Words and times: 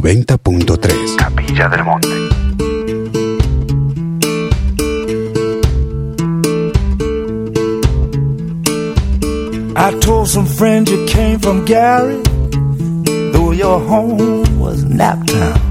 90.3 0.00 1.16
Capilla 1.16 1.68
del 1.68 1.84
Monte. 1.84 2.08
I 9.74 9.98
told 10.00 10.28
some 10.28 10.46
friends 10.46 10.90
you 10.90 11.06
came 11.06 11.38
from 11.38 11.64
Gary, 11.64 12.20
though 13.32 13.52
your 13.52 13.80
home 13.80 14.58
was 14.58 14.84
Naptown. 14.84 15.62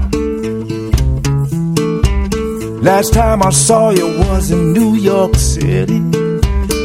Last 2.82 3.12
time 3.14 3.42
I 3.44 3.50
saw 3.50 3.90
you 3.90 4.06
was 4.18 4.50
in 4.50 4.72
New 4.72 4.96
York 4.96 5.36
City, 5.36 6.00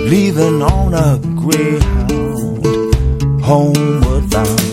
leaving 0.09 0.61
on 0.61 0.93
a 0.93 1.19
Greyhound, 1.41 2.65
homeward 3.43 4.29
bound. 4.29 4.70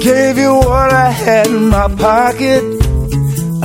Gave 0.00 0.38
you 0.38 0.54
what 0.54 0.92
I 0.92 1.10
had 1.10 1.46
in 1.48 1.68
my 1.68 1.86
pocket, 1.94 2.62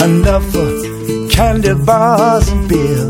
enough 0.04 0.46
for 0.52 1.30
candy 1.30 1.74
bars 1.86 2.50
and 2.50 2.68
beer. 2.68 3.06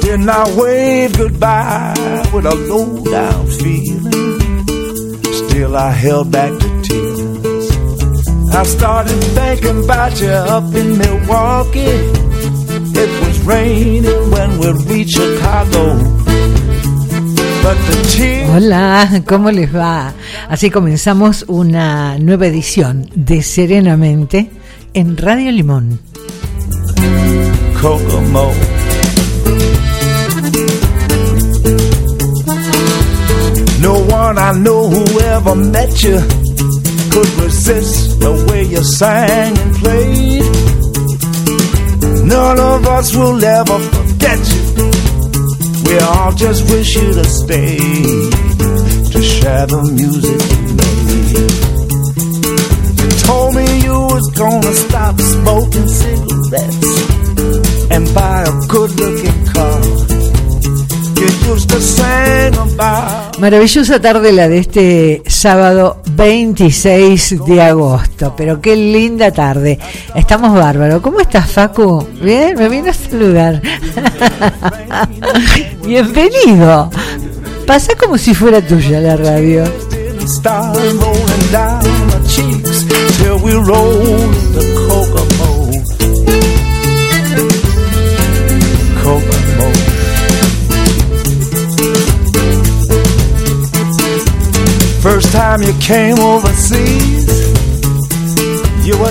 Then 0.00 0.28
I 0.28 0.44
waved 0.56 1.18
goodbye 1.18 1.94
with 2.32 2.46
a 2.46 2.54
low 2.54 3.04
down 3.04 3.46
feeling. 3.48 4.66
Still, 5.40 5.76
I 5.76 5.90
held 5.90 6.32
back 6.32 6.52
the 6.52 6.70
tears. 6.82 7.70
I 8.54 8.62
started 8.62 9.20
thinking 9.36 9.84
about 9.84 10.18
you 10.18 10.30
up 10.30 10.74
in 10.74 10.96
Milwaukee. 10.96 12.00
It 13.02 13.10
was 13.26 13.40
raining 13.42 14.30
when 14.30 14.58
we 14.58 14.72
reached 14.90 15.16
Chicago. 15.18 16.16
Hola, 18.54 19.08
¿cómo 19.26 19.50
les 19.50 19.68
va? 19.74 20.14
Así 20.48 20.70
comenzamos 20.70 21.44
una 21.48 22.18
nueva 22.18 22.46
edición 22.46 23.10
de 23.16 23.42
Serenamente 23.42 24.48
en 24.94 25.16
Radio 25.16 25.50
Limón. 25.50 25.98
Kokomo. 27.82 28.52
No 33.80 33.94
one 33.94 34.38
I 34.38 34.52
know 34.60 34.88
who 34.88 35.20
ever 35.20 35.56
met 35.56 36.02
you 36.04 36.18
could 37.10 37.28
resist 37.42 38.20
the 38.20 38.46
way 38.48 38.66
you 38.66 38.84
sang 38.84 39.58
and 39.58 39.76
played. 39.76 40.44
None 42.24 42.60
of 42.60 42.86
us 42.86 43.14
will 43.16 43.44
ever 43.44 43.78
forget 43.78 44.38
you. 44.54 44.90
We 45.86 45.98
all 45.98 46.32
just 46.32 46.70
wish 46.70 46.94
you 46.94 47.12
to 47.14 47.24
stay 47.24 48.35
music 49.46 50.40
you 52.98 53.08
told 53.22 53.54
me 53.54 53.62
you 53.78 53.92
was 53.92 54.28
gonna 54.34 54.72
stop 54.72 55.20
smoking 55.20 55.86
cigarettes 55.86 57.90
and 57.92 58.12
buy 58.12 58.42
a 58.42 59.52
car. 59.52 59.80
To 61.46 61.80
sing 61.80 62.54
about 62.54 63.38
Maravillosa 63.38 64.00
tarde 64.00 64.32
la 64.32 64.48
de 64.48 64.58
este 64.58 65.22
sábado 65.26 66.02
26 66.10 67.44
de 67.46 67.62
agosto, 67.62 68.34
pero 68.36 68.60
qué 68.60 68.74
linda 68.76 69.30
tarde. 69.30 69.78
Estamos 70.14 70.52
bárbaros. 70.54 71.00
¿Cómo 71.00 71.20
estás, 71.20 71.50
Facu? 71.50 72.06
Bien, 72.20 72.58
me 72.58 72.68
vino 72.68 72.90
a 72.90 72.94
saludar. 72.94 73.62
Bienvenido. 75.86 76.90
Pasa 77.66 77.96
como 77.96 78.16
si 78.16 78.32
fuera 78.32 78.64
tuya 78.64 79.00
la 79.00 79.16
radio. 79.16 79.64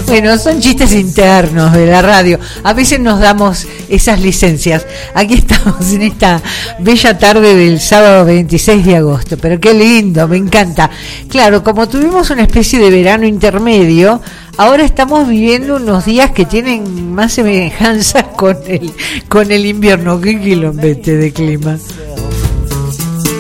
Bueno, 0.08 0.38
son 0.38 0.60
chistes 0.62 0.94
internos 0.94 1.74
de 1.74 1.88
la 1.88 2.02
radio. 2.02 2.40
A 2.64 2.74
veces 2.74 3.00
nos 3.00 3.20
damos 3.20 3.68
esas 3.90 4.22
licencias. 4.22 4.86
Aquí 5.14 5.36
estamos 5.36 5.92
en 5.92 6.04
esta 6.04 6.42
bella 6.80 7.18
tarde 7.18 7.56
del 7.56 7.80
sábado 7.80 8.26
26 8.26 8.86
de 8.86 8.96
agosto. 8.98 9.38
Pero 9.38 9.60
qué 9.60 9.74
lindo, 9.74 10.28
me 10.28 10.38
encanta. 10.38 10.90
Claro, 11.30 11.64
como 11.64 11.88
tuvimos 11.88 12.30
una 12.30 12.44
especie 12.44 12.80
de 12.80 12.90
verano 12.90 13.26
intermedio, 13.26 14.22
ahora 14.58 14.84
estamos 14.84 15.28
viviendo 15.28 15.76
unos 15.78 16.06
días 16.06 16.32
que 16.32 16.46
tienen 16.46 17.14
más 17.14 17.34
semejanzas 17.34 18.24
con 18.36 18.58
el, 18.68 18.92
con 19.28 19.52
el 19.52 19.66
invierno. 19.66 20.20
Qué 20.20 20.40
quilombete 20.40 21.18
de 21.18 21.32
clima. 21.32 21.78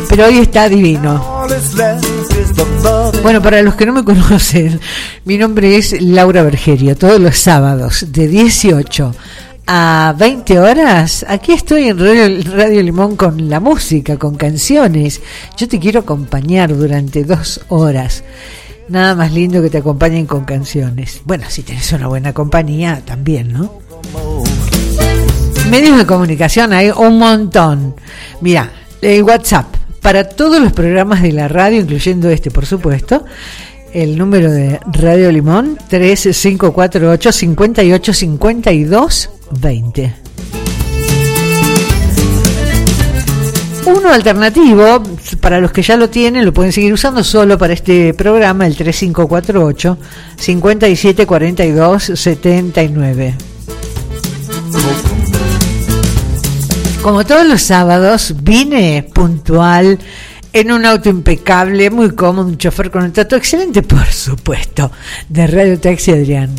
Pero 0.09 0.27
hoy 0.27 0.37
está 0.37 0.69
divino. 0.69 1.35
Bueno, 3.23 3.41
para 3.41 3.61
los 3.61 3.75
que 3.75 3.85
no 3.85 3.93
me 3.93 4.03
conocen, 4.03 4.79
mi 5.25 5.37
nombre 5.37 5.77
es 5.77 5.99
Laura 6.01 6.43
Bergerio. 6.43 6.95
Todos 6.95 7.19
los 7.19 7.37
sábados 7.37 8.05
de 8.09 8.27
18 8.27 9.15
a 9.67 10.13
20 10.17 10.59
horas, 10.59 11.25
aquí 11.27 11.53
estoy 11.53 11.89
en 11.89 11.97
Radio, 11.97 12.83
Limón 12.83 13.15
con 13.15 13.49
la 13.49 13.59
música, 13.59 14.17
con 14.17 14.35
canciones. 14.35 15.21
Yo 15.57 15.67
te 15.67 15.79
quiero 15.79 16.01
acompañar 16.01 16.75
durante 16.75 17.23
dos 17.23 17.61
horas. 17.69 18.23
Nada 18.89 19.15
más 19.15 19.31
lindo 19.33 19.61
que 19.61 19.69
te 19.69 19.79
acompañen 19.79 20.27
con 20.27 20.45
canciones. 20.45 21.21
Bueno, 21.25 21.45
si 21.49 21.63
tenés 21.63 21.91
una 21.93 22.07
buena 22.07 22.33
compañía, 22.33 23.01
también, 23.03 23.53
¿no? 23.53 23.79
Medios 25.69 25.97
de 25.97 26.05
comunicación 26.05 26.71
hay 26.73 26.91
un 26.91 27.17
montón. 27.17 27.95
Mira, 28.41 28.71
el 29.01 29.23
WhatsApp 29.23 29.65
para 30.01 30.29
todos 30.29 30.61
los 30.61 30.71
programas 30.71 31.23
de 31.23 31.31
la 31.31 31.47
radio, 31.47 31.81
incluyendo 31.81 32.29
este, 32.29 32.51
por 32.51 32.67
supuesto. 32.67 33.25
El 33.91 34.17
número 34.17 34.51
de 34.51 34.79
Radio 34.91 35.31
Limón 35.31 35.77
3548 35.89 37.31
58 37.31 38.13
52 38.13 39.29
20. 39.51 40.13
Uno 43.85 44.11
alternativo, 44.11 45.03
para 45.39 45.59
los 45.59 45.71
que 45.71 45.83
ya 45.83 45.95
lo 45.95 46.09
tienen, 46.09 46.43
lo 46.43 46.53
pueden 46.53 46.71
seguir 46.71 46.91
usando 46.91 47.23
solo 47.23 47.57
para 47.57 47.73
este 47.73 48.15
programa, 48.15 48.65
el 48.65 48.75
3548 48.75 49.97
57 50.37 51.27
42 51.27 52.03
79. 52.15 53.35
Como 57.03 57.23
todos 57.23 57.45
los 57.45 57.61
sábados, 57.61 58.33
vine 58.41 59.07
puntual 59.13 59.99
en 60.51 60.71
un 60.71 60.83
auto 60.85 61.09
impecable, 61.09 61.91
muy 61.91 62.15
cómodo, 62.15 62.47
un 62.47 62.57
chofer 62.57 62.89
con 62.89 63.03
un 63.03 63.11
trato 63.11 63.35
excelente, 63.35 63.83
por 63.83 64.07
supuesto, 64.07 64.91
de 65.29 65.45
Radio 65.45 65.79
Taxi 65.79 66.11
Adrián. 66.11 66.49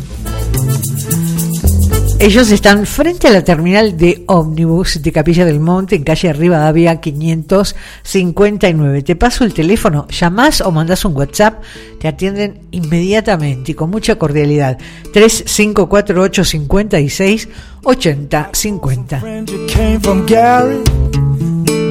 Ellos 2.19 2.51
están 2.51 2.87
frente 2.87 3.27
a 3.27 3.31
la 3.31 3.43
terminal 3.43 3.95
de 3.95 4.23
ómnibus 4.25 5.03
de 5.03 5.11
Capilla 5.11 5.45
del 5.45 5.59
Monte, 5.59 5.95
en 5.95 6.03
calle 6.03 6.33
Rivadavia 6.33 6.99
559. 6.99 9.03
Te 9.03 9.15
paso 9.15 9.43
el 9.43 9.53
teléfono, 9.53 10.07
llamás 10.07 10.61
o 10.61 10.71
mandás 10.71 11.05
un 11.05 11.15
WhatsApp, 11.15 11.61
te 11.99 12.07
atienden 12.07 12.61
inmediatamente 12.71 13.73
y 13.73 13.75
con 13.75 13.91
mucha 13.91 14.15
cordialidad. 14.15 14.79
3548 15.13 16.43
56 16.43 17.49
80 17.83 18.49
50. 18.51 19.19
friend 19.19 19.51
you 19.51 19.67
came 19.67 19.99
from 20.01 20.25
Gary, 20.25 20.81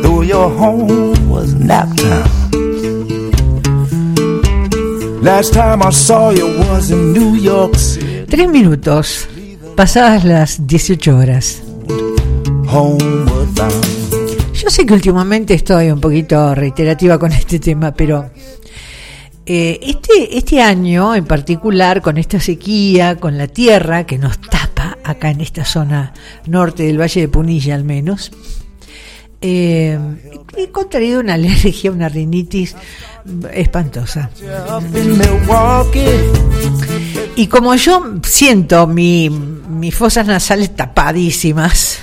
though 0.03 0.25
your 0.25 0.51
home 0.59 1.15
was 1.31 1.55
Naptown. 1.55 2.25
Last 5.23 5.55
time 5.55 5.83
I 5.83 5.93
saw 5.93 6.31
you 6.31 6.49
was 6.69 6.91
in 6.91 7.13
New 7.13 7.37
York 7.37 7.77
City, 7.77 8.25
Tres 8.29 8.49
minutos, 8.49 9.29
pasadas 9.77 10.25
las 10.25 10.67
18 10.67 11.17
horas. 11.17 11.63
Yo 14.55 14.71
sé 14.71 14.87
que 14.87 14.95
últimamente 14.95 15.53
estoy 15.53 15.91
un 15.91 16.01
poquito 16.01 16.55
reiterativa 16.55 17.19
con 17.19 17.31
este 17.33 17.59
tema, 17.59 17.93
pero 17.93 18.31
eh, 19.45 19.79
este, 19.83 20.39
este 20.39 20.63
año 20.63 21.15
en 21.15 21.27
particular, 21.27 22.01
con 22.01 22.17
esta 22.17 22.41
sequía, 22.41 23.17
con 23.17 23.37
la 23.37 23.49
tierra 23.49 24.07
que 24.07 24.17
nos 24.17 24.41
tapa 24.41 24.97
acá 25.05 25.31
en 25.31 25.43
esta 25.43 25.65
zona 25.65 26.15
norte 26.47 26.85
del 26.85 26.99
Valle 26.99 27.21
de 27.21 27.29
Punilla 27.29 27.75
al 27.75 27.85
menos, 27.85 28.33
eh, 29.43 29.99
he 30.57 30.71
contraído 30.71 31.21
una 31.21 31.35
alergia, 31.35 31.93
una 31.93 32.09
rinitis 32.09 32.75
espantosa. 33.53 34.31
Y 37.37 37.49
como 37.49 37.75
yo 37.75 38.03
siento 38.23 38.87
mi, 38.87 39.29
mis 39.31 39.95
fosas 39.95 40.27
nasales 40.27 40.75
tapadísimas. 40.75 41.99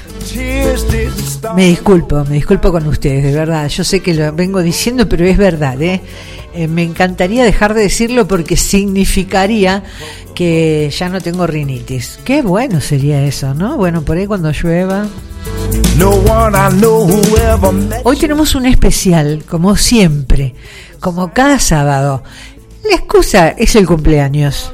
Me 1.56 1.68
disculpo, 1.68 2.24
me 2.26 2.36
disculpo 2.36 2.72
con 2.72 2.88
ustedes, 2.88 3.24
de 3.24 3.34
verdad. 3.34 3.68
Yo 3.68 3.84
sé 3.84 4.00
que 4.02 4.14
lo 4.14 4.32
vengo 4.32 4.62
diciendo, 4.62 5.10
pero 5.10 5.26
es 5.26 5.38
verdad, 5.38 5.82
¿eh? 5.82 6.02
eh, 6.54 6.68
me 6.68 6.84
encantaría 6.84 7.44
dejar 7.44 7.74
de 7.74 7.82
decirlo 7.82 8.28
porque 8.28 8.56
significaría 8.56 9.84
que 10.36 10.92
ya 10.96 11.10
no 11.10 11.20
tengo 11.20 11.48
rinitis. 11.48 12.20
Qué 12.24 12.42
bueno 12.42 12.80
sería 12.80 13.24
eso, 13.26 13.54
¿no? 13.54 13.76
Bueno, 13.76 14.04
por 14.04 14.18
ahí 14.18 14.28
cuando 14.28 14.52
llueva. 14.52 15.08
Hoy 18.04 18.18
tenemos 18.18 18.56
un 18.56 18.66
especial, 18.68 19.44
como 19.50 19.76
siempre, 19.76 20.54
como 21.00 21.34
cada 21.34 21.60
sábado. 21.60 22.24
La 22.88 22.96
excusa 22.96 23.50
es 23.50 23.76
el 23.76 23.88
cumpleaños. 23.88 24.72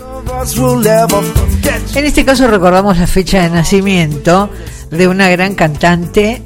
En 1.96 2.06
este 2.06 2.26
caso 2.26 2.48
recordamos 2.48 2.98
la 2.98 3.08
fecha 3.08 3.42
de 3.42 3.50
nacimiento 3.50 4.50
de 4.92 5.08
una 5.08 5.30
gran 5.30 5.56
cantante 5.56 6.42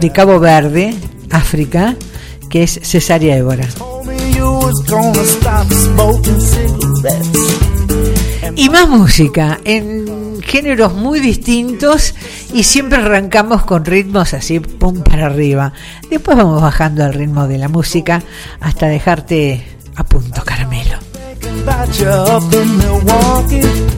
de 0.00 0.12
Cabo 0.12 0.38
Verde, 0.38 0.94
África, 1.30 1.96
que 2.48 2.62
es 2.62 2.80
Cesaria 2.82 3.36
Évora. 3.36 3.66
Y 8.56 8.68
más 8.70 8.88
música, 8.88 9.60
en 9.64 10.42
géneros 10.42 10.94
muy 10.94 11.20
distintos 11.20 12.14
y 12.52 12.64
siempre 12.64 12.98
arrancamos 12.98 13.64
con 13.64 13.84
ritmos 13.84 14.34
así, 14.34 14.60
pum 14.60 15.02
para 15.02 15.26
arriba. 15.26 15.72
Después 16.10 16.36
vamos 16.36 16.62
bajando 16.62 17.04
el 17.04 17.14
ritmo 17.14 17.46
de 17.46 17.58
la 17.58 17.68
música 17.68 18.22
hasta 18.60 18.86
dejarte 18.86 19.64
a 19.94 20.04
punto 20.04 20.42
caramelo. 20.44 21.07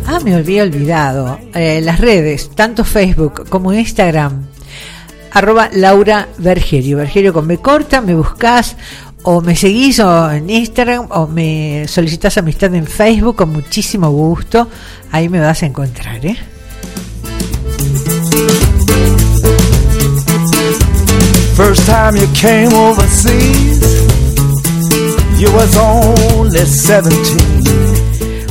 Ah, 0.06 0.18
me 0.24 0.34
había 0.34 0.62
olvidado. 0.62 1.38
Eh, 1.54 1.80
las 1.82 2.00
redes, 2.00 2.50
tanto 2.54 2.84
Facebook 2.84 3.48
como 3.48 3.72
Instagram, 3.72 4.46
arroba 5.32 5.70
Laura 5.72 6.28
Vergerio. 6.38 6.96
Vergerio 6.98 7.32
con 7.32 7.46
B 7.46 7.58
corta, 7.58 8.00
me 8.00 8.14
buscas 8.14 8.76
o 9.22 9.40
me 9.40 9.54
seguís 9.54 9.98
en 9.98 10.48
Instagram 10.48 11.06
o 11.10 11.26
me 11.26 11.86
solicitas 11.86 12.38
amistad 12.38 12.74
en 12.74 12.86
Facebook 12.86 13.36
con 13.36 13.52
muchísimo 13.52 14.10
gusto. 14.10 14.68
Ahí 15.12 15.28
me 15.28 15.40
vas 15.40 15.62
a 15.62 15.66
encontrar, 15.66 16.24
¿eh? 16.24 16.36
First 21.56 21.84
time 21.84 22.18
you 22.18 22.26
came 22.32 22.72
overseas, 22.72 23.82
you 25.38 25.52
was 25.52 25.76
only 25.76 26.64
17. 26.64 27.49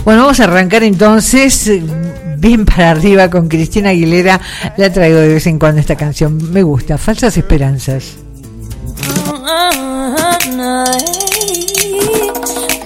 Bueno, 0.06 0.22
vamos 0.22 0.40
a 0.40 0.46
arrancar 0.46 0.84
entonces 0.84 1.70
bien 2.38 2.66
para 2.66 2.92
arriba 2.92 3.30
con 3.30 3.48
Cristina 3.48 3.90
Aguilera. 3.90 4.40
La 4.78 4.92
traigo 4.92 5.20
de 5.20 5.28
vez 5.28 5.48
en 5.48 5.60
cuando 5.60 5.82
esta 5.82 5.96
canción. 5.96 6.52
Me 6.52 6.64
gusta. 6.64 6.98
Falsas 6.98 7.38
esperanzas. 7.38 8.16
no, 10.56 10.84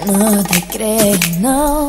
no 0.06 0.42
te 0.44 0.62
crees, 0.72 1.40
no. 1.40 1.88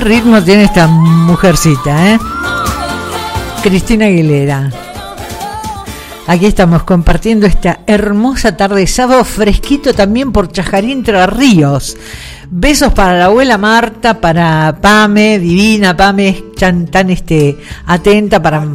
Ritmo 0.00 0.42
tiene 0.42 0.64
esta 0.64 0.86
mujercita, 0.86 2.14
¿eh? 2.14 2.18
Cristina 3.62 4.06
Aguilera. 4.06 4.70
Aquí 6.26 6.46
estamos 6.46 6.84
compartiendo 6.84 7.46
esta 7.46 7.80
hermosa 7.86 8.56
tarde 8.56 8.86
sábado 8.86 9.24
fresquito 9.24 9.92
también 9.92 10.32
por 10.32 10.50
Chajarín 10.50 10.98
Entre 10.98 11.26
Ríos. 11.26 11.96
Besos 12.50 12.92
para 12.92 13.18
la 13.18 13.24
abuela 13.26 13.58
Marta, 13.58 14.20
para 14.20 14.78
Pame, 14.80 15.38
divina 15.38 15.96
Pame, 15.96 16.44
tan, 16.56 17.10
este, 17.10 17.56
atenta 17.86 18.42
para 18.42 18.66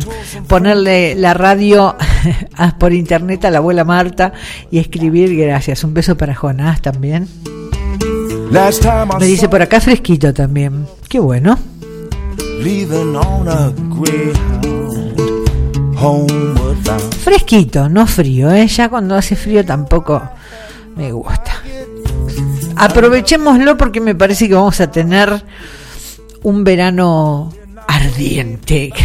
ponerle 0.48 1.16
la 1.16 1.34
radio 1.34 1.96
por 2.80 2.94
internet 2.94 3.46
a 3.46 3.52
la 3.52 3.58
abuela 3.58 3.84
Marta 3.84 4.34
y 4.70 4.80
escribir 4.80 5.36
gracias. 5.36 5.84
Un 5.84 5.94
beso 5.94 6.16
para 6.16 6.36
Jonás 6.36 6.82
también. 6.82 7.28
Me 9.20 9.26
dice 9.26 9.50
por 9.50 9.62
acá 9.62 9.82
fresquito 9.82 10.34
también. 10.34 10.86
Qué 11.16 11.20
bueno. 11.22 11.58
Fresquito, 17.24 17.88
no 17.88 18.06
frío, 18.06 18.52
¿eh? 18.52 18.68
Ya 18.68 18.90
cuando 18.90 19.16
hace 19.16 19.38
frío 19.38 19.64
tampoco 19.64 20.22
me 20.98 21.14
gusta. 21.14 21.54
Aprovechémoslo 22.76 23.78
porque 23.78 24.02
me 24.02 24.14
parece 24.14 24.50
que 24.50 24.56
vamos 24.56 24.82
a 24.82 24.92
tener 24.92 25.42
un 26.44 26.66
verano 26.66 27.54
ardiente. 27.88 28.92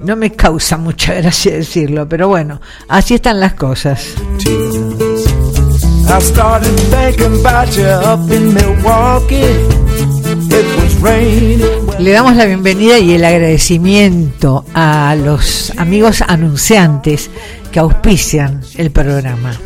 No 0.00 0.16
me 0.16 0.32
causa 0.32 0.76
mucha 0.76 1.14
gracia 1.14 1.54
decirlo, 1.54 2.08
pero 2.08 2.26
bueno, 2.26 2.60
así 2.88 3.14
están 3.14 3.38
las 3.38 3.54
cosas. 3.54 4.04
Le 11.02 12.12
damos 12.12 12.36
la 12.36 12.44
bienvenida 12.44 12.96
y 13.00 13.14
el 13.14 13.24
agradecimiento 13.24 14.64
a 14.72 15.16
los 15.16 15.72
amigos 15.76 16.22
anunciantes 16.22 17.28
que 17.72 17.80
auspician 17.80 18.60
el 18.76 18.92
programa. 18.92 19.58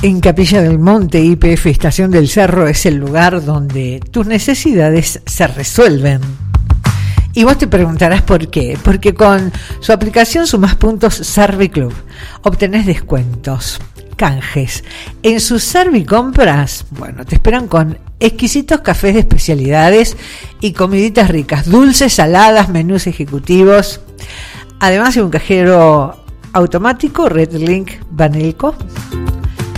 En 0.00 0.20
Capilla 0.20 0.62
del 0.62 0.78
Monte, 0.78 1.22
IPF 1.22 1.66
Estación 1.66 2.10
del 2.10 2.26
Cerro 2.26 2.66
es 2.66 2.86
el 2.86 2.96
lugar 2.96 3.44
donde 3.44 4.00
tus 4.10 4.26
necesidades 4.26 5.20
se 5.26 5.46
resuelven. 5.46 6.22
Y 7.34 7.44
vos 7.44 7.58
te 7.58 7.66
preguntarás 7.66 8.22
por 8.22 8.48
qué. 8.48 8.78
Porque 8.82 9.12
con 9.12 9.52
su 9.80 9.92
aplicación 9.92 10.46
Sumas 10.46 10.76
Puntos 10.76 11.14
Serviclub 11.14 11.92
obtenés 12.42 12.86
descuentos, 12.86 13.78
canjes. 14.20 14.84
En 15.22 15.40
sus 15.40 15.64
Servicompras, 15.64 16.84
bueno, 16.90 17.24
te 17.24 17.36
esperan 17.36 17.68
con 17.68 17.96
exquisitos 18.20 18.82
cafés 18.82 19.14
de 19.14 19.20
especialidades 19.20 20.14
y 20.60 20.74
comiditas 20.74 21.30
ricas, 21.30 21.70
dulces, 21.70 22.12
saladas, 22.12 22.68
menús 22.68 23.06
ejecutivos. 23.06 24.02
Además 24.78 25.14
de 25.14 25.22
un 25.22 25.30
cajero 25.30 26.22
automático, 26.52 27.30
Redlink 27.30 27.92
Banelco 28.10 28.74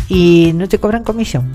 y 0.08 0.50
no 0.56 0.68
te 0.68 0.80
cobran 0.80 1.04
comisión. 1.04 1.52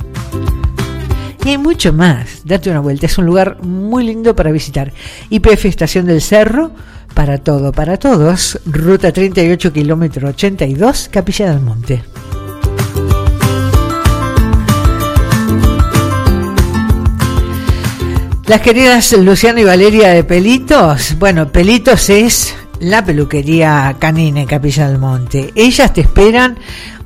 Y 1.44 1.50
hay 1.50 1.58
mucho 1.58 1.92
más. 1.92 2.46
Date 2.46 2.70
una 2.70 2.80
vuelta. 2.80 3.06
Es 3.06 3.18
un 3.18 3.26
lugar 3.26 3.62
muy 3.64 4.06
lindo 4.06 4.34
para 4.34 4.52
visitar. 4.52 4.94
IPF 5.30 5.66
Estación 5.66 6.06
del 6.06 6.22
Cerro, 6.22 6.72
para 7.14 7.38
todo, 7.38 7.74
para 7.74 7.98
todos. 7.98 8.62
Ruta 8.66 9.12
38, 9.12 9.74
kilómetro 9.74 10.30
82, 10.30 11.10
Capilla 11.12 11.52
del 11.52 11.60
Monte. 11.60 12.02
Las 18.48 18.62
queridas 18.62 19.12
Luciana 19.12 19.60
y 19.60 19.66
Valeria 19.66 20.08
de 20.14 20.24
Pelitos. 20.24 21.18
Bueno, 21.20 21.52
Pelitos 21.52 22.10
es 22.10 22.56
la 22.80 23.04
peluquería 23.04 23.94
canina 24.00 24.40
en 24.40 24.48
Capilla 24.48 24.88
del 24.88 25.00
Monte. 25.00 25.52
Ellas 25.54 25.92
te 25.92 26.00
esperan 26.00 26.58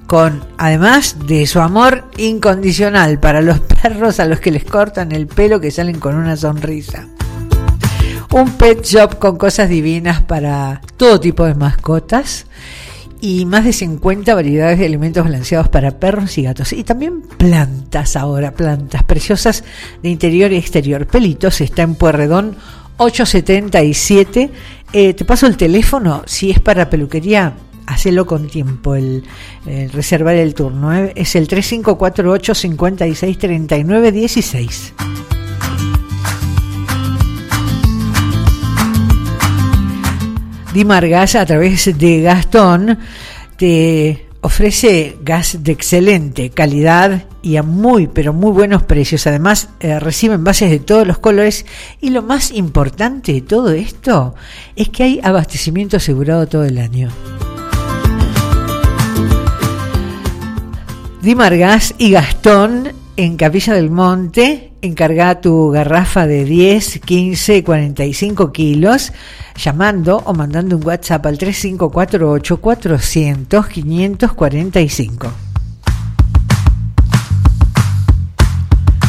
con 0.06 0.46
además 0.60 1.16
de 1.26 1.48
su 1.48 1.60
amor 1.60 2.06
incondicional 2.18 3.20
para 3.20 3.42
los 3.42 3.60
perros 3.82 4.20
a 4.20 4.26
los 4.26 4.40
que 4.40 4.52
les 4.52 4.64
cortan 4.66 5.12
el 5.12 5.26
pelo 5.26 5.60
que 5.60 5.72
salen 5.72 6.00
con 6.00 6.16
una 6.16 6.38
sonrisa. 6.38 7.08
Un 8.32 8.52
pet 8.52 8.84
shop 8.86 9.18
con 9.18 9.38
cosas 9.38 9.68
divinas 9.68 10.22
para 10.22 10.80
todo 10.96 11.20
tipo 11.20 11.46
de 11.46 11.56
mascotas 11.56 12.46
y 13.22 13.46
más 13.46 13.64
de 13.64 13.72
50 13.72 14.34
variedades 14.34 14.80
de 14.80 14.86
alimentos 14.86 15.24
balanceados 15.24 15.70
para 15.70 16.00
perros 16.00 16.38
y 16.38 16.44
gatos. 16.44 16.74
Y 16.74 16.84
también 16.84 17.22
plantas 17.22 18.16
ahora, 18.16 18.52
plantas 18.52 19.04
preciosas 19.04 19.64
de 20.02 20.10
interior 20.10 20.52
y 20.52 20.58
exterior. 20.58 21.06
Pelitos 21.06 21.62
está 21.62 21.84
en 21.84 21.96
Puerredón 21.96 22.56
877. 22.98 24.50
Eh, 24.92 25.14
te 25.14 25.26
paso 25.26 25.48
el 25.48 25.56
teléfono 25.56 26.24
si 26.26 26.50
es 26.52 26.60
para 26.60 26.90
peluquería 26.90 27.54
hacelo 27.86 28.26
con 28.26 28.48
tiempo, 28.48 28.96
el, 28.96 29.24
reservar 29.94 30.36
el 30.36 30.54
turno. 30.54 30.94
¿eh? 30.94 31.14
Es 31.16 31.36
el 31.36 31.48
3548 31.48 32.56
56 32.56 33.38
39 33.38 34.12
16. 34.12 34.94
Dimar 40.74 41.08
Gas 41.08 41.36
a 41.36 41.46
través 41.46 41.98
de 41.98 42.22
Gastón 42.22 42.98
te 43.58 44.28
ofrece 44.42 45.18
gas 45.22 45.64
de 45.64 45.72
excelente 45.72 46.50
calidad 46.50 47.26
y 47.42 47.58
a 47.58 47.64
muy 47.64 48.08
pero 48.08 48.34
muy 48.34 48.52
buenos 48.52 48.84
precios. 48.84 49.28
Además 49.28 49.70
eh, 49.80 50.00
reciben 50.00 50.44
bases 50.44 50.70
de 50.70 50.80
todos 50.80 51.06
los 51.06 51.20
colores 51.20 51.66
y 52.00 52.10
lo 52.10 52.22
más 52.22 52.52
importante 52.52 53.34
de 53.34 53.42
todo 53.42 53.72
esto 53.72 54.34
es 54.76 54.90
que 54.90 55.04
hay 55.04 55.20
abastecimiento 55.22 55.98
asegurado 55.98 56.48
todo 56.48 56.64
el 56.64 56.78
año. 56.78 57.10
Dimargas 61.22 61.94
y 62.00 62.12
Gastón 62.12 62.94
en 63.16 63.38
Capilla 63.38 63.74
del 63.74 63.92
Monte. 63.92 64.71
Encarga 64.84 65.40
tu 65.42 65.70
garrafa 65.70 66.26
de 66.26 66.44
10, 66.44 67.02
15, 67.02 67.64
45 67.64 68.52
kilos 68.52 69.14
llamando 69.56 70.24
o 70.26 70.34
mandando 70.34 70.76
un 70.76 70.84
WhatsApp 70.84 71.24
al 71.28 71.38
3548 71.38 72.58
400 72.58 73.68
545. 73.68 75.32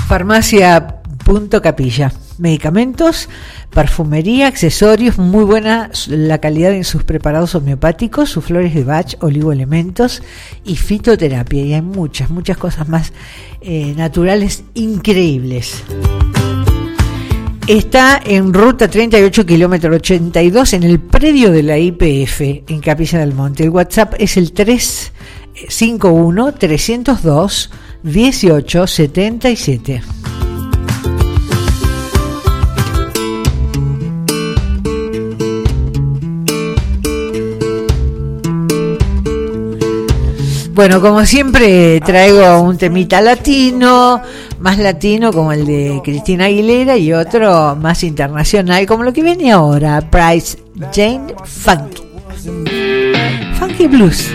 Farmacia 0.09 1.01
Punto 1.25 1.63
Capilla. 1.63 2.13
Medicamentos 2.39 3.29
Perfumería, 3.71 4.49
accesorios, 4.49 5.19
muy 5.19 5.45
buena 5.45 5.91
la 6.09 6.39
calidad 6.39 6.73
en 6.73 6.85
sus 6.85 7.05
preparados 7.05 7.55
homeopáticos, 7.55 8.29
sus 8.29 8.45
flores 8.45 8.75
de 8.75 8.85
Bach, 8.85 9.15
oligoelementos 9.21 10.23
y 10.65 10.77
fitoterapia. 10.77 11.63
Y 11.63 11.73
hay 11.73 11.83
muchas, 11.83 12.29
muchas 12.29 12.59
cosas 12.59 12.89
más 12.89 13.15
eh, 13.63 13.95
naturales 13.97 14.65
increíbles. 14.75 15.83
Está 17.67 18.21
en 18.25 18.53
ruta 18.53 18.89
38 18.89 19.47
kilómetro 19.47 19.95
82 19.95 20.75
en 20.75 20.83
el 20.83 21.01
predio 21.01 21.51
de 21.53 21.63
la 21.63 21.79
IPF 21.79 22.41
en 22.69 22.81
Capilla 22.81 23.21
del 23.21 23.33
Monte. 23.35 23.63
El 23.63 23.71
WhatsApp 23.71 24.15
es 24.19 24.37
el 24.37 24.53
351 24.53 26.53
302 26.55 27.71
1877. 28.03 30.03
Bueno, 40.83 41.01
como 41.01 41.25
siempre 41.25 42.01
traigo 42.01 42.61
un 42.61 42.77
temita 42.77 43.21
latino, 43.21 44.21
más 44.59 44.79
latino 44.79 45.33
como 45.33 45.53
el 45.53 45.65
de 45.65 46.01
Cristina 46.03 46.47
Aguilera 46.47 46.97
y 46.97 47.13
otro 47.13 47.77
más 47.77 48.03
internacional 48.03 48.85
como 48.85 49.05
lo 49.05 49.13
que 49.13 49.23
viene 49.23 49.53
ahora, 49.53 50.01
Price 50.01 50.59
Jane 50.93 51.37
Funky. 51.45 52.03
Funky 53.61 53.87
Blues. 53.87 54.33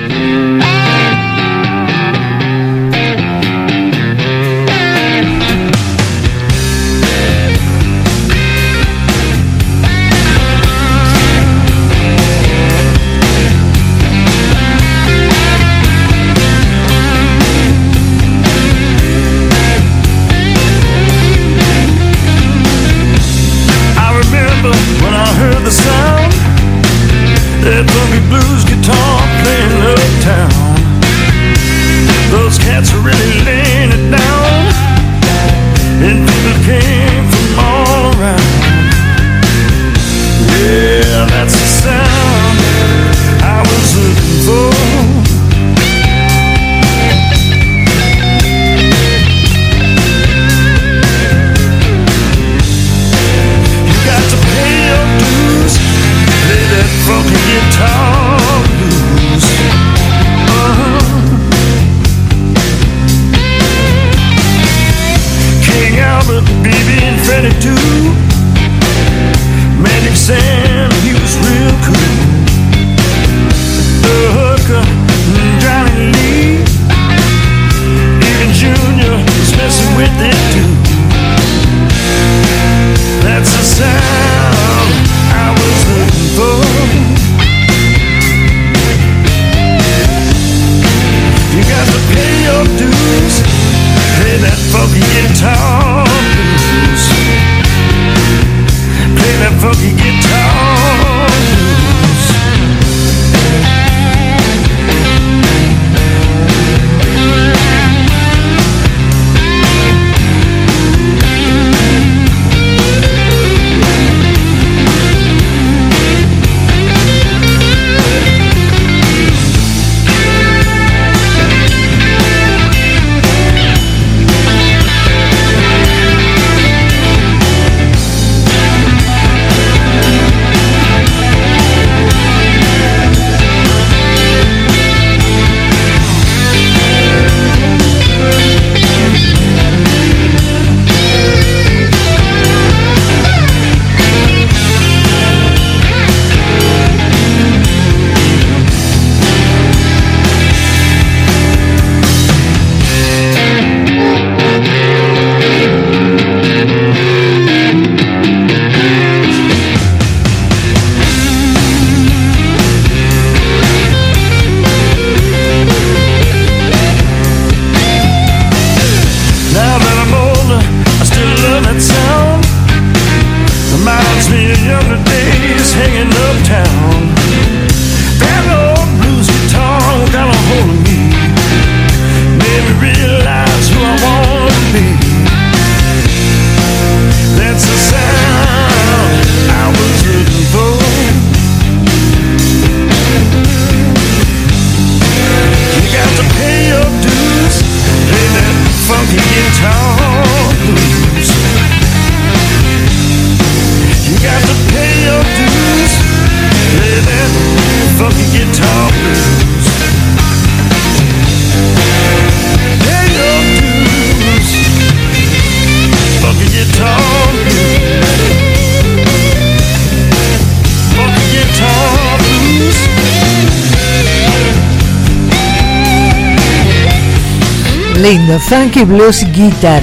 Funky 228.40 228.84
Blues 228.84 229.26
Guitar. 229.34 229.82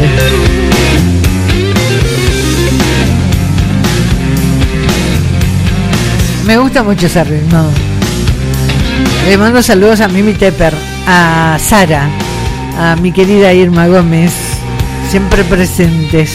Me 6.47 6.57
gusta 6.59 6.83
mucho 6.83 7.07
ese 7.07 7.25
ritmo. 7.25 7.71
Le 9.29 9.39
mando 9.39 9.63
saludos 9.63 10.01
a 10.01 10.09
Mimi 10.09 10.35
Tepper, 10.35 10.75
a 11.07 11.59
Sara, 11.61 12.09
a 12.79 12.97
mi 12.97 13.13
querida 13.13 13.53
Irma 13.53 13.89
Gómez, 13.89 14.33
siempre 15.11 15.43
presentes, 15.45 16.33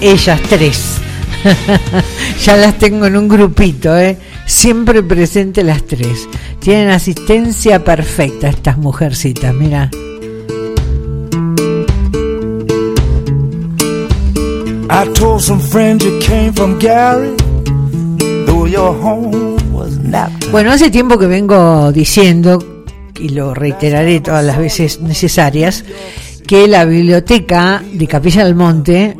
ellas 0.00 0.40
tres. 0.48 0.96
ya 2.44 2.56
las 2.56 2.78
tengo 2.78 3.06
en 3.06 3.16
un 3.16 3.28
grupito, 3.28 3.96
¿eh? 3.96 4.16
siempre 4.46 5.02
presentes 5.02 5.64
las 5.64 5.84
tres. 5.84 6.28
Tienen 6.60 6.90
asistencia 6.90 7.84
perfecta 7.84 8.48
estas 8.48 8.78
mujercitas, 8.78 9.54
mira. 9.54 9.90
I 15.00 15.10
told 15.14 15.40
some 15.40 15.60
friends 15.60 16.04
you 16.04 16.18
came 16.18 16.52
from 16.52 16.78
Gary, 16.78 17.34
though 18.44 18.66
your 18.66 18.92
home 19.00 19.56
was 19.72 19.96
not. 19.96 20.30
Bueno, 20.52 20.72
hace 20.72 20.90
tiempo 20.90 21.18
que 21.18 21.26
vengo 21.26 21.90
diciendo, 21.90 22.84
y 23.18 23.30
lo 23.30 23.54
reiteraré 23.54 24.20
todas 24.20 24.44
las 24.44 24.58
veces 24.58 25.00
necesarias, 25.00 25.86
que 26.46 26.68
la 26.68 26.84
biblioteca 26.84 27.82
de 27.90 28.06
Capilla 28.06 28.44
del 28.44 28.54
Monte 28.54 29.16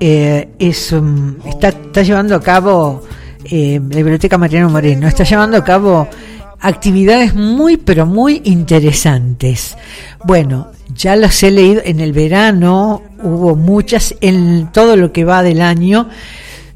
eh, 0.00 0.48
es, 0.58 0.92
um, 0.92 1.36
está, 1.44 1.68
está, 1.68 2.02
llevando 2.02 2.34
a 2.34 2.40
cabo, 2.40 3.02
eh, 3.44 3.78
la 3.82 3.96
Biblioteca 3.96 4.38
Mariano 4.38 4.70
Moreno, 4.70 5.08
está 5.08 5.24
llevando 5.24 5.58
a 5.58 5.64
cabo 5.64 6.08
actividades 6.60 7.34
muy, 7.34 7.76
pero 7.76 8.06
muy 8.06 8.40
interesantes. 8.44 9.76
Bueno, 10.24 10.68
ya 10.94 11.16
las 11.16 11.42
he 11.42 11.50
leído 11.50 11.82
en 11.84 12.00
el 12.00 12.14
verano, 12.14 13.02
hubo 13.22 13.56
muchas 13.56 14.14
en 14.20 14.70
todo 14.72 14.96
lo 14.96 15.12
que 15.12 15.24
va 15.24 15.42
del 15.42 15.60
año, 15.60 16.08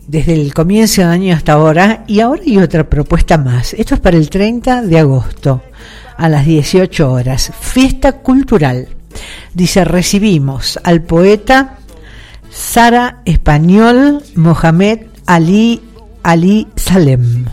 desde 0.07 0.35
el 0.35 0.53
comienzo 0.55 1.03
del 1.03 1.11
año 1.11 1.35
hasta 1.35 1.53
ahora, 1.53 2.05
y 2.07 2.21
ahora 2.21 2.43
hay 2.45 2.59
otra 2.59 2.89
propuesta 2.89 3.39
más. 3.39 3.75
Esto 3.75 3.95
es 3.95 4.01
para 4.01 4.17
el 4.17 4.31
30 4.31 4.83
de 4.83 4.99
agosto, 4.99 5.63
a 6.17 6.29
las 6.29 6.45
18 6.47 7.11
horas, 7.11 7.53
fiesta 7.61 8.13
cultural. 8.13 8.89
Dice, 9.55 9.85
recibimos 9.85 10.79
al 10.83 11.03
poeta 11.03 11.79
Sara 12.51 13.23
Español 13.25 14.23
Mohamed 14.35 15.01
Ali 15.27 15.81
Ali 16.23 16.69
Salem. 16.77 17.47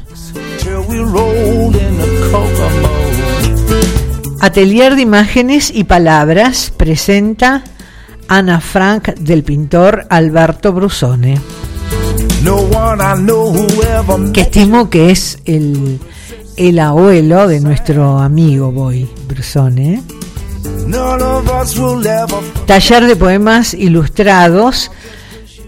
Atelier 4.41 4.95
de 4.95 5.01
Imágenes 5.01 5.71
y 5.73 5.83
Palabras 5.83 6.71
presenta 6.75 7.63
Ana 8.29 8.61
Frank 8.61 9.15
del 9.15 9.43
pintor 9.43 10.05
Alberto 10.09 10.71
Brusone, 10.71 11.41
que 14.33 14.41
estimo 14.41 14.89
que 14.89 15.11
es 15.11 15.39
el, 15.43 15.99
el 16.55 16.79
abuelo 16.79 17.47
de 17.47 17.59
nuestro 17.59 18.19
amigo 18.19 18.71
Boy 18.71 19.09
Brusone. 19.27 20.01
Taller 22.65 23.05
de 23.05 23.15
poemas 23.15 23.73
ilustrados, 23.73 24.91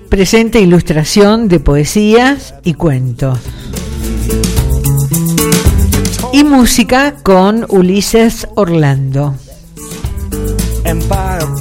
presenta 0.07 0.59
ilustración 0.59 1.49
de 1.49 1.59
poesías 1.59 2.53
y 2.63 2.75
cuentos 2.75 3.39
y 6.33 6.43
música 6.43 7.15
con 7.23 7.65
Ulises 7.69 8.47
Orlando. 8.55 9.35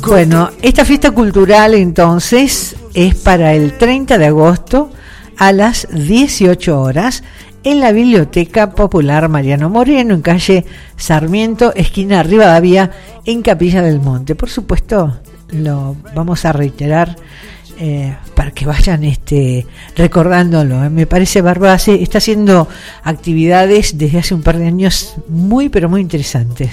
Bueno, 0.07 0.51
esta 0.63 0.85
fiesta 0.85 1.11
cultural 1.11 1.75
entonces 1.75 2.77
es 2.95 3.15
para 3.15 3.55
el 3.55 3.77
30 3.79 4.19
de 4.19 4.27
agosto 4.27 4.91
a 5.37 5.53
las 5.53 5.87
18 5.93 6.81
horas 6.81 7.23
en 7.63 7.81
la 7.81 7.93
Biblioteca 7.93 8.71
Popular 8.73 9.29
Mariano 9.29 9.69
Moreno, 9.69 10.15
en 10.15 10.23
calle 10.23 10.65
Sarmiento, 10.97 11.75
esquina 11.75 12.23
Rivadavia, 12.23 12.91
en 13.25 13.43
Capilla 13.43 13.83
del 13.83 14.01
Monte. 14.01 14.35
Por 14.35 14.49
supuesto, 14.49 15.19
lo 15.51 15.97
vamos 16.15 16.45
a 16.45 16.53
reiterar 16.53 17.17
eh, 17.79 18.15
para 18.35 18.51
que 18.51 18.67
vayan 18.67 19.05
este, 19.05 19.67
recordándolo. 19.97 20.85
¿eh? 20.85 20.91
Me 20.91 21.07
parece 21.07 21.43
bárbaro, 21.43 21.75
está 21.75 22.19
haciendo 22.19 22.69
actividades 23.03 23.97
desde 23.97 24.19
hace 24.19 24.35
un 24.35 24.43
par 24.43 24.59
de 24.59 24.67
años 24.67 25.15
muy, 25.29 25.69
pero 25.69 25.89
muy 25.89 26.01
interesantes. 26.01 26.71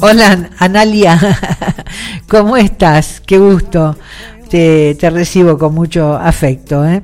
Hola 0.00 0.50
Analia, 0.58 1.18
¿cómo 2.28 2.56
estás? 2.56 3.22
Qué 3.24 3.38
gusto, 3.38 3.96
te, 4.50 4.96
recibo 5.00 5.56
con 5.56 5.74
mucho 5.74 6.14
afecto. 6.14 6.84
¿eh? 6.86 7.02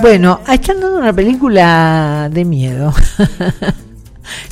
Bueno, 0.00 0.40
están 0.48 0.80
dando 0.80 0.98
una 0.98 1.12
película 1.12 2.28
de 2.32 2.44
miedo. 2.44 2.92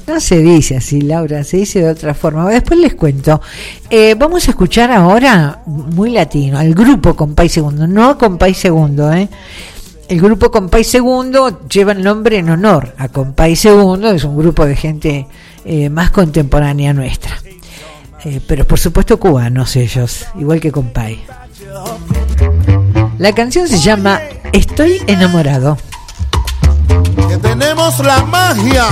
No 0.07 0.21
se 0.21 0.39
dice 0.39 0.77
así, 0.77 1.01
Laura, 1.01 1.45
se 1.45 1.59
dice 1.59 1.81
de 1.81 1.91
otra 1.91 2.13
forma. 2.13 2.49
Después 2.51 2.79
les 2.79 2.95
cuento. 2.95 3.41
Eh, 3.89 4.15
vamos 4.19 4.47
a 4.47 4.51
escuchar 4.51 4.91
ahora, 4.91 5.63
muy 5.65 6.11
latino, 6.11 6.59
al 6.59 6.75
grupo 6.75 7.15
Compay 7.17 7.49
Segundo, 7.49 7.87
no 7.87 8.19
Compay 8.19 8.53
Segundo, 8.53 9.13
¿eh? 9.13 9.29
El 10.09 10.21
grupo 10.21 10.51
Compay 10.51 10.85
Segundo 10.85 11.67
lleva 11.69 11.93
el 11.93 12.03
nombre 12.03 12.39
en 12.39 12.51
honor 12.51 12.95
a 12.99 13.09
Compay 13.09 13.57
Segundo, 13.57 14.11
es 14.11 14.25
un 14.25 14.37
grupo 14.37 14.67
de 14.67 14.77
gente 14.77 15.27
eh, 15.65 15.89
más 15.89 16.11
contemporánea 16.11 16.93
nuestra. 16.93 17.41
Eh, 18.25 18.41
pero 18.47 18.67
por 18.67 18.79
supuesto 18.79 19.19
cubanos 19.19 19.75
ellos, 19.77 20.27
igual 20.39 20.61
que 20.61 20.71
Compay. 20.71 21.25
La 23.19 23.33
canción 23.33 23.69
se 23.69 23.79
llama 23.79 24.21
Estoy 24.53 25.03
enamorado. 25.07 25.79
Que 27.29 27.37
tenemos 27.39 27.99
la 28.01 28.25
magia, 28.25 28.87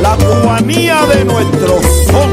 la 0.00 0.16
cubanía 0.16 1.06
de 1.06 1.24
nuestro 1.24 1.80
son. 2.10 2.31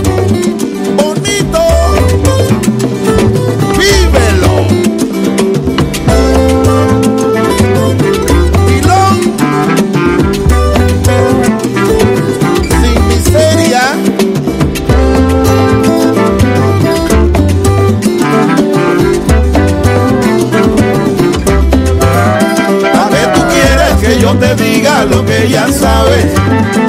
Diga 24.56 25.06
lo 25.06 25.26
que 25.26 25.50
ya 25.50 25.68
sabes. 25.72 26.26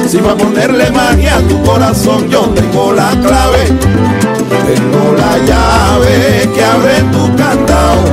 Si 0.07 0.17
va 0.17 0.31
a 0.31 0.37
ponerle 0.37 0.89
magia 0.91 1.37
a 1.37 1.41
tu 1.41 1.61
corazón, 1.63 2.29
yo 2.29 2.41
tengo 2.49 2.93
la 2.93 3.09
clave. 3.09 3.65
Tengo 4.67 5.15
la 5.17 5.37
llave 5.45 6.49
que 6.53 6.63
abre 6.63 7.01
tu 7.11 7.35
candado. 7.35 8.03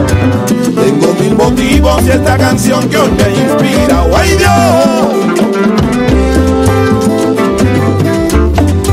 Tengo 0.75 1.15
mil 1.21 1.35
motivos 1.35 2.03
y 2.07 2.11
esta 2.11 2.37
canción 2.37 2.89
que 2.89 2.99
hoy 2.99 3.11
me 3.11 3.29
inspira. 3.31 4.05
¡Ay 4.17 4.37
Dios! 4.37 5.19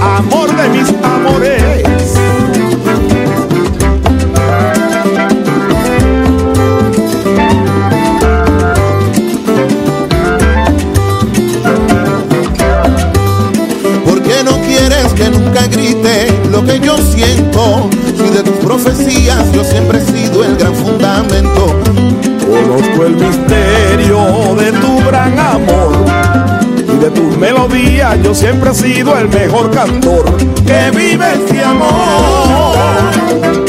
Amor 0.02 0.56
de 0.56 0.70
mis 0.70 0.90
amores 1.04 1.65
siempre 19.76 20.00
he 20.00 20.06
sido 20.06 20.46
el 20.46 20.56
gran 20.56 20.74
fundamento. 20.74 21.68
Conozco 22.48 23.06
el 23.06 23.16
misterio 23.16 24.56
de 24.56 24.72
tu 24.72 25.06
gran 25.06 25.38
amor. 25.38 26.06
Y 26.78 26.98
de 26.98 27.12
tus 27.12 27.38
melodías 27.38 28.18
yo 28.24 28.34
siempre 28.34 28.72
he 28.72 28.74
sido 28.74 29.18
el 29.18 29.28
mejor 29.28 29.72
cantor. 29.72 30.34
Que 30.66 30.92
vive 30.92 31.26
este 31.34 31.62
amor 31.62 33.65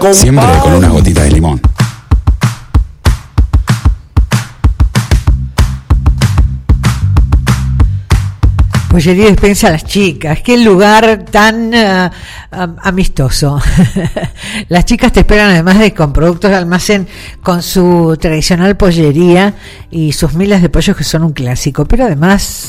Siempre 0.00 0.46
con 0.62 0.74
una 0.74 0.88
gotita 0.88 1.22
de 1.22 1.32
limón. 1.32 1.60
Pollería 8.90 9.26
despensa 9.26 9.68
a 9.68 9.72
las 9.72 9.84
chicas, 9.84 10.40
qué 10.42 10.56
lugar 10.58 11.24
tan 11.30 11.74
uh, 11.74 12.10
amistoso. 12.82 13.60
las 14.68 14.84
chicas 14.84 15.12
te 15.12 15.20
esperan 15.20 15.50
además 15.50 15.78
de 15.78 15.92
con 15.92 16.12
productos 16.12 16.50
de 16.50 16.56
almacén, 16.56 17.06
con 17.42 17.62
su 17.62 18.16
tradicional 18.20 18.76
pollería 18.76 19.54
y 19.90 20.12
sus 20.12 20.34
milas 20.34 20.62
de 20.62 20.68
pollos 20.68 20.96
que 20.96 21.04
son 21.04 21.24
un 21.24 21.32
clásico, 21.32 21.84
pero 21.86 22.04
además 22.04 22.67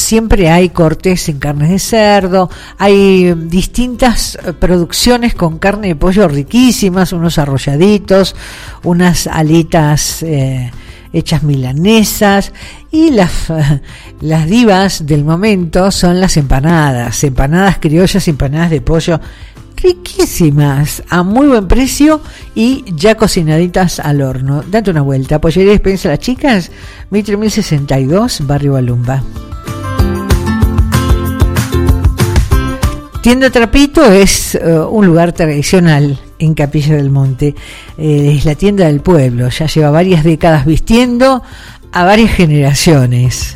siempre 0.00 0.50
hay 0.50 0.70
cortes 0.70 1.28
en 1.28 1.38
carnes 1.38 1.70
de 1.70 1.78
cerdo, 1.78 2.50
hay 2.78 3.34
distintas 3.34 4.36
eh, 4.36 4.52
producciones 4.52 5.34
con 5.34 5.58
carne 5.58 5.88
de 5.88 5.96
pollo 5.96 6.28
riquísimas, 6.28 7.12
unos 7.12 7.38
arrolladitos, 7.38 8.34
unas 8.82 9.26
alitas 9.26 10.22
eh, 10.22 10.70
hechas 11.12 11.42
milanesas 11.42 12.52
y 12.90 13.10
las, 13.10 13.52
las 14.20 14.46
divas 14.48 15.06
del 15.06 15.24
momento 15.24 15.90
son 15.90 16.20
las 16.20 16.36
empanadas, 16.36 17.22
empanadas 17.24 17.78
criollas, 17.78 18.26
empanadas 18.28 18.70
de 18.70 18.80
pollo 18.80 19.20
riquísimas, 19.82 21.02
a 21.08 21.22
muy 21.22 21.48
buen 21.48 21.66
precio 21.66 22.20
y 22.54 22.84
ya 22.94 23.14
cocinaditas 23.14 23.98
al 23.98 24.22
horno. 24.22 24.62
Date 24.62 24.90
una 24.90 25.02
vuelta. 25.02 25.40
Pollería 25.40 25.72
Despensa 25.72 26.10
Las 26.10 26.18
Chicas, 26.18 26.70
Mitre 27.10 27.36
1062, 27.36 28.46
Barrio 28.46 28.74
Balumba. 28.74 29.22
Tienda 33.22 33.50
Trapito 33.50 34.02
es 34.10 34.54
eh, 34.54 34.78
un 34.78 35.04
lugar 35.06 35.32
tradicional 35.32 36.18
en 36.38 36.54
Capilla 36.54 36.96
del 36.96 37.10
Monte. 37.10 37.54
Eh, 37.98 38.34
es 38.34 38.46
la 38.46 38.54
tienda 38.54 38.86
del 38.86 39.00
pueblo. 39.00 39.50
Ya 39.50 39.66
lleva 39.66 39.90
varias 39.90 40.24
décadas 40.24 40.64
vistiendo 40.64 41.42
a 41.92 42.04
varias 42.04 42.30
generaciones. 42.32 43.52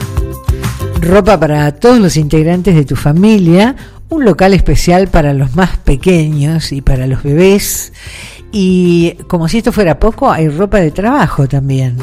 Ropa 1.00 1.40
para 1.40 1.72
todos 1.72 1.98
los 1.98 2.18
integrantes 2.18 2.74
de 2.74 2.84
tu 2.84 2.94
familia. 2.94 3.74
Un 4.10 4.26
local 4.26 4.52
especial 4.52 5.08
para 5.08 5.32
los 5.32 5.56
más 5.56 5.78
pequeños 5.78 6.70
y 6.70 6.82
para 6.82 7.06
los 7.06 7.22
bebés. 7.22 7.94
Y 8.52 9.14
como 9.28 9.48
si 9.48 9.58
esto 9.58 9.72
fuera 9.72 9.98
poco, 9.98 10.30
hay 10.30 10.48
ropa 10.48 10.78
de 10.78 10.90
trabajo 10.90 11.48
también. 11.48 11.96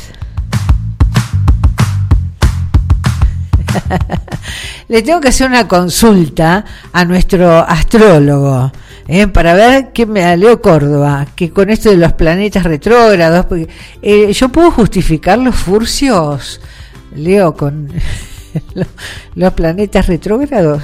Le 4.88 5.02
tengo 5.02 5.20
que 5.20 5.28
hacer 5.28 5.48
una 5.48 5.66
consulta 5.66 6.64
a 6.92 7.04
nuestro 7.04 7.58
astrólogo. 7.58 8.70
¿eh? 9.08 9.26
para 9.28 9.54
ver 9.54 9.92
qué 9.92 10.06
me 10.06 10.20
da 10.20 10.36
Leo 10.36 10.60
Córdoba, 10.60 11.26
que 11.34 11.50
con 11.50 11.70
esto 11.70 11.90
de 11.90 11.96
los 11.96 12.12
planetas 12.12 12.64
retrógrados, 12.64 13.46
porque, 13.46 13.68
eh, 14.02 14.32
yo 14.32 14.48
puedo 14.48 14.70
justificar 14.70 15.38
los 15.38 15.54
furcios 15.54 16.60
Leo 17.14 17.54
con 17.54 17.88
los 19.34 19.52
planetas 19.52 20.06
retrógrados. 20.06 20.82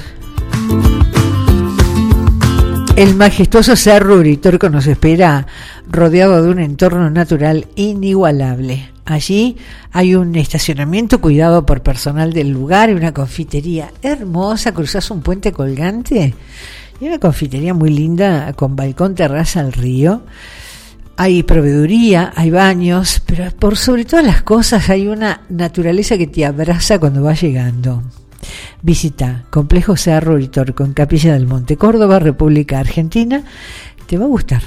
El 2.96 3.14
majestuoso 3.14 3.76
Cerro 3.76 4.16
Uritorco 4.16 4.68
nos 4.68 4.86
espera 4.86 5.46
rodeado 5.88 6.42
de 6.42 6.50
un 6.50 6.58
entorno 6.58 7.08
natural 7.08 7.66
inigualable. 7.74 8.90
Allí 9.06 9.56
hay 9.90 10.14
un 10.14 10.36
estacionamiento 10.36 11.20
cuidado 11.20 11.64
por 11.64 11.82
personal 11.82 12.32
del 12.32 12.50
lugar 12.50 12.90
y 12.90 12.92
una 12.92 13.14
confitería 13.14 13.90
hermosa. 14.02 14.74
Cruzas 14.74 15.10
un 15.10 15.22
puente 15.22 15.50
colgante 15.50 16.34
y 17.00 17.06
una 17.06 17.18
confitería 17.18 17.74
muy 17.74 17.90
linda 17.90 18.52
con 18.52 18.76
balcón 18.76 19.14
terraza 19.14 19.60
al 19.60 19.72
río 19.72 20.22
hay 21.22 21.42
proveeduría, 21.42 22.32
hay 22.34 22.50
baños, 22.50 23.20
pero 23.26 23.50
por 23.50 23.76
sobre 23.76 24.06
todas 24.06 24.24
las 24.24 24.40
cosas 24.40 24.88
hay 24.88 25.06
una 25.06 25.42
naturaleza 25.50 26.16
que 26.16 26.26
te 26.26 26.46
abraza 26.46 26.98
cuando 26.98 27.22
vas 27.22 27.42
llegando. 27.42 28.02
Visita 28.80 29.44
Complejo 29.50 29.98
Cerro 29.98 30.32
Uritorco 30.32 30.82
en 30.82 30.94
Capilla 30.94 31.34
del 31.34 31.46
Monte, 31.46 31.76
Córdoba, 31.76 32.20
República 32.20 32.78
Argentina. 32.78 33.42
Te 34.06 34.16
va 34.16 34.24
a 34.24 34.28
gustar. 34.28 34.62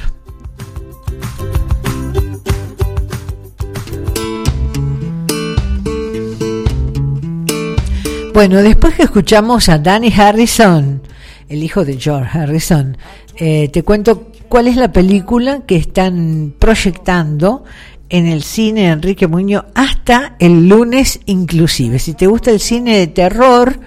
Bueno, 8.31 8.61
después 8.61 8.93
que 8.93 9.03
escuchamos 9.03 9.69
a 9.69 9.79
Danny 9.79 10.13
Harrison, 10.15 11.01
el 11.49 11.63
hijo 11.63 11.83
de 11.83 11.99
George 11.99 12.37
Harrison. 12.37 12.95
Eh, 13.35 13.69
te 13.73 13.81
cuento 13.81 14.32
cuál 14.53 14.67
es 14.67 14.75
la 14.75 14.91
película 14.91 15.61
que 15.61 15.77
están 15.77 16.53
proyectando 16.59 17.63
en 18.07 18.27
el 18.27 18.43
cine 18.43 18.89
Enrique 18.89 19.25
Muñoz 19.25 19.65
hasta 19.73 20.35
el 20.37 20.69
lunes 20.69 21.21
inclusive. 21.25 21.97
Si 21.97 22.13
te 22.13 22.27
gusta 22.27 22.51
el 22.51 22.59
cine 22.59 22.99
de 22.99 23.07
terror, 23.07 23.79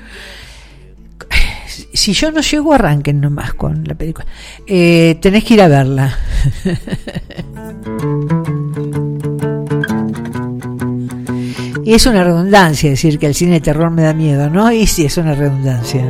si 1.92 2.14
yo 2.14 2.32
no 2.32 2.40
llego, 2.40 2.74
arranquen 2.74 3.20
nomás 3.20 3.54
con 3.54 3.84
la 3.84 3.94
película. 3.94 4.26
Eh, 4.66 5.16
tenés 5.22 5.44
que 5.44 5.54
ir 5.54 5.62
a 5.62 5.68
verla. 5.68 6.18
y 11.84 11.94
es 11.94 12.06
una 12.06 12.24
redundancia 12.24 12.90
decir 12.90 13.20
que 13.20 13.26
el 13.26 13.36
cine 13.36 13.52
de 13.52 13.60
terror 13.60 13.92
me 13.92 14.02
da 14.02 14.14
miedo, 14.14 14.50
¿no? 14.50 14.72
Y 14.72 14.88
sí, 14.88 15.04
es 15.04 15.16
una 15.16 15.36
redundancia. 15.36 16.04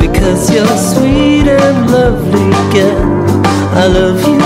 Because 0.00 0.50
you're 0.52 0.76
sweet 0.76 1.48
and 1.48 1.90
lovely, 1.90 2.50
girl. 2.72 3.18
I 3.74 3.86
love 3.86 4.20
you. 4.26 4.38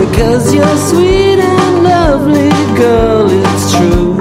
Because 0.00 0.54
you're 0.54 0.76
sweet 0.90 1.40
and 1.40 1.82
lovely, 1.84 2.50
girl, 2.76 3.28
it's 3.30 3.76
true. 3.76 4.17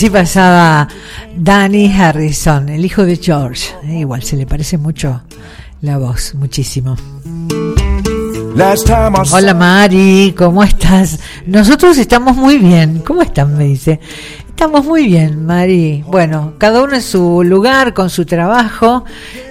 Así 0.00 0.08
pasaba 0.08 0.88
Danny 1.36 1.92
Harrison, 1.92 2.70
el 2.70 2.82
hijo 2.86 3.04
de 3.04 3.16
George. 3.18 3.68
Eh, 3.84 3.98
igual 3.98 4.22
se 4.22 4.34
le 4.34 4.46
parece 4.46 4.78
mucho 4.78 5.20
la 5.82 5.98
voz, 5.98 6.34
muchísimo. 6.36 6.96
Hola 9.30 9.52
Mari, 9.52 10.34
¿cómo 10.38 10.64
estás? 10.64 11.20
Nosotros 11.44 11.98
estamos 11.98 12.34
muy 12.34 12.56
bien. 12.56 13.02
¿Cómo 13.06 13.20
están? 13.20 13.54
Me 13.58 13.64
dice. 13.64 14.00
Estamos 14.48 14.86
muy 14.86 15.04
bien, 15.04 15.44
Mari. 15.44 16.02
Bueno, 16.08 16.54
cada 16.56 16.82
uno 16.82 16.94
en 16.94 17.02
su 17.02 17.42
lugar, 17.44 17.92
con 17.92 18.08
su 18.08 18.24
trabajo, 18.24 19.04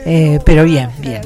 eh, 0.04 0.40
pero 0.44 0.64
bien, 0.64 0.90
bien. 1.00 1.22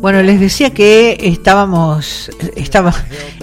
Bueno, 0.00 0.20
les 0.22 0.40
decía 0.40 0.70
que 0.70 1.16
estábamos, 1.20 2.28
estaba, 2.56 2.92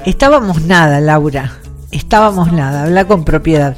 estábamos 0.06 0.64
nada, 0.64 1.00
Laura, 1.00 1.54
estábamos 1.90 2.52
nada, 2.52 2.84
habla 2.84 3.06
con 3.06 3.24
propiedad. 3.24 3.78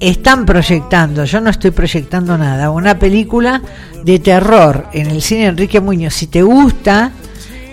Están 0.00 0.44
proyectando, 0.44 1.24
yo 1.24 1.40
no 1.40 1.50
estoy 1.50 1.70
proyectando 1.70 2.36
nada, 2.36 2.70
una 2.70 2.98
película 2.98 3.62
de 4.02 4.18
terror 4.18 4.88
en 4.92 5.06
el 5.06 5.22
cine 5.22 5.46
Enrique 5.46 5.80
Muñoz. 5.80 6.14
Si 6.14 6.26
te 6.26 6.42
gusta 6.42 7.12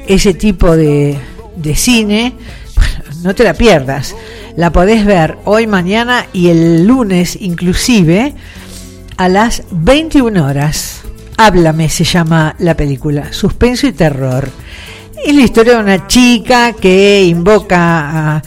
ese 0.08 0.36
tipo 0.36 0.78
de, 0.78 1.18
de 1.56 1.76
cine, 1.76 2.36
no 3.24 3.34
te 3.34 3.44
la 3.44 3.56
pierdas. 3.56 4.16
La 4.56 4.72
podés 4.72 5.04
ver 5.04 5.40
hoy, 5.46 5.66
mañana 5.66 6.28
y 6.32 6.50
el 6.50 6.86
lunes 6.86 7.36
inclusive 7.42 8.36
a 9.18 9.30
las 9.30 9.64
21 9.72 10.46
horas. 10.46 11.05
Háblame 11.38 11.90
se 11.90 12.04
llama 12.04 12.56
la 12.60 12.76
película, 12.76 13.34
suspenso 13.34 13.88
y 13.88 13.92
terror. 13.92 14.50
Es 15.24 15.36
la 15.36 15.42
historia 15.42 15.74
de 15.74 15.80
una 15.80 16.08
chica 16.08 16.74
que 16.74 17.24
invoca 17.24 18.36
a 18.36 18.42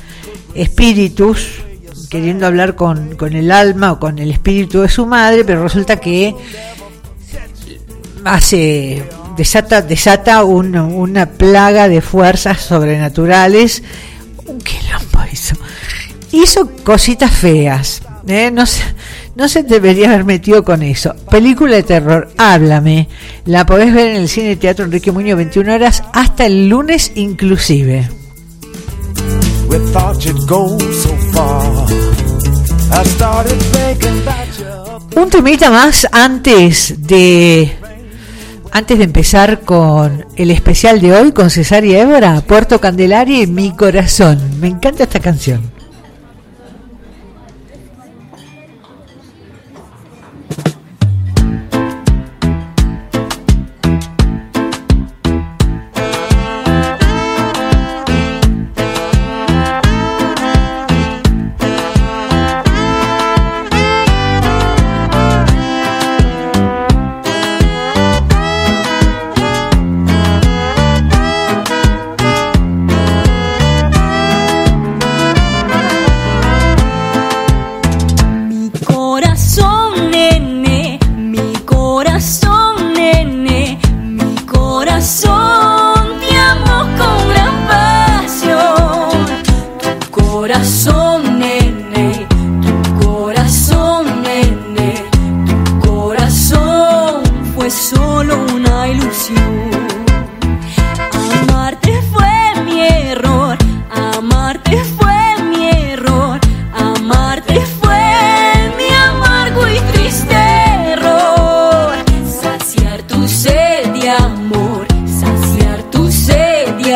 espíritus, 0.54 1.60
queriendo 2.08 2.46
hablar 2.46 2.74
con, 2.76 3.16
el 3.20 3.50
alma 3.50 3.92
o 3.92 4.00
con 4.00 4.18
el 4.18 4.30
espíritu 4.30 4.80
de 4.80 4.88
su 4.88 5.06
madre, 5.06 5.44
pero 5.44 5.62
resulta 5.62 5.96
que 5.96 6.34
hace 8.24 9.04
desata 9.36 9.82
desata 9.82 10.42
una 10.42 11.26
plaga 11.26 11.88
de 11.88 12.00
fuerzas 12.00 12.60
sobrenaturales 12.60 13.84
un 14.46 14.60
quilombo 14.60 15.20
hizo 15.32 15.54
hizo 16.32 16.68
cositas 16.82 17.30
feas 17.30 18.02
¿eh? 18.26 18.50
no 18.50 18.66
sé 18.66 18.82
no 19.38 19.48
se 19.48 19.62
debería 19.62 20.08
haber 20.08 20.24
metido 20.24 20.64
con 20.64 20.82
eso. 20.82 21.14
Película 21.30 21.76
de 21.76 21.84
terror, 21.84 22.28
háblame. 22.36 23.08
La 23.44 23.64
podés 23.64 23.94
ver 23.94 24.08
en 24.08 24.16
el 24.16 24.28
Cine 24.28 24.56
Teatro 24.56 24.84
Enrique 24.84 25.12
Muñoz 25.12 25.36
21 25.36 25.74
horas 25.74 26.02
hasta 26.12 26.44
el 26.44 26.68
lunes 26.68 27.12
inclusive. 27.14 28.08
Un 35.16 35.30
temita 35.30 35.70
más 35.70 36.08
antes 36.10 36.94
de 37.06 37.76
antes 38.72 38.98
de 38.98 39.04
empezar 39.04 39.60
con 39.60 40.26
el 40.34 40.50
especial 40.50 41.00
de 41.00 41.12
hoy 41.12 41.30
con 41.30 41.48
Cesaria 41.50 42.02
Évora, 42.02 42.40
Puerto 42.40 42.80
Candelaria 42.80 43.42
y 43.42 43.46
mi 43.46 43.70
corazón. 43.70 44.40
Me 44.60 44.66
encanta 44.66 45.04
esta 45.04 45.20
canción. 45.20 45.77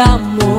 amor. 0.02 0.51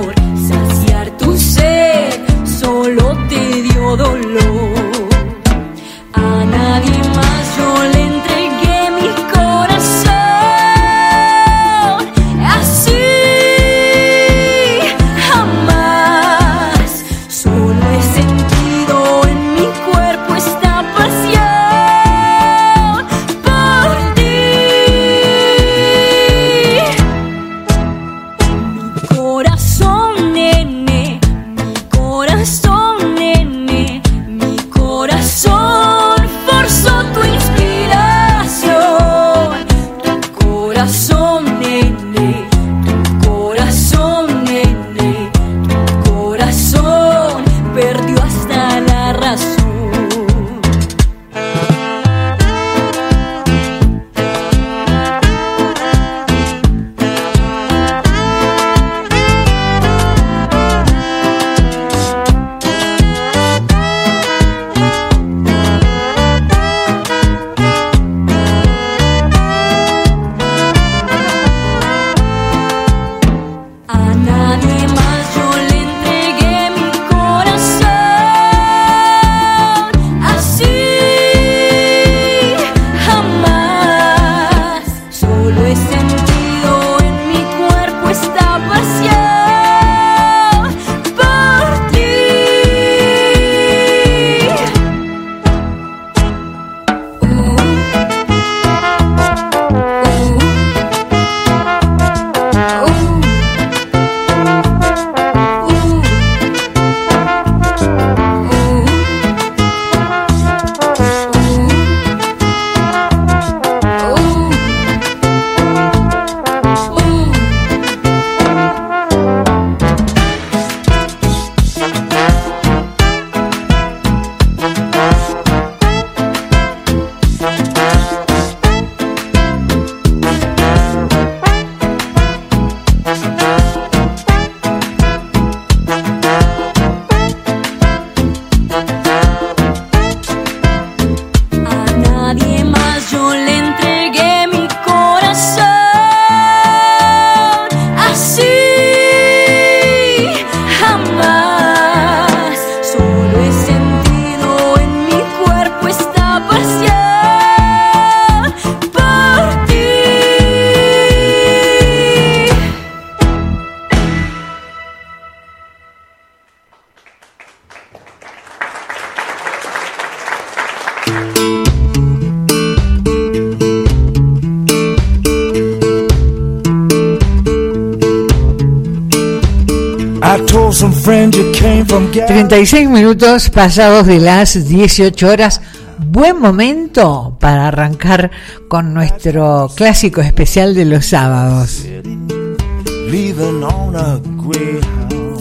36 182.54 182.88
minutos 182.88 183.50
pasados 183.50 184.06
de 184.06 184.20
las 184.20 184.68
18 184.68 185.28
horas. 185.28 185.60
Buen 185.98 186.40
momento 186.40 187.36
para 187.40 187.70
arrancar 187.70 188.30
con 188.68 188.94
nuestro 188.94 189.72
clásico 189.76 190.22
especial 190.22 190.76
de 190.76 190.86
los 190.86 191.08
sábados. 191.08 191.84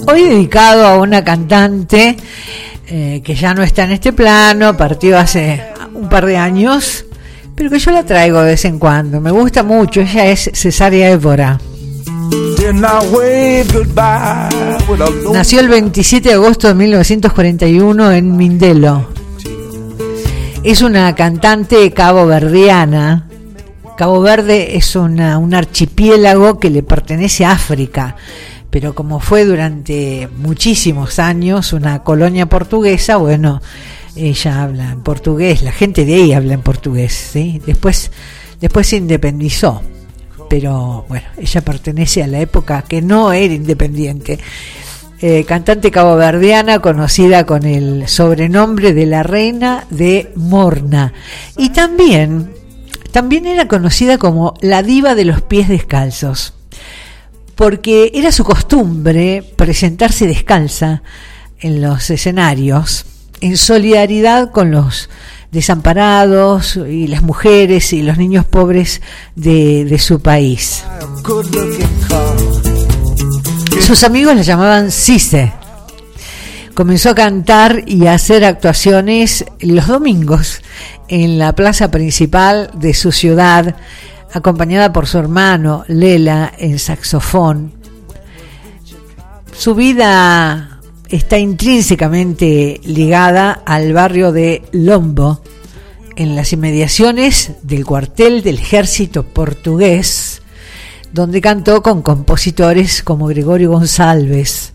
Hoy 0.09 0.23
dedicado 0.23 0.87
a 0.87 0.99
una 0.99 1.23
cantante 1.23 2.17
eh, 2.87 3.21
que 3.23 3.35
ya 3.35 3.53
no 3.53 3.63
está 3.63 3.85
en 3.85 3.91
este 3.91 4.15
plano, 4.15 4.75
partió 4.75 5.19
hace 5.19 5.63
un 5.93 6.09
par 6.09 6.25
de 6.25 6.39
años, 6.39 7.05
pero 7.55 7.69
que 7.69 7.79
yo 7.79 7.91
la 7.91 8.05
traigo 8.05 8.41
de 8.41 8.53
vez 8.53 8.65
en 8.65 8.79
cuando. 8.79 9.21
Me 9.21 9.31
gusta 9.31 9.63
mucho, 9.63 10.01
ella 10.01 10.29
es 10.29 10.51
Cesárea 10.55 11.11
Évora. 11.11 11.61
Nació 15.33 15.61
el 15.61 15.69
27 15.69 16.29
de 16.29 16.35
agosto 16.35 16.69
de 16.69 16.75
1941 16.75 18.13
en 18.13 18.37
Mindelo. 18.37 19.09
Es 20.63 20.81
una 20.81 21.15
cantante 21.15 21.91
cabo-verdiana. 21.93 23.29
Cabo 23.97 24.21
Verde 24.23 24.77
es 24.77 24.97
un 24.97 25.21
archipiélago 25.21 26.59
que 26.59 26.71
le 26.71 26.83
pertenece 26.83 27.45
a 27.45 27.53
África, 27.53 28.17
pero 28.71 28.95
como 28.95 29.21
fue 29.21 29.45
durante 29.45 30.29
muchísimos 30.39 31.19
años 31.19 31.73
una 31.75 32.03
colonia 32.03 32.47
portuguesa, 32.47 33.17
bueno, 33.17 33.61
ella 34.17 34.63
habla 34.63 34.93
en 34.93 35.03
portugués, 35.03 35.63
la 35.63 35.73
gente 35.73 36.07
de 36.07 36.15
ahí 36.15 36.33
habla 36.33 36.55
en 36.55 36.63
portugués. 36.63 37.33
Después, 37.67 38.11
después 38.61 38.87
se 38.87 38.97
independizó 38.97 39.83
pero 40.53 41.07
bueno, 41.09 41.25
ella 41.39 41.63
pertenece 41.63 42.23
a 42.23 42.27
la 42.27 42.39
época 42.39 42.83
que 42.83 43.01
no 43.01 43.33
era 43.33 43.55
independiente. 43.55 44.39
Eh, 45.19 45.47
cantante 45.47 45.91
caboverdiana 45.91 46.81
conocida 46.81 47.47
con 47.47 47.65
el 47.65 48.07
sobrenombre 48.07 48.93
de 48.93 49.07
la 49.07 49.23
reina 49.23 49.87
de 49.89 50.31
Morna. 50.35 51.15
Y 51.57 51.71
también, 51.71 52.53
también 53.13 53.47
era 53.47 53.67
conocida 53.67 54.19
como 54.19 54.53
la 54.61 54.83
diva 54.83 55.15
de 55.15 55.25
los 55.25 55.41
pies 55.41 55.69
descalzos, 55.69 56.53
porque 57.55 58.11
era 58.13 58.31
su 58.31 58.45
costumbre 58.45 59.43
presentarse 59.57 60.27
descalza 60.27 61.03
en 61.61 61.81
los 61.81 62.11
escenarios 62.11 63.07
en 63.41 63.57
solidaridad 63.57 64.51
con 64.51 64.71
los 64.71 65.09
desamparados 65.53 66.77
y 66.77 67.07
las 67.07 67.23
mujeres 67.23 67.93
y 67.93 68.03
los 68.03 68.17
niños 68.17 68.47
pobres 68.47 69.03
de, 69.37 69.99
su 69.99 70.21
país. 70.21 70.83
Sus 73.81 74.03
amigos 74.03 74.35
la 74.35 74.43
llamaban 74.43 74.91
Cise. 74.91 75.53
comenzó 76.75 77.11
a 77.11 77.15
cantar 77.15 77.85
y 77.87 78.07
a 78.07 78.15
hacer 78.15 78.45
actuaciones 78.45 79.45
los 79.61 79.87
domingos 79.87 80.63
en 81.09 81.39
la 81.39 81.55
plaza 81.55 81.91
principal 81.91 82.71
de 82.73 82.95
su 82.95 83.13
ciudad, 83.13 83.77
acompañada 84.33 84.91
por 84.91 85.07
su 85.07 85.19
hermano 85.19 85.85
Lela 85.87 86.51
en 86.57 86.79
saxofón. 86.79 87.75
Su 89.55 89.75
vida 89.75 90.72
está 91.13 91.39
intrínsecamente 91.39 92.81
ligada 92.85 93.53
al 93.67 93.93
barrio 93.93 94.33
de 94.33 94.63
Lombo, 94.73 95.43
en 96.17 96.35
las 96.35 96.53
inmediaciones 96.53 97.53
del 97.63 97.85
cuartel 97.85 98.43
del 98.43 98.59
ejército 98.59 99.23
portugués, 99.23 100.43
donde 101.13 101.41
cantó 101.41 101.83
con 101.83 102.03
compositores 102.03 103.03
como 103.03 103.27
Gregorio 103.27 103.71
González. 103.71 104.73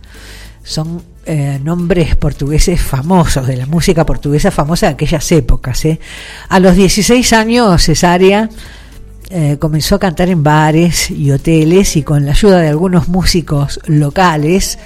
Son 0.63 1.01
eh, 1.25 1.59
nombres 1.63 2.15
portugueses 2.15 2.81
famosos, 2.81 3.47
de 3.47 3.57
la 3.57 3.65
música 3.65 4.05
portuguesa 4.05 4.51
famosa 4.51 4.88
de 4.88 4.93
aquellas 4.93 5.31
épocas. 5.31 5.85
¿eh? 5.85 5.99
A 6.49 6.59
los 6.59 6.75
16 6.75 7.33
años, 7.33 7.83
Cesárea 7.83 8.49
eh, 9.29 9.57
comenzó 9.59 9.95
a 9.95 9.99
cantar 9.99 10.29
en 10.29 10.43
bares 10.43 11.09
y 11.09 11.31
hoteles 11.31 11.95
y 11.97 12.03
con 12.03 12.25
la 12.25 12.31
ayuda 12.31 12.59
de 12.59 12.69
algunos 12.69 13.07
músicos 13.07 13.79
locales 13.85 14.77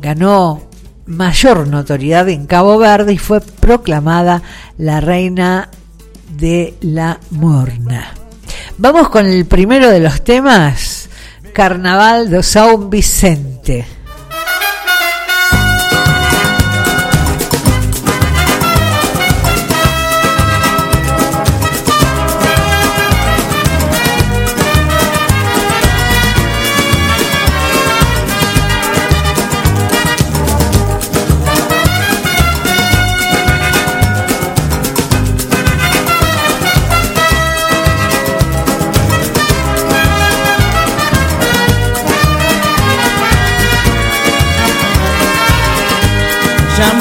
ganó 0.00 0.71
mayor 1.06 1.66
notoriedad 1.66 2.28
en 2.28 2.46
Cabo 2.46 2.78
Verde 2.78 3.12
y 3.12 3.18
fue 3.18 3.40
proclamada 3.40 4.42
la 4.78 5.00
reina 5.00 5.68
de 6.36 6.74
la 6.80 7.18
Morna. 7.30 8.14
Vamos 8.78 9.08
con 9.08 9.26
el 9.26 9.46
primero 9.46 9.90
de 9.90 10.00
los 10.00 10.22
temas, 10.22 11.08
Carnaval 11.52 12.30
de 12.30 12.38
São 12.38 12.88
Vicente. 12.88 13.86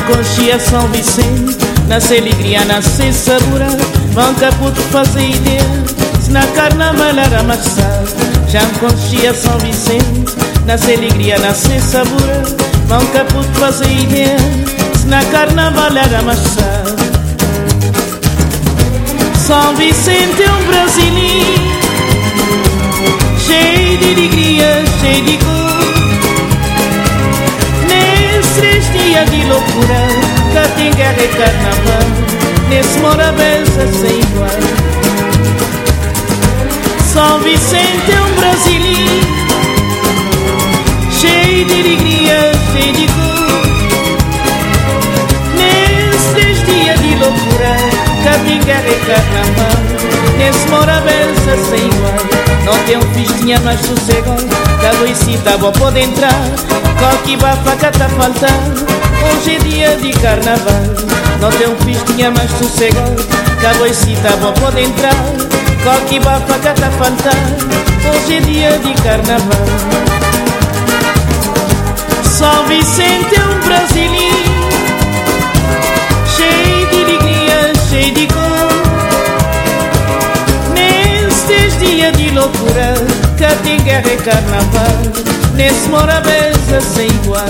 Conchia 0.05 0.59
São 0.59 0.87
Vicente 0.89 1.57
Nasce 1.87 2.17
alegria, 2.17 2.63
nasce 2.65 3.11
sabor 3.11 3.61
Vão 4.13 4.33
caputo 4.35 4.79
fazer 4.91 5.29
ideia 5.29 5.61
Se 6.21 6.31
na 6.31 6.45
carnaval 6.47 7.09
era 7.09 7.41
marçal. 7.43 8.03
Já 8.47 8.61
conchia 8.79 9.33
São 9.33 9.57
Vicente 9.59 10.35
Nasce 10.65 10.93
alegria, 10.93 11.39
nasce 11.39 11.79
sabor 11.79 12.29
Vão 12.87 13.05
caputo 13.07 13.47
fazer 13.59 13.91
ideia 13.91 14.37
Se 14.99 15.07
na 15.07 15.23
carnaval 15.25 15.95
era 15.97 16.21
marçal. 16.21 16.85
São 19.47 19.75
Vicente 19.75 20.43
é 20.43 20.51
um 20.51 20.63
brasileiro 20.67 21.71
Cheio 23.45 23.97
de 23.97 24.05
alegria, 24.05 24.83
cheio 25.01 25.23
de 25.23 25.37
cor 25.37 25.60
dias 29.11 29.29
de 29.29 29.43
loucura 29.43 30.07
guerra 30.95 31.23
e 31.23 31.27
carnaval 31.27 32.07
Nesse 32.69 32.99
mora 32.99 33.31
benção 33.33 33.91
sem 33.99 34.19
igual. 34.19 34.49
São 37.11 37.39
Vicente 37.39 38.11
é 38.11 38.21
um 38.21 38.35
brasileiro 38.35 39.27
Cheio 41.11 41.65
de 41.65 41.73
alegria, 41.73 42.51
cheio 42.71 42.93
de 42.93 43.07
cor. 43.07 43.61
Nesses 45.57 46.65
dias 46.65 46.99
de 47.01 47.15
loucura 47.15 47.75
guerra 48.65 48.87
e 48.87 48.95
carnaval 49.05 49.81
Nesse 50.37 50.67
mora 50.69 51.01
benção 51.01 51.65
sem 51.69 51.85
igual 51.85 52.40
não 52.65 52.77
tem 52.85 52.97
um 52.97 53.13
festinha 53.13 53.59
mais 53.61 53.79
sossego 53.81 54.35
Da 54.81 54.91
Luisita 54.99 55.57
vou 55.57 55.71
poder 55.71 56.01
entrar. 56.01 56.33
Coque 56.99 57.37
bafaca 57.37 57.91
tá 57.91 58.09
faltando 58.09 58.85
Hoje 59.23 59.55
é 59.55 59.59
dia 59.59 59.95
de 59.97 60.11
carnaval. 60.19 60.83
Não 61.39 61.49
tem 61.51 61.67
um 61.67 61.75
festinha 61.77 62.31
mais 62.31 62.51
sossego 62.51 62.99
Da 63.61 63.71
Luisita 63.79 64.29
vou 64.37 64.53
poder 64.53 64.83
entrar. 64.83 65.15
Coque 65.83 66.19
bafaca 66.19 66.73
tá 66.73 66.91
faltando 66.91 67.81
Hoje 68.13 68.37
é 68.37 68.41
dia 68.41 68.79
de 68.79 68.93
carnaval. 69.01 70.01
São 72.23 72.65
Vicente 72.67 73.35
é 73.35 73.43
um 73.43 73.59
brasileiro 73.67 74.51
Cheio 76.35 76.87
de 76.87 77.03
alegria, 77.03 77.73
cheio 77.89 78.13
de 78.13 78.27
cor 78.27 78.70
dia 82.01 82.11
de 82.13 82.29
loucura 82.31 82.95
Que 83.37 83.63
tem 83.63 83.77
guerra 83.81 84.11
e 84.11 84.17
carnaval 84.17 84.97
Nesse 85.53 85.87
morabeza 85.89 86.81
sem 86.81 87.07
igual. 87.07 87.45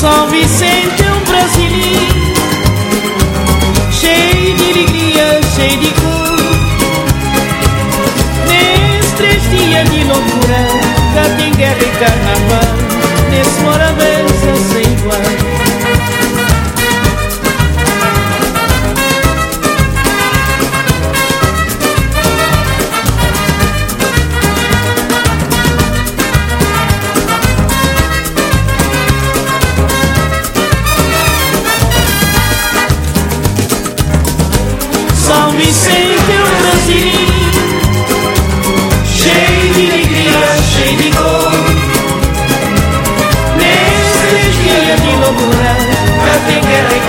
São 0.00 0.26
Vicente 0.28 1.02
é 1.02 1.12
um 1.12 1.24
brasileiro 1.30 2.32
Cheio 3.92 4.56
de 4.56 4.64
alegria, 4.64 5.40
cheio 5.54 5.78
de 5.78 5.90
cor. 6.00 6.32
Nesses 8.48 9.12
três 9.12 9.42
dias 9.50 9.88
de 9.90 10.04
loucura 10.04 10.66
Que 11.14 11.42
tem 11.42 11.52
guerra 11.52 11.78
e 11.78 11.90
carnaval 11.98 12.74
Nesse 13.30 13.60
morabeza 13.60 14.72
sem 14.72 14.92
igual 14.92 15.41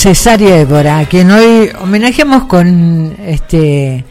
Cesaria 0.00 0.60
Évora, 0.60 1.00
a 1.00 1.04
quien 1.04 1.30
hoy 1.30 1.70
homenajeamos 1.78 2.44
con 2.44 3.14
este 3.26 4.02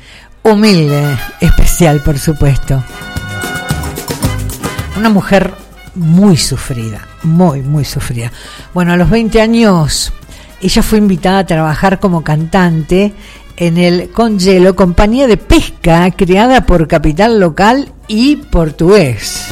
humilde 0.43 1.17
especial, 1.39 2.01
por 2.01 2.19
supuesto. 2.19 2.83
Una 4.97 5.09
mujer 5.09 5.51
muy 5.95 6.37
sufrida, 6.37 7.07
muy, 7.23 7.63
muy 7.63 7.85
sufrida. 7.85 8.31
Bueno, 8.71 8.93
a 8.93 8.97
los 8.97 9.09
20 9.09 9.41
años 9.41 10.13
ella 10.61 10.83
fue 10.83 10.97
invitada 10.97 11.39
a 11.39 11.45
trabajar 11.45 11.99
como 11.99 12.23
cantante 12.23 13.13
en 13.57 13.77
el 13.77 14.09
Congelo, 14.09 14.75
compañía 14.75 15.27
de 15.27 15.37
pesca 15.37 16.09
creada 16.11 16.65
por 16.65 16.87
capital 16.87 17.39
local 17.39 17.91
y 18.07 18.37
portugués. 18.37 19.47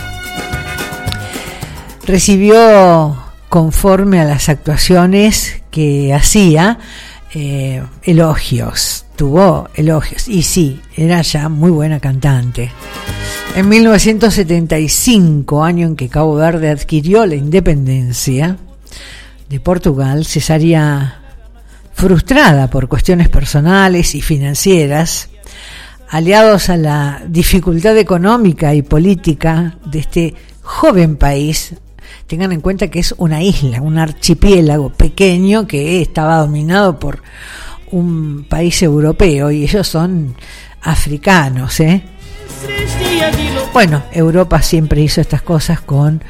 recibió 2.05 3.17
conforme 3.49 4.21
a 4.21 4.23
las 4.23 4.47
actuaciones 4.47 5.61
que 5.69 6.13
hacía 6.13 6.79
eh, 7.33 7.83
elogios, 8.03 9.05
tuvo 9.17 9.67
elogios 9.75 10.29
y 10.29 10.43
sí, 10.43 10.79
era 10.95 11.21
ya 11.21 11.49
muy 11.49 11.69
buena 11.69 11.99
cantante. 11.99 12.71
En 13.57 13.67
1975, 13.67 15.63
año 15.63 15.87
en 15.87 15.95
que 15.95 16.07
Cabo 16.07 16.35
Verde 16.35 16.69
adquirió 16.69 17.25
la 17.25 17.35
independencia 17.35 18.57
de 19.49 19.59
Portugal, 19.59 20.25
cesaría 20.25 21.21
frustrada 21.93 22.69
por 22.69 22.87
cuestiones 22.87 23.29
personales 23.29 24.13
y 24.15 24.21
financieras, 24.21 25.29
aliados 26.09 26.69
a 26.69 26.77
la 26.77 27.23
dificultad 27.27 27.97
económica 27.97 28.73
y 28.75 28.81
política 28.81 29.77
de 29.85 29.99
este 29.99 30.35
joven 30.61 31.15
país, 31.15 31.73
tengan 32.27 32.51
en 32.51 32.61
cuenta 32.61 32.89
que 32.89 32.99
es 32.99 33.15
una 33.17 33.41
isla, 33.41 33.81
un 33.81 33.97
archipiélago 33.97 34.89
pequeño 34.89 35.65
que 35.65 36.01
estaba 36.01 36.37
dominado 36.37 36.99
por 36.99 37.23
un 37.91 38.45
país 38.49 38.81
europeo 38.83 39.49
y 39.49 39.63
ellos 39.63 39.87
son 39.87 40.35
africanos, 40.81 41.79
¿eh? 41.79 42.03
Bueno, 43.73 44.03
Europa 44.11 44.61
siempre 44.61 45.01
hizo 45.01 45.21
estas 45.21 45.41
cosas 45.41 45.81
con 45.81 46.23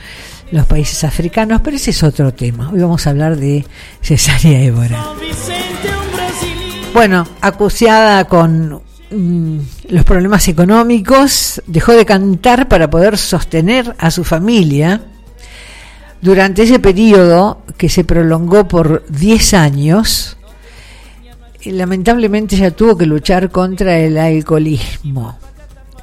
los 0.52 0.66
países 0.66 1.04
africanos, 1.04 1.62
pero 1.64 1.76
ese 1.76 1.92
es 1.92 2.04
otro 2.04 2.34
tema. 2.34 2.70
Hoy 2.72 2.80
vamos 2.80 3.06
a 3.06 3.12
hablar 3.12 3.38
de 3.38 3.66
Cesárea 4.02 4.62
Évora. 4.62 5.04
Bueno, 6.94 7.28
acuciada 7.42 8.26
con 8.26 8.82
mm, 9.12 9.60
los 9.90 10.04
problemas 10.06 10.48
económicos, 10.48 11.62
dejó 11.68 11.94
de 11.94 12.06
cantar 12.06 12.68
para 12.68 12.90
poder 12.90 13.18
sostener 13.18 13.96
a 14.00 14.10
su 14.10 14.24
familia. 14.24 15.02
Durante 16.22 16.64
ese 16.64 16.80
periodo, 16.80 17.62
que 17.78 17.90
se 17.90 18.04
prolongó 18.04 18.68
por 18.68 19.06
10 19.10 19.54
años, 19.54 20.38
lamentablemente 21.66 22.58
ya 22.58 22.72
tuvo 22.72 22.98
que 22.98 23.06
luchar 23.06 23.52
contra 23.52 24.00
el 24.00 24.18
alcoholismo. 24.18 25.38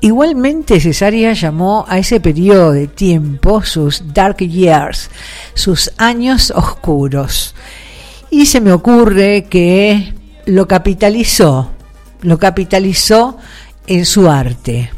Igualmente 0.04 0.80
Cesaria 0.80 1.32
llamó 1.32 1.86
a 1.88 1.96
ese 1.96 2.20
periodo 2.20 2.72
de 2.72 2.88
tiempo 2.88 3.62
sus 3.62 4.12
dark 4.12 4.36
years, 4.36 5.08
sus 5.54 5.92
años 5.96 6.52
oscuros. 6.54 7.54
Y 8.28 8.44
se 8.44 8.60
me 8.60 8.72
ocurre 8.72 9.46
que 9.48 10.12
lo 10.44 10.68
capitalizó, 10.68 11.70
lo 12.20 12.38
capitalizó 12.38 13.38
en 13.86 14.04
su 14.04 14.28
arte. 14.28 14.90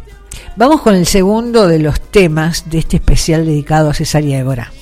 Vamos 0.56 0.80
con 0.80 0.96
el 0.96 1.06
segundo 1.06 1.68
de 1.68 1.78
los 1.78 2.00
temas 2.00 2.68
de 2.68 2.78
este 2.78 2.96
especial 2.96 3.46
dedicado 3.46 3.90
a 3.90 3.94
Cesaria 3.94 4.38
Évora. 4.40 4.72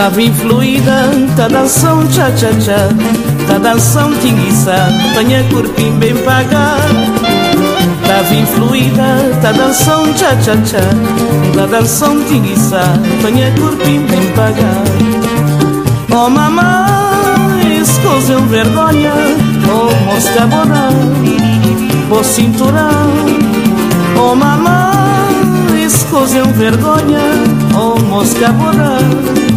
Tava 0.00 0.22
influída 0.22 1.10
tá 1.36 1.46
dançando, 1.46 2.10
cha-cha-cha 2.10 2.88
tá 3.46 3.58
dançando 3.58 4.18
tinguiça 4.22 4.74
Tenha 5.14 5.44
corpinho 5.50 5.92
bem 5.96 6.16
pagado 6.16 6.94
Tava 8.06 8.34
influída 8.34 9.38
tá 9.42 9.52
dançando, 9.52 10.18
cha-cha-cha 10.18 10.80
tá 11.54 11.66
dançando 11.66 12.24
tinguiça 12.24 12.80
Tenha 13.22 13.52
corpinho 13.60 14.06
bem 14.08 14.26
pagado 14.32 15.90
Oh 16.12 16.30
mamãe, 16.30 17.82
escuseu 17.82 18.40
vergonha. 18.46 19.12
Oh 19.68 20.04
mosca 20.06 20.46
bona 20.46 20.88
vou 22.08 22.24
cinturão. 22.24 23.10
Oh 24.18 24.34
mamãe, 24.34 25.84
escuseu 25.84 26.46
vergonha. 26.46 27.20
Oh 27.74 28.00
mosca 28.00 28.50
bona 28.52 29.49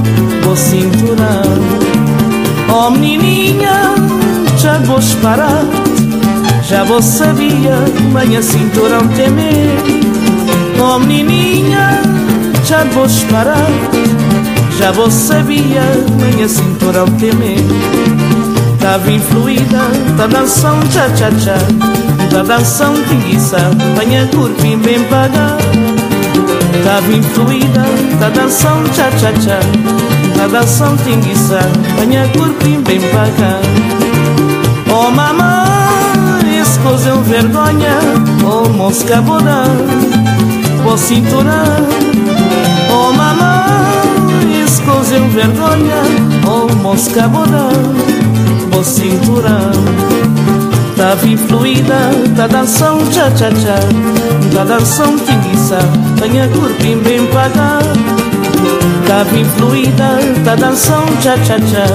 vou 0.43 0.55
cinturão 0.55 1.43
Oh 2.69 2.89
menininha, 2.89 3.95
já 4.57 4.77
vou 4.79 4.99
parar 5.21 5.65
Já 6.63 6.83
vou 6.83 7.01
sabia, 7.01 7.75
manhã 8.11 8.41
cinturão 8.41 9.07
temer. 9.09 9.77
Oh 10.79 10.99
menininha, 10.99 12.01
já 12.65 12.83
vou 12.85 13.05
parar 13.29 13.67
Já 14.77 14.91
vou 14.91 15.11
sabia, 15.11 15.83
manhã 16.19 16.47
cinturão 16.47 17.05
temer. 17.19 17.59
Tava 18.79 19.11
influída, 19.11 19.79
tá 20.17 20.27
dançando 20.27 20.87
tcha-tcha-tcha 20.89 21.55
Tá 22.31 22.41
dançando 22.41 23.07
tinguiça, 23.07 23.57
banha 23.95 24.27
curpim 24.27 24.77
bem 24.79 25.03
pagar. 25.03 25.57
Tava 26.83 27.13
influída, 27.13 27.85
tá 28.19 28.29
dançando 28.29 28.89
tcha-tcha-tcha 28.89 30.12
Nadação 30.37 30.95
tinguiça 30.97 31.59
ganha 31.97 32.27
corpinho 32.29 32.81
bem 32.81 32.99
pra 32.99 33.25
cá. 33.37 33.93
Oh 34.95 35.09
mamãe 35.09 36.59
Esse 36.61 36.77
coisa 36.79 37.09
é 37.09 37.13
um 37.15 37.23
vergonha 37.23 37.97
Oh 38.45 38.69
mosca 38.69 39.19
boda 39.21 39.63
Oh 40.85 40.95
cinturão 40.95 41.87
Oh 42.91 43.11
mamãe 43.11 44.63
Esse 44.63 44.81
coisa 44.83 45.15
é 45.15 45.19
um 45.19 45.29
vergonha 45.29 46.03
Oh 46.47 46.71
mosca 46.75 47.27
boda 47.27 47.69
Oh 48.77 48.83
cinturão 48.83 49.71
Tá 50.95 51.17
fluída 51.17 51.47
fluida, 51.47 52.11
tá 52.35 52.45
dançando 52.45 53.09
tcha 53.09 53.31
tcha 53.31 53.49
da 53.49 54.57
Tá 54.57 54.63
dançando 54.63 55.19
tinguiça, 55.25 55.79
tenha 56.19 56.47
corpinho 56.49 56.99
bem 56.99 57.25
pagar 57.27 58.22
da 59.07 59.23
bem 59.25 59.43
fluida, 59.43 60.17
da 60.45 60.55
danção 60.55 61.03
cha-cha-cha 61.21 61.85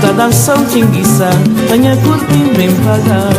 Da 0.00 0.12
danção 0.12 0.64
tinguiça, 0.66 1.28
tenha 1.68 1.96
curtinho 1.96 2.54
bem 2.54 2.70
pagar. 2.84 3.32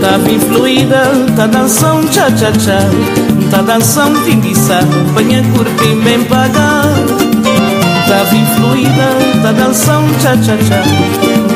Da 0.00 0.18
bem 0.18 0.38
fluida, 0.38 1.04
da 1.36 1.46
danção 1.46 2.02
cha-cha-cha 2.10 3.37
Tá 3.50 3.62
dançando 3.62 4.28
enguiçado, 4.28 4.86
venha 5.14 5.42
curtir 5.52 5.94
bem 6.04 6.22
pagar, 6.24 6.84
Tá 8.06 8.24
bem 8.30 8.46
fluida, 8.56 9.42
tá 9.42 9.52
dançando 9.52 10.12
cha-cha-cha 10.20 10.82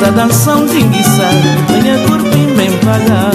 Tá 0.02 0.10
dançando 0.10 0.74
enguiçado, 0.74 1.36
venha 1.68 1.96
curtir 2.08 2.52
bem 2.56 2.72
pagar. 2.78 3.30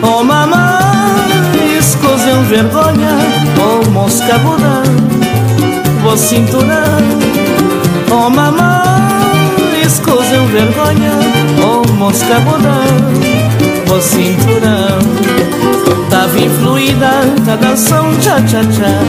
Oh 0.00 0.22
mamãe, 0.22 1.76
esse 1.76 1.96
é 1.96 2.34
um 2.34 2.44
vergonha 2.44 3.10
Oh 3.58 3.90
mosca 3.90 4.38
buda, 4.38 4.82
vou 6.02 6.16
cinturar. 6.16 7.02
Oh 8.12 8.30
mamãe, 8.30 9.82
esse 9.84 10.00
é 10.00 10.40
um 10.40 10.46
vergonha 10.46 11.12
Oh 11.64 11.92
mosca 11.94 12.38
buda, 12.40 13.88
vou 13.88 14.00
cinturar. 14.00 15.09
Da 17.50 17.56
danção 17.56 18.06
cha-cha-cha 18.20 19.00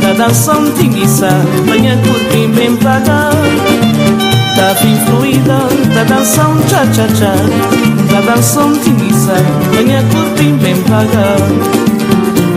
Da 0.00 0.12
danção 0.12 0.70
tinguiça. 0.74 1.28
Venha 1.64 1.96
curtir 1.96 2.46
bem 2.54 2.76
pra 2.76 3.00
cá. 3.00 3.30
Tá 4.54 4.72
da 4.74 4.86
influída 4.86 5.58
Da 5.92 6.04
danção 6.04 6.56
cha-cha-cha 6.68 7.34
Da 8.12 8.20
danção 8.32 8.72
tinguiça. 8.78 9.34
Venha 9.72 10.04
curtir 10.04 10.52
bem 10.62 10.80
pra 10.82 10.98
cá. 10.98 11.36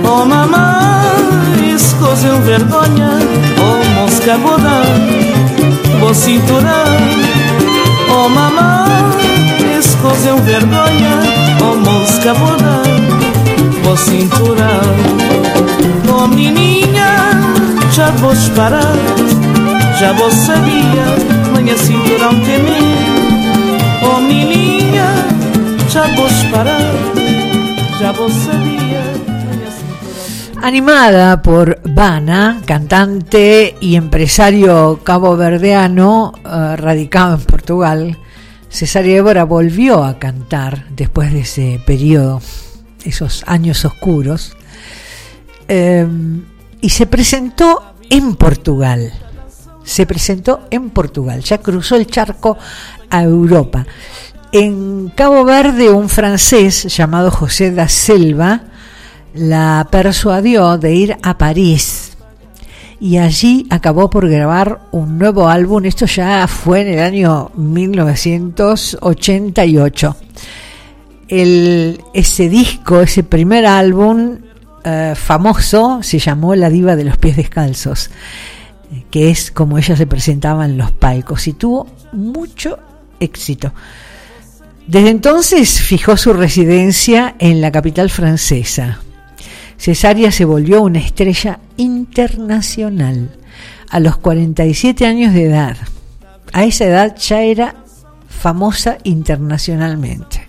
Oh 0.07 0.23
mamãe 0.23 1.73
Isso 1.73 1.95
coisa 1.95 2.35
vergonha. 2.41 3.17
Oh 3.57 4.01
mosca 4.01 4.37
boda 4.37 4.83
Vou 5.99 6.13
cinturar. 6.13 6.85
Oh 8.07 8.29
mamãe 8.29 9.79
Isso 9.79 9.97
coisa 9.97 10.35
vergonha. 10.35 11.17
Oh 11.59 11.75
mosca 11.77 12.35
boda 12.35 12.83
oh 13.85 13.97
Animada 30.61 31.41
por 31.41 31.81
Vana, 31.83 32.61
cantante 32.65 33.75
y 33.81 33.95
empresario 33.95 35.01
caboverdeano 35.03 36.31
uh, 36.45 36.75
radicado 36.77 37.35
en 37.35 37.41
Portugal, 37.41 38.17
Cesaria 38.69 39.17
Évora 39.17 39.43
volvió 39.43 40.03
a 40.05 40.19
cantar 40.19 40.85
después 40.95 41.33
de 41.33 41.41
ese 41.41 41.81
periodo, 41.85 42.41
esos 43.05 43.43
años 43.47 43.85
oscuros, 43.85 44.55
eh, 45.67 46.07
y 46.81 46.89
se 46.89 47.05
presentó 47.05 47.95
en 48.09 48.35
Portugal. 48.35 49.11
Se 49.83 50.05
presentó 50.05 50.67
en 50.71 50.89
Portugal, 50.91 51.41
ya 51.41 51.57
cruzó 51.57 51.95
el 51.95 52.07
charco 52.07 52.57
a 53.09 53.23
Europa. 53.23 53.85
En 54.51 55.09
Cabo 55.09 55.43
Verde, 55.43 55.89
un 55.89 56.09
francés 56.09 56.83
llamado 56.95 57.31
José 57.31 57.71
da 57.71 57.87
Selva, 57.87 58.61
la 59.33 59.87
persuadió 59.89 60.77
de 60.77 60.93
ir 60.93 61.17
a 61.23 61.37
París 61.37 62.13
y 63.03 63.17
allí 63.17 63.67
acabó 63.69 64.09
por 64.09 64.29
grabar 64.29 64.79
un 64.91 65.17
nuevo 65.17 65.49
álbum. 65.49 65.83
Esto 65.83 66.05
ya 66.05 66.47
fue 66.47 66.79
en 66.81 66.87
el 66.87 66.99
año 66.99 67.51
1988. 67.55 70.15
Ese 72.13 72.49
disco, 72.49 73.01
ese 73.01 73.23
primer 73.23 73.65
álbum 73.65 74.37
eh, 74.83 75.13
famoso, 75.15 76.03
se 76.03 76.19
llamó 76.19 76.55
La 76.55 76.69
Diva 76.69 76.95
de 76.95 77.05
los 77.05 77.17
Pies 77.17 77.37
Descalzos, 77.37 78.09
que 79.09 79.29
es 79.29 79.51
como 79.51 79.77
ella 79.77 79.95
se 79.95 80.05
presentaba 80.05 80.65
en 80.65 80.77
los 80.77 80.91
palcos 80.91 81.47
y 81.47 81.53
tuvo 81.53 81.87
mucho 82.11 82.77
éxito. 83.19 83.73
Desde 84.85 85.09
entonces 85.09 85.81
fijó 85.81 86.17
su 86.17 86.33
residencia 86.33 87.35
en 87.39 87.61
la 87.61 87.71
capital 87.71 88.09
francesa, 88.09 88.99
Cesaria 89.83 90.31
se 90.31 90.45
volvió 90.45 90.81
una 90.81 90.99
estrella 90.99 91.59
internacional 91.75 93.31
a 93.89 93.99
los 93.99 94.17
47 94.17 95.05
años 95.05 95.33
de 95.33 95.43
edad. 95.43 95.75
A 96.53 96.63
esa 96.63 96.85
edad 96.85 97.17
ya 97.17 97.41
era 97.41 97.75
famosa 98.29 98.97
internacionalmente. 99.03 100.42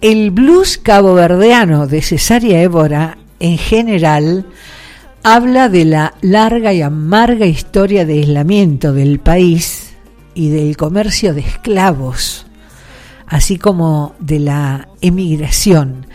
El 0.00 0.30
blues 0.30 0.78
caboverdeano 0.78 1.86
de 1.86 2.02
Cesaria 2.02 2.62
Évora, 2.62 3.18
en 3.40 3.58
general, 3.58 4.46
habla 5.22 5.68
de 5.68 5.84
la 5.84 6.14
larga 6.20 6.72
y 6.72 6.82
amarga 6.82 7.46
historia 7.46 8.04
de 8.04 8.14
aislamiento 8.14 8.92
del 8.92 9.18
país 9.18 9.94
y 10.34 10.50
del 10.50 10.76
comercio 10.76 11.34
de 11.34 11.40
esclavos, 11.40 12.46
así 13.26 13.58
como 13.58 14.14
de 14.20 14.38
la 14.38 14.88
emigración 15.00 16.06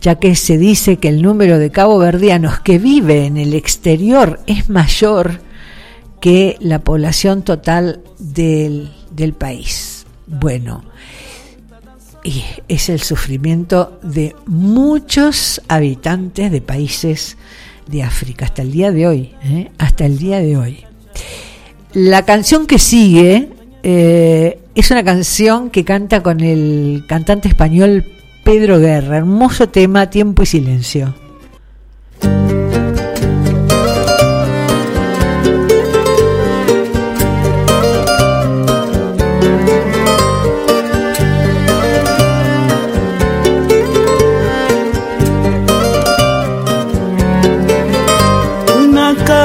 ya 0.00 0.16
que 0.16 0.36
se 0.36 0.56
dice 0.56 0.98
que 0.98 1.08
el 1.08 1.20
número 1.20 1.58
de 1.58 1.72
caboverdianos 1.72 2.60
que 2.60 2.78
vive 2.78 3.26
en 3.26 3.36
el 3.36 3.54
exterior 3.54 4.38
es 4.46 4.68
mayor 4.68 5.40
que 6.20 6.56
la 6.60 6.78
población 6.80 7.42
total 7.42 8.02
del, 8.18 8.92
del 9.10 9.32
país. 9.32 10.06
Bueno, 10.28 10.84
y 12.26 12.44
es 12.66 12.88
el 12.88 13.00
sufrimiento 13.00 14.00
de 14.02 14.34
muchos 14.46 15.62
habitantes 15.68 16.50
de 16.50 16.60
países 16.60 17.36
de 17.86 18.02
África 18.02 18.46
hasta 18.46 18.62
el 18.62 18.72
día 18.72 18.90
de 18.90 19.06
hoy, 19.06 19.34
¿eh? 19.44 19.70
hasta 19.78 20.06
el 20.06 20.18
día 20.18 20.40
de 20.40 20.56
hoy. 20.56 20.84
La 21.92 22.24
canción 22.24 22.66
que 22.66 22.80
sigue 22.80 23.50
eh, 23.84 24.58
es 24.74 24.90
una 24.90 25.04
canción 25.04 25.70
que 25.70 25.84
canta 25.84 26.24
con 26.24 26.40
el 26.40 27.04
cantante 27.06 27.46
español 27.46 28.04
Pedro 28.42 28.80
Guerra. 28.80 29.18
Hermoso 29.18 29.68
tema, 29.68 30.10
tiempo 30.10 30.42
y 30.42 30.46
silencio. 30.46 31.14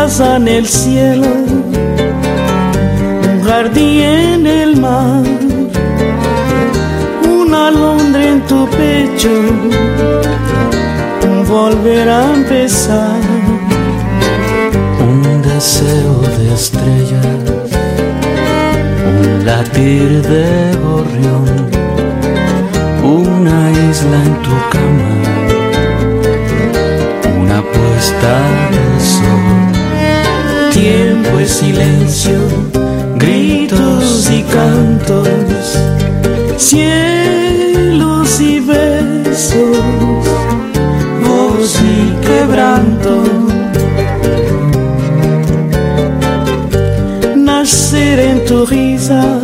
Casa 0.03 0.37
en 0.37 0.47
el 0.47 0.65
cielo, 0.67 1.27
un 3.31 3.41
jardín 3.43 4.01
en 4.01 4.47
el 4.47 4.71
mar 4.77 5.23
en 8.31 8.41
tu 8.49 8.67
pecho, 8.79 9.33
volver 11.47 12.09
a 12.09 12.33
empezar. 12.33 13.21
Un 15.07 15.41
deseo 15.43 16.13
de 16.37 16.45
estrellas, 16.61 17.25
un 19.11 19.45
latir 19.45 20.09
de 20.33 20.47
gorrión, 20.83 21.45
una 23.03 23.59
isla 23.89 24.17
en 24.29 24.35
tu 24.45 24.55
cama, 24.73 25.13
una 27.43 27.59
puesta 27.73 28.60
silencio, 31.59 32.39
gritos 33.17 34.29
y 34.31 34.41
cantos. 34.43 35.27
Siempre 36.57 37.11
y 38.39 38.59
besos, 38.59 39.77
voz 41.27 41.75
y 41.81 42.25
quebranto. 42.25 43.23
Nacer 47.35 48.19
en 48.19 48.45
tu 48.45 48.65
risa, 48.65 49.39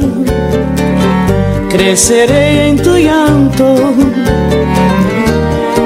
creceré 1.70 2.70
en 2.70 2.78
tu 2.78 2.96
llanto, 2.96 3.76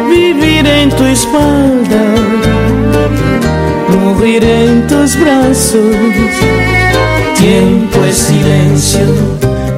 vivir 0.10 0.66
en 0.66 0.90
tu 0.90 1.04
espalda, 1.04 2.04
morir 4.04 4.44
en 4.44 4.61
brazos. 5.20 5.96
Tiempo 7.38 8.04
es 8.06 8.18
silencio, 8.18 9.06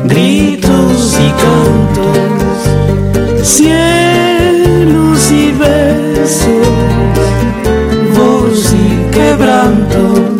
gritos 0.05 1.17
y 1.19 1.29
cantos 1.41 2.03
cielos 3.43 5.31
y 5.31 5.51
besos, 5.51 6.67
voz 8.15 8.73
y 8.73 9.11
quebranto. 9.11 10.32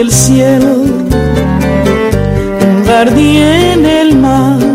Casa 0.00 0.06
en 0.06 0.06
el 0.06 0.12
cielo, 0.12 0.74
un 2.68 2.84
jardín 2.86 3.42
en 3.42 3.86
el 3.86 4.16
mar 4.16 4.70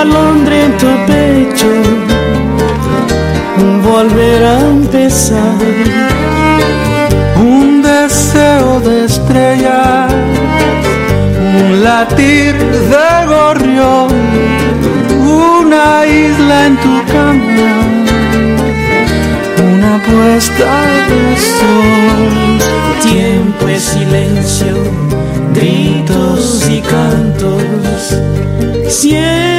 alondra 0.00 0.56
en 0.64 0.72
tu 0.78 0.86
pecho, 1.06 1.72
volver 3.84 4.44
a 4.44 4.60
empezar. 4.60 5.58
Un 7.36 7.82
deseo 7.82 8.80
de 8.80 9.04
estrella, 9.04 10.06
un 11.60 11.84
latir 11.84 12.54
de 12.92 13.10
gorrión, 13.34 14.08
una 15.18 16.06
isla 16.06 16.66
en 16.66 16.76
tu 16.76 16.94
cama, 17.12 17.99
puesta 19.98 20.72
sol. 21.36 22.58
Tiempo 23.02 23.68
es 23.68 23.82
silencio, 23.82 24.76
gritos 25.54 26.68
y 26.70 26.80
cantos. 26.80 28.16
Siempre 28.88 29.50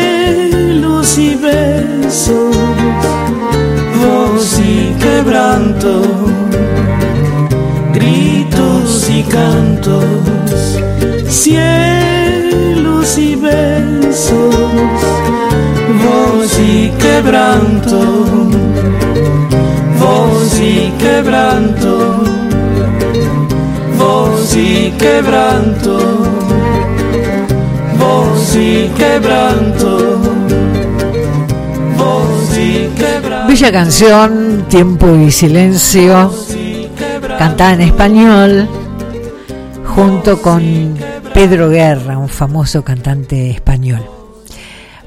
y 1.17 1.35
besos, 1.35 2.55
voz 4.01 4.59
y 4.59 4.93
quebranto, 4.99 6.01
gritos 7.93 9.09
y 9.09 9.23
cantos, 9.23 10.79
cielos 11.27 13.17
y 13.17 13.35
besos, 13.35 14.55
voz 16.03 16.59
y 16.59 16.89
quebranto, 16.91 18.47
y 20.61 20.91
quebranto, 20.99 22.23
y 24.55 24.91
quebranto, 24.91 25.97
voz 27.97 28.55
y 28.55 28.91
quebranto. 28.95 30.19
Bella 33.47 33.71
canción, 33.71 34.65
Tiempo 34.69 35.15
y 35.15 35.31
Silencio, 35.31 36.31
cantada 37.37 37.73
en 37.73 37.81
español, 37.81 38.69
junto 39.83 40.41
con 40.41 40.95
Pedro 41.33 41.69
Guerra, 41.69 42.17
un 42.17 42.29
famoso 42.29 42.83
cantante 42.83 43.49
español. 43.49 44.05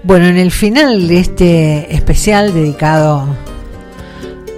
Bueno, 0.03 0.27
en 0.27 0.37
el 0.37 0.51
final 0.51 1.07
de 1.09 1.21
este 1.21 1.95
especial 1.95 2.53
dedicado 2.53 3.27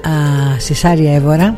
a 0.09 0.57
Cesárea 0.61 1.17
Évora, 1.17 1.57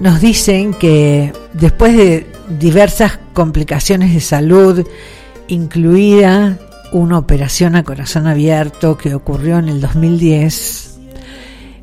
nos 0.00 0.20
dicen 0.20 0.74
que 0.74 1.32
después 1.54 1.96
de 1.96 2.26
diversas 2.58 3.18
complicaciones 3.32 4.12
de 4.12 4.20
salud, 4.20 4.86
incluida 5.48 6.58
una 6.92 7.16
operación 7.16 7.74
a 7.74 7.84
corazón 7.84 8.26
abierto 8.26 8.98
que 8.98 9.14
ocurrió 9.14 9.58
en 9.58 9.70
el 9.70 9.80
2010, 9.80 10.98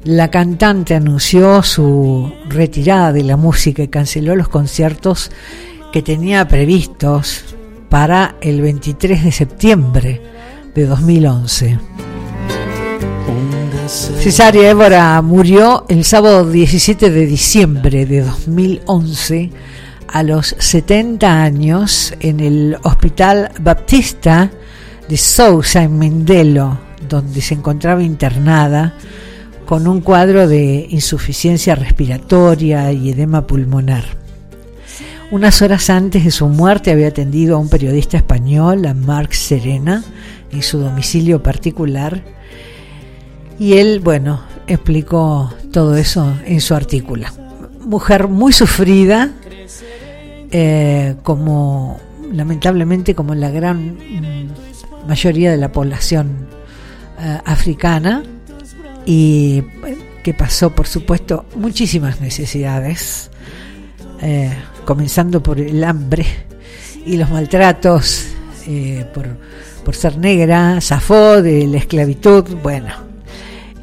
la 0.04 0.30
cantante 0.30 0.94
anunció 0.94 1.64
su 1.64 2.32
retirada 2.48 3.12
de 3.12 3.24
la 3.24 3.38
música 3.38 3.82
y 3.82 3.88
canceló 3.88 4.36
los 4.36 4.50
conciertos 4.50 5.32
que 5.92 6.04
tenía 6.04 6.48
previstos 6.48 7.56
para 7.90 8.36
el 8.40 8.62
23 8.62 9.24
de 9.24 9.32
septiembre 9.32 10.22
de 10.76 10.86
2011. 10.86 11.80
Cesárea 13.90 14.70
Évora 14.70 15.20
murió 15.24 15.84
el 15.90 16.04
sábado 16.04 16.48
17 16.48 17.10
de 17.10 17.26
diciembre 17.26 18.06
de 18.06 18.22
2011 18.22 19.50
a 20.08 20.22
los 20.22 20.56
70 20.60 21.42
años 21.42 22.14
en 22.20 22.40
el 22.40 22.78
Hospital 22.84 23.50
Baptista 23.60 24.52
de 25.08 25.18
Sousa 25.18 25.82
en 25.82 25.98
Mendelo, 25.98 26.80
donde 27.10 27.42
se 27.42 27.56
encontraba 27.56 28.04
internada 28.04 28.94
con 29.66 29.88
un 29.88 30.02
cuadro 30.02 30.48
de 30.48 30.86
insuficiencia 30.92 31.74
respiratoria 31.74 32.92
y 32.92 33.10
edema 33.10 33.48
pulmonar. 33.48 34.06
Unas 35.32 35.64
horas 35.64 35.90
antes 35.90 36.26
de 36.26 36.32
su 36.32 36.48
muerte 36.48 36.92
había 36.92 37.08
atendido 37.08 37.56
a 37.56 37.60
un 37.60 37.70
periodista 37.70 38.18
español, 38.18 38.86
a 38.86 38.94
Marc 38.94 39.32
Serena, 39.32 40.04
en 40.52 40.62
su 40.62 40.78
domicilio 40.78 41.42
particular, 41.42 42.39
y 43.60 43.74
él, 43.74 44.00
bueno, 44.00 44.42
explicó 44.68 45.54
todo 45.72 45.98
eso 45.98 46.34
en 46.46 46.62
su 46.62 46.74
artículo. 46.74 47.28
Mujer 47.82 48.28
muy 48.28 48.54
sufrida, 48.54 49.32
eh, 50.52 51.16
como 51.24 52.00
lamentablemente 52.32 53.14
como 53.14 53.36
la 53.36 53.50
gran 53.52 53.98
mayoría 55.08 55.52
de 55.52 55.58
la 55.58 55.72
población 55.72 56.48
eh, 57.20 57.40
africana 57.46 58.24
y 59.06 59.64
que 60.24 60.34
pasó 60.34 60.70
por 60.70 60.88
supuesto 60.88 61.46
muchísimas 61.56 62.22
necesidades 62.22 63.32
eh, 64.22 64.54
comenzando 64.86 65.42
por 65.42 65.60
el 65.60 65.84
hambre 65.84 66.26
y 67.06 67.18
los 67.18 67.30
maltratos 67.30 68.28
por, 69.14 69.26
por 69.84 69.96
ser 69.96 70.18
negra, 70.20 70.80
zafó 70.80 71.42
de 71.42 71.66
la 71.66 71.80
esclavitud, 71.80 72.44
bueno, 72.62 73.09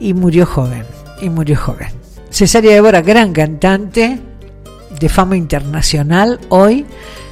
y 0.00 0.14
murió 0.14 0.46
joven, 0.46 0.84
y 1.20 1.28
murió 1.28 1.56
joven. 1.56 1.88
Cesaria 2.30 2.76
Évora, 2.76 3.02
gran 3.02 3.32
cantante, 3.32 4.20
de 4.98 5.08
fama 5.08 5.36
internacional. 5.36 6.40
Hoy 6.48 6.86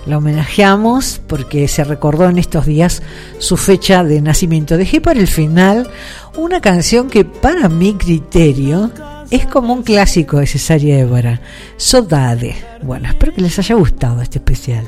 la 0.06 0.18
homenajeamos 0.18 1.20
porque 1.26 1.66
se 1.68 1.84
recordó 1.84 2.28
en 2.28 2.38
estos 2.38 2.66
días 2.66 3.02
su 3.38 3.56
fecha 3.56 4.04
de 4.04 4.20
nacimiento. 4.20 4.76
Dejé 4.76 5.00
para 5.00 5.20
el 5.20 5.28
final 5.28 5.88
una 6.36 6.60
canción 6.60 7.08
que 7.08 7.24
para 7.24 7.68
mi 7.68 7.94
criterio 7.94 8.90
es 9.30 9.46
como 9.46 9.72
un 9.72 9.82
clásico 9.82 10.38
de 10.38 10.46
Cesaria 10.46 10.98
Évora, 10.98 11.40
Sodade. 11.76 12.56
Bueno, 12.82 13.08
espero 13.08 13.34
que 13.34 13.40
les 13.40 13.58
haya 13.58 13.74
gustado 13.74 14.20
este 14.20 14.38
especial. 14.38 14.84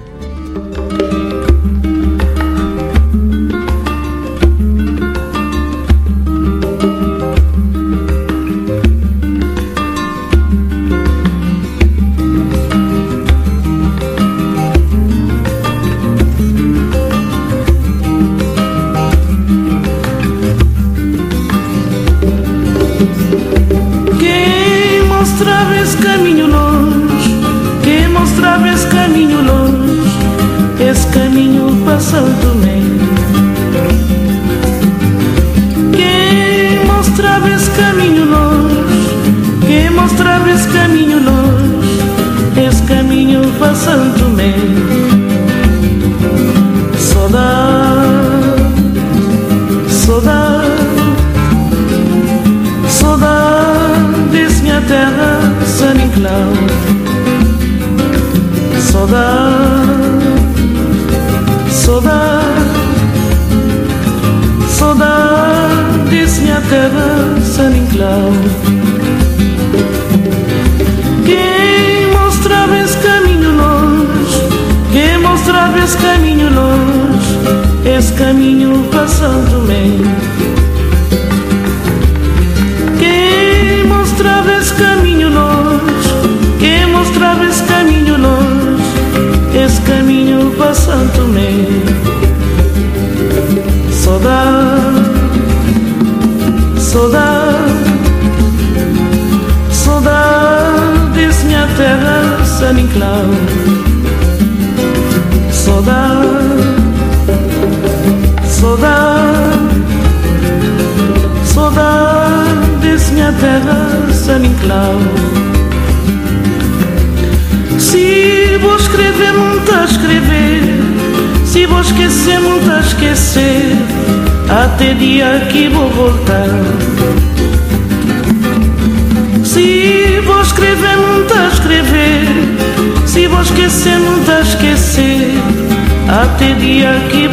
Dia 136.38 136.92
que 137.10 137.25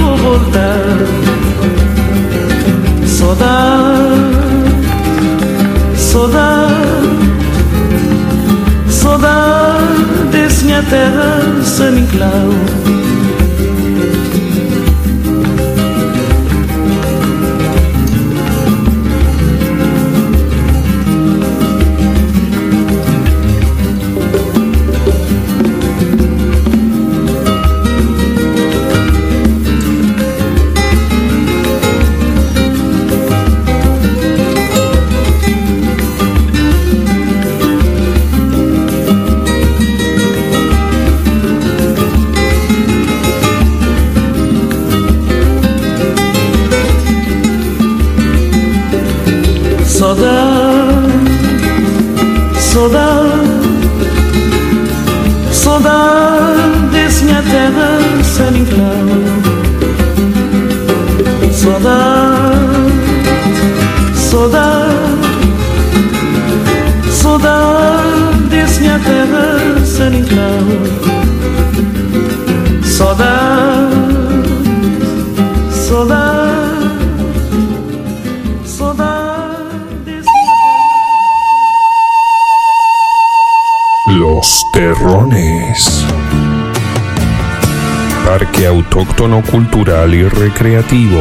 Recreativo. 90.63 91.19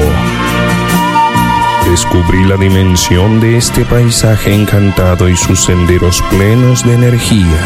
Descubrí 1.91 2.45
la 2.45 2.57
dimensión 2.57 3.41
de 3.41 3.57
este 3.57 3.85
paisaje 3.85 4.55
encantado 4.55 5.29
y 5.29 5.37
sus 5.37 5.65
senderos 5.65 6.23
plenos 6.31 6.85
de 6.85 6.95
energía. 6.95 7.59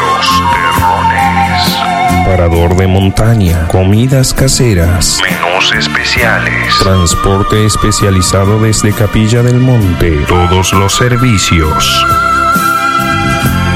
Los 0.00 0.26
Terrones. 0.50 2.26
Parador 2.26 2.74
de 2.74 2.88
montaña, 2.88 3.68
comidas 3.68 4.34
caseras, 4.34 5.20
menús 5.22 5.72
especiales, 5.74 6.76
transporte 6.80 7.64
especializado 7.64 8.60
desde 8.60 8.92
Capilla 8.92 9.44
del 9.44 9.60
Monte, 9.60 10.18
todos 10.26 10.72
los 10.72 10.96
servicios. 10.96 12.04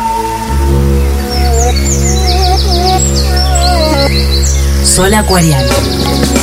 Sol 4.83 5.13
Acuariano. 5.13 6.42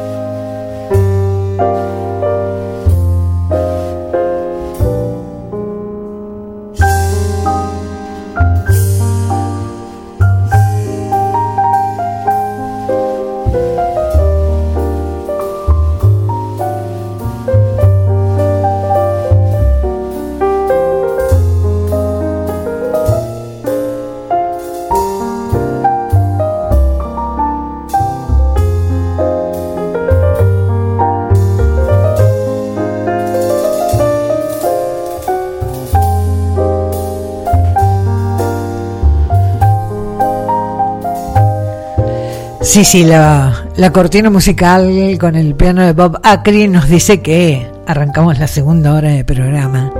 Sí, 42.71 42.85
sí, 42.85 43.03
la, 43.03 43.65
la 43.75 43.91
cortina 43.91 44.29
musical 44.29 45.17
con 45.19 45.35
el 45.35 45.55
piano 45.55 45.81
de 45.81 45.91
Bob 45.91 46.21
Acri 46.23 46.69
nos 46.69 46.87
dice 46.87 47.21
que 47.21 47.69
arrancamos 47.85 48.39
la 48.39 48.47
segunda 48.47 48.93
hora 48.93 49.09
de 49.09 49.25
programa. 49.25 49.91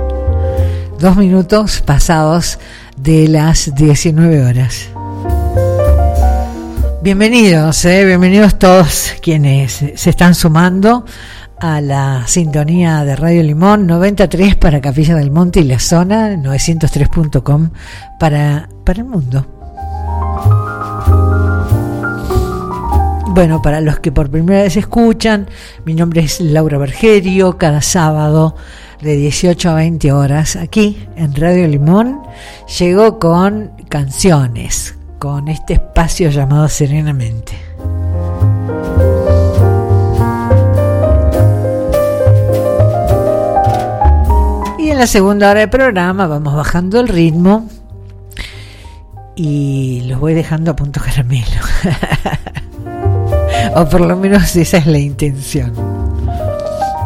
Dos 0.98 1.18
minutos 1.18 1.82
pasados 1.82 2.58
de 2.96 3.28
las 3.28 3.74
19 3.74 4.46
horas. 4.46 4.88
Bienvenidos, 7.02 7.84
eh, 7.84 8.06
bienvenidos 8.06 8.58
todos 8.58 9.12
quienes 9.20 9.84
se 9.94 10.08
están 10.08 10.34
sumando 10.34 11.04
a 11.60 11.82
la 11.82 12.26
sintonía 12.26 13.04
de 13.04 13.16
Radio 13.16 13.42
Limón 13.42 13.86
93 13.86 14.56
para 14.56 14.80
Capilla 14.80 15.14
del 15.14 15.30
Monte 15.30 15.60
y 15.60 15.64
la 15.64 15.78
zona, 15.78 16.36
903.com 16.36 17.68
para, 18.18 18.70
para 18.82 19.00
el 19.02 19.04
mundo. 19.04 20.71
Bueno, 23.34 23.62
para 23.62 23.80
los 23.80 23.98
que 23.98 24.12
por 24.12 24.30
primera 24.30 24.60
vez 24.60 24.76
escuchan, 24.76 25.48
mi 25.86 25.94
nombre 25.94 26.20
es 26.20 26.38
Laura 26.38 26.76
Bergerio, 26.76 27.56
cada 27.56 27.80
sábado 27.80 28.54
de 29.00 29.16
18 29.16 29.70
a 29.70 29.74
20 29.74 30.12
horas 30.12 30.54
aquí 30.54 31.08
en 31.16 31.34
Radio 31.34 31.66
Limón, 31.66 32.20
llego 32.78 33.18
con 33.18 33.70
canciones, 33.88 34.96
con 35.18 35.48
este 35.48 35.72
espacio 35.72 36.28
llamado 36.28 36.68
Serenamente. 36.68 37.54
Y 44.78 44.90
en 44.90 44.98
la 44.98 45.06
segunda 45.06 45.50
hora 45.50 45.60
del 45.60 45.70
programa 45.70 46.26
vamos 46.26 46.54
bajando 46.54 47.00
el 47.00 47.08
ritmo 47.08 47.66
y 49.34 50.02
los 50.02 50.20
voy 50.20 50.34
dejando 50.34 50.72
a 50.72 50.76
punto 50.76 51.00
caramelo. 51.00 51.62
o 53.74 53.88
por 53.88 54.00
lo 54.00 54.16
menos 54.16 54.54
esa 54.56 54.78
es 54.78 54.86
la 54.86 54.98
intención. 54.98 55.72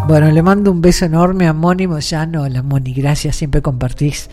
Bueno, 0.09 0.31
le 0.31 0.43
mando 0.43 0.71
un 0.71 0.81
beso 0.81 1.05
enorme 1.05 1.49
a 1.49 1.53
Moni 1.53 1.87
Moyano. 1.87 2.43
Hola 2.43 2.63
Moni, 2.63 2.95
gracias, 2.95 3.37
siempre 3.37 3.61
compartís 3.61 4.31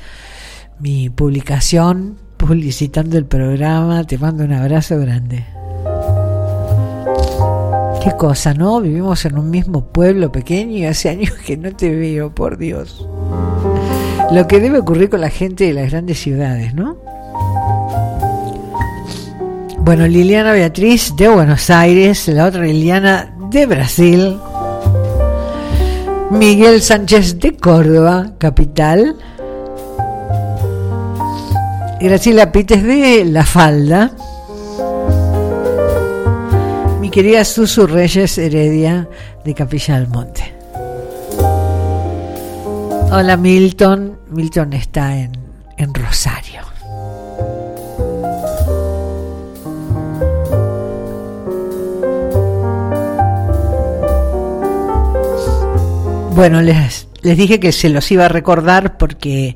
mi 0.79 1.09
publicación 1.09 2.17
publicitando 2.38 3.17
el 3.17 3.25
programa. 3.25 4.03
Te 4.03 4.17
mando 4.17 4.43
un 4.43 4.53
abrazo 4.53 4.99
grande. 4.99 5.45
Qué 8.03 8.11
cosa, 8.17 8.53
¿no? 8.53 8.81
Vivimos 8.81 9.23
en 9.25 9.38
un 9.38 9.49
mismo 9.49 9.86
pueblo 9.86 10.31
pequeño 10.31 10.77
y 10.77 10.86
hace 10.86 11.09
años 11.09 11.31
que 11.45 11.55
no 11.55 11.73
te 11.73 11.95
veo, 11.95 12.36
por 12.36 12.57
Dios. 12.57 13.07
Lo 14.31 14.47
que 14.47 14.59
debe 14.59 14.79
ocurrir 14.79 15.09
con 15.09 15.21
la 15.21 15.29
gente 15.29 15.65
de 15.65 15.73
las 15.73 15.89
grandes 15.89 16.19
ciudades, 16.19 16.75
¿no? 16.75 16.97
Bueno, 19.86 20.07
Liliana 20.07 20.53
Beatriz 20.53 21.13
de 21.17 21.27
Buenos 21.27 21.69
Aires, 21.69 22.29
la 22.29 22.45
otra 22.45 22.63
Liliana 22.63 23.36
de 23.51 23.65
Brasil, 23.65 24.39
Miguel 26.31 26.81
Sánchez 26.81 27.38
de 27.39 27.57
Córdoba, 27.57 28.31
capital, 28.38 29.17
Graciela 31.99 32.53
Pites 32.53 32.81
de 32.81 33.25
La 33.25 33.45
Falda, 33.45 34.13
mi 37.01 37.09
querida 37.09 37.43
Susu 37.43 37.86
Reyes 37.86 38.38
Heredia 38.38 39.09
de 39.43 39.53
Capilla 39.53 39.99
del 39.99 40.07
Monte. 40.07 40.55
Hola 43.11 43.36
Milton, 43.36 44.17
Milton 44.29 44.71
está 44.71 45.17
en, 45.17 45.34
en 45.75 45.93
Rosario. 45.93 46.53
Bueno, 56.36 56.63
les, 56.63 57.07
les 57.21 57.38
dije 57.38 57.59
que 57.59 57.71
se 57.71 57.89
los 57.89 58.11
iba 58.11 58.25
a 58.25 58.29
recordar 58.29 58.97
porque 58.97 59.55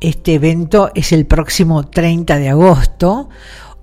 este 0.00 0.34
evento 0.34 0.90
es 0.94 1.12
el 1.12 1.24
próximo 1.24 1.84
30 1.84 2.36
de 2.36 2.50
agosto, 2.50 3.30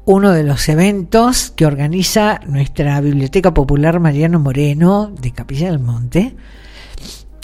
uno 0.05 0.31
de 0.31 0.43
los 0.43 0.69
eventos 0.69 1.51
que 1.55 1.65
organiza 1.65 2.39
nuestra 2.45 3.01
Biblioteca 3.01 3.55
Popular 3.55 3.99
Mariano 3.99 4.39
Moreno 4.39 5.11
de 5.19 5.31
Capilla 5.31 5.71
del 5.71 5.79
Monte. 5.79 6.35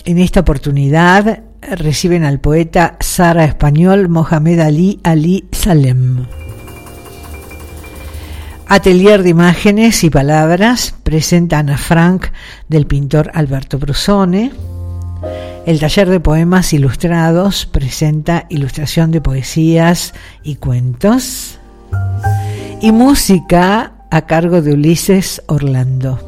En 0.06 0.20
esta 0.20 0.42
oportunidad 0.42 1.42
reciben 1.62 2.24
al 2.24 2.40
poeta 2.40 2.96
Sara 3.00 3.46
Español 3.46 4.10
Mohamed 4.10 4.60
Ali 4.60 5.00
Ali 5.04 5.46
Salem. 5.52 6.28
Atelier 8.68 9.24
de 9.24 9.30
imágenes 9.30 10.04
y 10.04 10.12
palabras 10.12 10.94
presenta 11.04 11.58
Ana 11.58 11.80
Frank 11.80 12.28
del 12.70 12.86
pintor 12.86 13.32
Alberto 13.34 13.80
Brusone. 13.80 14.73
El 15.66 15.80
taller 15.80 16.10
de 16.10 16.20
poemas 16.20 16.74
ilustrados 16.74 17.66
presenta 17.66 18.48
ilustración 18.50 19.12
de 19.12 19.22
poesías 19.22 20.14
y 20.44 20.56
cuentos. 20.56 21.58
Y 22.82 22.92
música 22.92 23.94
a 24.12 24.26
cargo 24.26 24.62
de 24.62 24.74
Ulises 24.74 25.42
Orlando. 25.48 26.20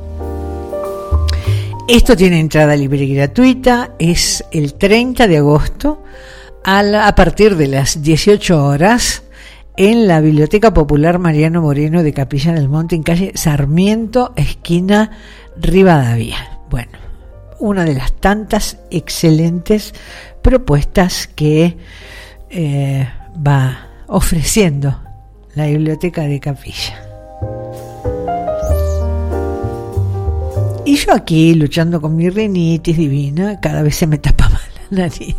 Esto 1.89 2.15
tiene 2.15 2.39
entrada 2.39 2.77
libre 2.77 3.03
y 3.03 3.13
gratuita, 3.13 3.91
es 3.99 4.43
el 4.51 4.75
30 4.75 5.27
de 5.27 5.37
agosto 5.37 6.01
a, 6.63 7.13
partir 7.13 7.57
de 7.57 7.67
las 7.67 8.01
18 8.01 8.65
horas 8.65 9.23
en 9.75 10.07
la 10.07 10.21
Biblioteca 10.21 10.73
Popular 10.73 11.19
Mariano 11.19 11.61
Moreno 11.61 12.03
de 12.03 12.13
Capilla 12.13 12.53
del 12.53 12.69
Monte 12.69 12.95
en 12.95 13.03
calle 13.03 13.33
Sarmiento, 13.35 14.31
esquina 14.37 15.11
Rivadavia. 15.57 16.59
Bueno, 16.69 17.04
una 17.59 17.85
de 17.85 17.93
las 17.93 18.13
tantas 18.13 18.77
excelentes 18.91 19.93
propuestas 20.41 21.27
que 21.27 21.77
eh, 22.49 23.07
va 23.45 23.87
ofreciendo 24.07 25.01
la 25.55 25.67
biblioteca 25.67 26.23
de 26.23 26.39
Capilla. 26.39 27.01
Y 30.85 30.95
yo 30.97 31.13
aquí 31.13 31.55
luchando 31.55 31.99
con 31.99 32.15
mi 32.15 32.29
rinitis 32.29 32.95
divina, 32.95 33.59
cada 33.59 33.81
vez 33.81 33.95
se 33.95 34.05
me 34.05 34.19
tapa 34.19 34.49
más 34.49 34.61
la 34.91 35.07
nariz. 35.07 35.35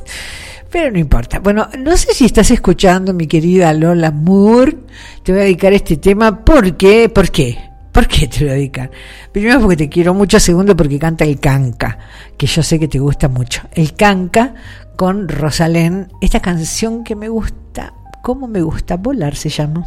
Pero 0.70 0.90
no 0.90 0.98
importa. 0.98 1.38
Bueno, 1.38 1.68
no 1.78 1.96
sé 1.96 2.12
si 2.12 2.24
estás 2.24 2.50
escuchando, 2.50 3.14
mi 3.14 3.26
querida 3.26 3.72
Lola 3.72 4.10
Moore. 4.10 4.76
Te 5.22 5.32
voy 5.32 5.42
a 5.42 5.44
dedicar 5.44 5.72
este 5.72 5.96
tema. 5.96 6.44
¿Por 6.44 6.76
qué? 6.76 7.08
¿Por 7.08 7.30
qué? 7.30 7.65
¿Por 7.96 8.08
qué 8.08 8.28
te 8.28 8.44
lo 8.44 8.52
dedicar? 8.52 8.90
Primero 9.32 9.58
porque 9.58 9.78
te 9.78 9.88
quiero 9.88 10.12
mucho, 10.12 10.38
segundo 10.38 10.76
porque 10.76 10.98
canta 10.98 11.24
el 11.24 11.40
canca, 11.40 11.98
que 12.36 12.46
yo 12.46 12.62
sé 12.62 12.78
que 12.78 12.88
te 12.88 12.98
gusta 12.98 13.26
mucho. 13.28 13.62
El 13.72 13.94
canca 13.94 14.52
con 14.96 15.26
Rosalén, 15.26 16.12
esta 16.20 16.40
canción 16.40 17.04
que 17.04 17.16
me 17.16 17.30
gusta, 17.30 17.94
¿cómo 18.22 18.48
me 18.48 18.60
gusta? 18.60 18.98
Volar 18.98 19.34
se 19.34 19.48
llama. 19.48 19.86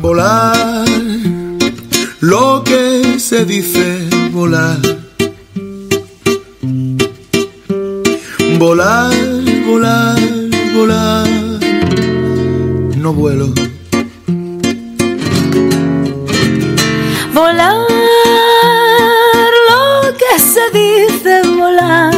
Volar, 0.00 0.88
lo 2.20 2.64
que 2.64 3.20
se 3.20 3.44
dice 3.44 4.08
volar. 4.32 4.78
Volar, 8.58 9.14
volar, 9.66 10.18
volar, 10.74 11.28
no 12.96 13.12
vuelo 13.12 13.52
Volar, 17.38 17.86
lo 19.70 20.12
que 20.20 20.32
se 20.40 20.64
dice 20.76 21.42
volar. 21.56 22.12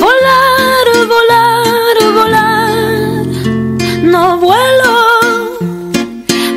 Volar, 0.00 0.86
volar, 1.12 1.96
volar, 2.14 3.26
no 4.02 4.38
vuelo. 4.38 4.96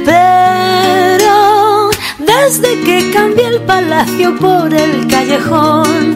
Pero 0.05 1.89
desde 2.19 2.79
que 2.85 3.11
cambié 3.11 3.47
el 3.47 3.61
palacio 3.63 4.37
por 4.37 4.73
el 4.73 5.07
callejón, 5.07 6.15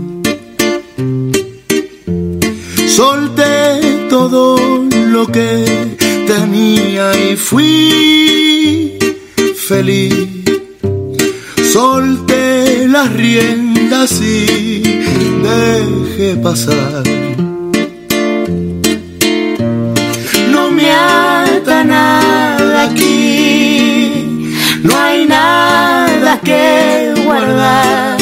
Solté 2.95 4.07
todo 4.09 4.57
lo 5.07 5.25
que 5.27 5.95
tenía 6.27 7.13
y 7.17 7.37
fui 7.37 8.99
feliz. 9.55 10.27
Solté 11.71 12.87
las 12.89 13.13
riendas 13.13 14.11
y 14.21 14.81
dejé 15.41 16.35
pasar. 16.43 17.03
No 20.51 20.69
me 20.69 20.91
ata 20.91 21.85
nada 21.85 22.83
aquí, 22.89 24.53
no 24.83 24.97
hay 24.97 25.25
nada 25.27 26.41
que 26.41 27.13
guardar. 27.23 28.17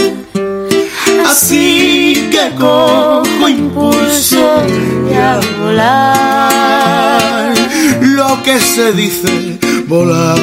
Así 1.26 2.30
que 2.32 2.52
cojo 2.56 3.29
impulso 3.50 4.64
y 5.10 5.14
a 5.16 5.40
volar. 5.62 7.54
Lo 8.02 8.42
que 8.44 8.60
se 8.60 8.94
dice 8.94 9.60
volar. 9.88 10.40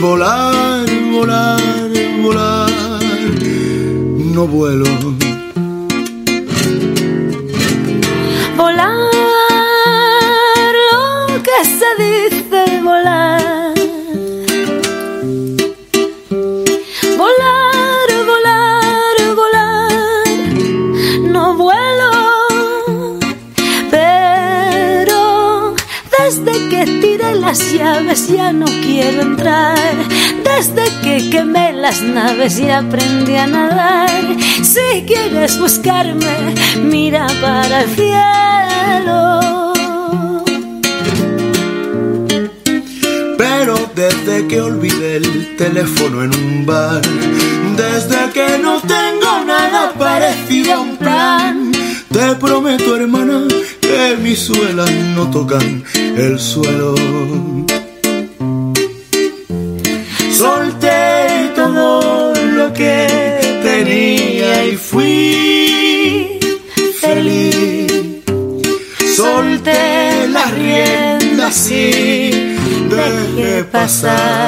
Volar, 0.00 0.86
volar, 1.12 1.60
volar. 2.22 2.70
No 4.34 4.46
vuelo. 4.46 5.17
Las 31.88 32.02
naves 32.02 32.58
y 32.58 32.68
aprendí 32.68 33.34
a 33.36 33.46
nadar. 33.46 34.10
Si 34.62 35.04
quieres 35.06 35.58
buscarme, 35.58 36.54
mira 36.82 37.26
para 37.40 37.82
el 37.82 37.88
cielo. 37.96 39.72
Pero 43.38 43.74
desde 43.94 44.46
que 44.48 44.60
olvidé 44.60 45.16
el 45.16 45.56
teléfono 45.56 46.24
en 46.24 46.34
un 46.34 46.66
bar, 46.66 47.00
desde 47.82 48.20
que 48.36 48.58
no 48.58 48.82
tengo 48.82 49.32
nada 49.46 49.94
parecido 49.94 50.74
a 50.74 50.80
un 50.80 50.96
plan, 50.98 51.72
te 52.12 52.34
prometo 52.34 52.96
hermana 52.96 53.48
que 53.80 54.14
mis 54.22 54.40
suelas 54.40 54.90
no 55.16 55.30
tocan 55.30 55.82
el 55.94 56.38
suelo. 56.38 56.94
Dejé 73.88 74.47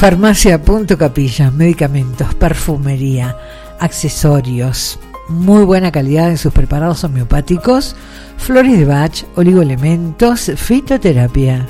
Farmacia 0.00 0.62
Punto 0.62 0.96
Capilla, 0.96 1.50
medicamentos, 1.50 2.34
perfumería, 2.34 3.36
accesorios, 3.78 4.98
muy 5.28 5.64
buena 5.64 5.92
calidad 5.92 6.30
en 6.30 6.38
sus 6.38 6.54
preparados 6.54 7.04
homeopáticos, 7.04 7.94
flores 8.38 8.78
de 8.78 8.86
Bach, 8.86 9.24
oligoelementos, 9.36 10.52
fitoterapia. 10.56 11.66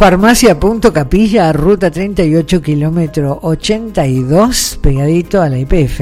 Farmacia 0.00 0.58
Punto 0.58 0.92
Capilla, 0.92 1.52
ruta 1.52 1.92
38, 1.92 2.60
kilómetro 2.60 3.38
82, 3.42 4.80
pegadito 4.82 5.40
a 5.40 5.48
la 5.48 5.58
IPF. 5.58 6.00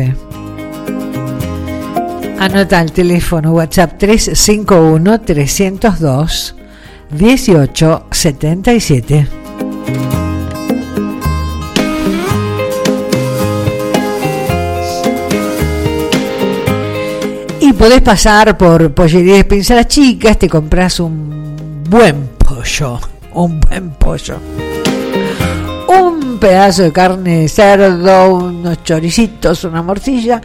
Anota 2.39 2.81
el 2.81 2.93
teléfono 2.93 3.53
WhatsApp 3.53 3.99
351 3.99 5.21
302 5.21 6.57
1877. 7.11 9.42
Podés 17.83 18.01
pasar 18.01 18.57
por 18.57 18.95
Pollería 18.95 19.35
Despensa 19.35 19.75
Las 19.75 19.89
Chicas, 19.89 20.39
te 20.39 20.49
compras 20.49 21.01
un 21.01 21.83
buen 21.91 22.29
pollo, 22.39 23.01
un 23.33 23.59
buen 23.59 23.91
pollo. 23.95 24.37
Un 25.89 26.39
pedazo 26.39 26.85
de 26.85 26.93
carne 26.93 27.39
de 27.39 27.49
cerdo, 27.49 28.37
unos 28.37 28.85
choricitos, 28.85 29.65
una 29.65 29.83
morcilla 29.83 30.41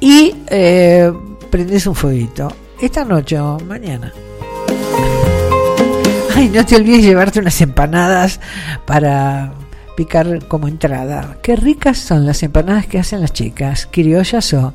y 0.00 0.34
eh, 0.48 1.12
prendes 1.48 1.86
un 1.86 1.94
fueguito. 1.94 2.52
Esta 2.80 3.04
noche 3.04 3.38
o 3.38 3.60
mañana. 3.60 4.12
Ay, 6.34 6.48
no 6.48 6.66
te 6.66 6.74
olvides 6.74 7.04
llevarte 7.04 7.38
unas 7.38 7.60
empanadas 7.60 8.40
para 8.84 9.52
picar 9.96 10.46
como 10.46 10.68
entrada. 10.68 11.38
Qué 11.42 11.56
ricas 11.56 11.98
son 11.98 12.26
las 12.26 12.42
empanadas 12.42 12.86
que 12.86 12.98
hacen 12.98 13.20
las 13.20 13.32
chicas, 13.32 13.88
criollas 13.90 14.54
o, 14.54 14.72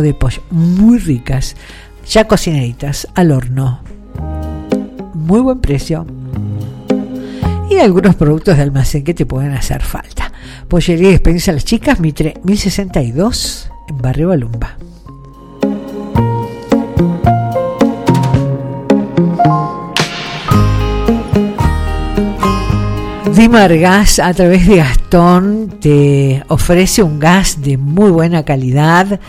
de 0.00 0.14
pollo. 0.14 0.42
Muy 0.50 0.98
ricas, 0.98 1.56
ya 2.08 2.26
cocinaditas, 2.26 3.08
al 3.14 3.32
horno. 3.32 3.80
Muy 5.14 5.40
buen 5.40 5.60
precio. 5.60 6.06
Y 7.70 7.78
algunos 7.78 8.14
productos 8.14 8.56
de 8.56 8.62
almacén 8.62 9.04
que 9.04 9.14
te 9.14 9.26
pueden 9.26 9.52
hacer 9.52 9.82
falta. 9.82 10.32
Pollería 10.68 11.08
y 11.08 11.12
Despensa 11.12 11.52
Las 11.52 11.64
Chicas, 11.64 12.00
Mitre 12.00 12.34
1062, 12.42 13.70
en 13.88 13.98
Barrio 13.98 14.28
Balumba. 14.28 14.76
Dimar 23.38 23.78
Gas 23.78 24.18
a 24.18 24.34
través 24.34 24.66
de 24.66 24.78
Gastón 24.78 25.76
te 25.80 26.42
ofrece 26.48 27.04
un 27.04 27.20
gas 27.20 27.62
de 27.62 27.76
muy 27.76 28.10
buena 28.10 28.44
calidad 28.44 29.20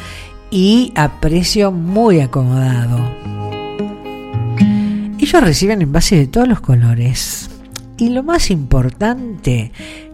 y 0.49 0.91
a 0.95 1.19
precio 1.19 1.71
muy 1.71 2.19
acomodado. 2.19 2.97
Ellos 5.19 5.43
reciben 5.43 5.83
envases 5.83 6.17
de 6.17 6.25
todos 6.25 6.47
los 6.47 6.59
colores. 6.59 7.51
Y 7.97 8.09
lo 8.09 8.23
más 8.23 8.49
importante, 8.49 9.71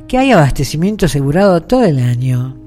que 0.09 0.17
hay 0.17 0.33
abastecimiento 0.33 1.05
asegurado 1.05 1.61
todo 1.61 1.85
el 1.85 1.99
año. 1.99 2.57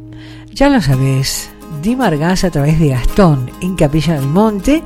Ya 0.55 0.71
lo 0.71 0.81
sabes, 0.81 1.51
Dimar 1.83 2.17
Gas 2.17 2.45
a 2.45 2.51
través 2.51 2.81
de 2.81 2.89
Gastón 2.89 3.51
en 3.61 3.77
Capilla 3.77 4.15
del 4.15 4.29
Monte, 4.29 4.83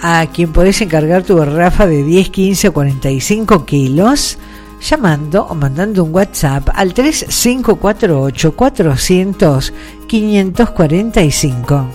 a 0.00 0.26
quien 0.26 0.52
podés 0.52 0.82
encargar 0.82 1.22
tu 1.22 1.36
garrafa 1.36 1.86
de 1.86 2.02
10, 2.02 2.30
15 2.30 2.68
o 2.68 2.72
45 2.72 3.64
kilos 3.64 4.38
llamando 4.82 5.46
o 5.46 5.54
mandando 5.54 6.04
un 6.04 6.14
WhatsApp 6.14 6.68
al 6.74 6.92
3548 6.92 8.56
400 8.56 9.72
545. 10.06 11.86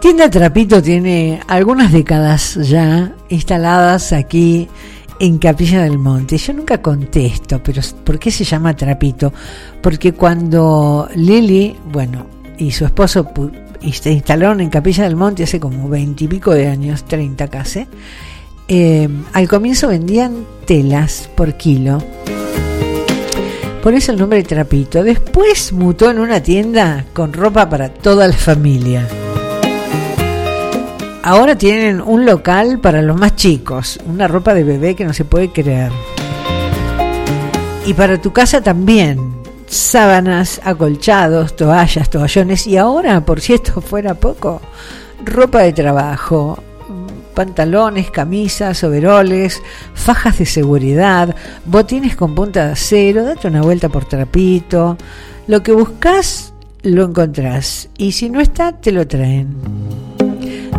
Tienda 0.00 0.30
Trapito 0.30 0.80
tiene 0.80 1.40
algunas 1.48 1.92
décadas 1.92 2.54
ya 2.54 3.12
instaladas 3.28 4.12
aquí 4.12 4.68
en 5.20 5.38
Capilla 5.38 5.82
del 5.82 5.98
Monte. 5.98 6.38
Yo 6.38 6.52
nunca 6.54 6.80
contesto, 6.80 7.60
pero 7.62 7.82
¿por 8.04 8.18
qué 8.18 8.30
se 8.30 8.44
llama 8.44 8.74
Trapito? 8.74 9.32
Porque 9.82 10.14
cuando 10.14 11.08
Lili, 11.14 11.76
bueno, 11.92 12.26
y 12.56 12.70
su 12.70 12.84
esposo 12.84 13.28
y 13.80 13.92
se 13.92 14.10
instalaron 14.12 14.60
en 14.60 14.70
Capilla 14.70 15.04
del 15.04 15.16
Monte 15.16 15.44
hace 15.44 15.60
como 15.60 15.88
veintipico 15.88 16.52
de 16.52 16.68
años, 16.68 17.04
30 17.04 17.48
casi. 17.48 17.86
Eh, 18.66 19.08
al 19.32 19.48
comienzo 19.48 19.88
vendían 19.88 20.44
telas 20.66 21.30
por 21.34 21.54
kilo. 21.54 22.02
Por 23.82 23.94
eso 23.94 24.12
el 24.12 24.18
nombre 24.18 24.42
Trapito. 24.42 25.02
Después 25.02 25.72
mutó 25.72 26.10
en 26.10 26.18
una 26.18 26.42
tienda 26.42 27.06
con 27.12 27.32
ropa 27.32 27.70
para 27.70 27.88
toda 27.88 28.26
la 28.26 28.36
familia. 28.36 29.06
Ahora 31.22 31.56
tienen 31.56 32.00
un 32.00 32.26
local 32.26 32.80
para 32.80 33.02
los 33.02 33.16
más 33.18 33.36
chicos, 33.36 33.98
una 34.06 34.28
ropa 34.28 34.54
de 34.54 34.64
bebé 34.64 34.94
que 34.94 35.04
no 35.04 35.12
se 35.12 35.24
puede 35.24 35.50
creer. 35.50 35.92
Y 37.86 37.94
para 37.94 38.20
tu 38.20 38.32
casa 38.32 38.60
también, 38.62 39.37
sábanas, 39.68 40.60
acolchados, 40.64 41.56
toallas, 41.56 42.10
toallones 42.10 42.66
y 42.66 42.76
ahora, 42.76 43.24
por 43.24 43.40
si 43.40 43.54
esto 43.54 43.80
fuera 43.80 44.14
poco, 44.14 44.60
ropa 45.24 45.62
de 45.62 45.72
trabajo, 45.72 46.62
pantalones, 47.34 48.10
camisas, 48.10 48.82
overoles, 48.82 49.62
fajas 49.94 50.38
de 50.38 50.46
seguridad, 50.46 51.36
botines 51.64 52.16
con 52.16 52.34
punta 52.34 52.66
de 52.66 52.72
acero, 52.72 53.24
date 53.24 53.46
una 53.48 53.62
vuelta 53.62 53.88
por 53.88 54.06
trapito, 54.06 54.96
lo 55.46 55.62
que 55.62 55.72
buscas 55.72 56.52
lo 56.82 57.04
encontrás 57.04 57.90
y 57.98 58.12
si 58.12 58.30
no 58.30 58.40
está 58.40 58.72
te 58.72 58.92
lo 58.92 59.06
traen. 59.06 59.56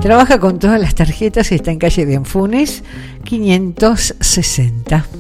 Trabaja 0.02 0.40
con 0.40 0.60
todas 0.60 0.80
las 0.80 0.96
tarjetas 0.96 1.52
está 1.52 1.72
en 1.72 1.80
calle 1.80 2.06
de 2.06 2.14
Enfunes 2.16 2.84
560. 3.26 5.19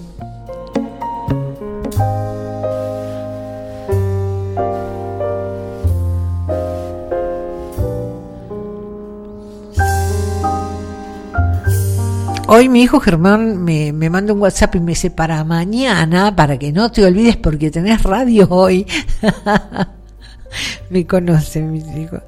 Hoy 12.52 12.68
mi 12.68 12.82
hijo 12.82 13.00
Germán 13.00 13.64
me, 13.64 13.94
me 13.94 14.10
manda 14.10 14.34
un 14.34 14.42
WhatsApp 14.42 14.74
y 14.74 14.80
me 14.80 14.94
dice, 14.94 15.12
para 15.12 15.44
mañana, 15.44 16.36
para 16.36 16.58
que 16.58 16.72
no 16.72 16.92
te 16.92 17.06
olvides 17.06 17.38
porque 17.38 17.70
tenés 17.70 18.02
radio 18.02 18.48
hoy. 18.50 18.88
me 20.90 21.06
conoce, 21.06 21.62
mis 21.62 21.86
hijos. 21.96 22.22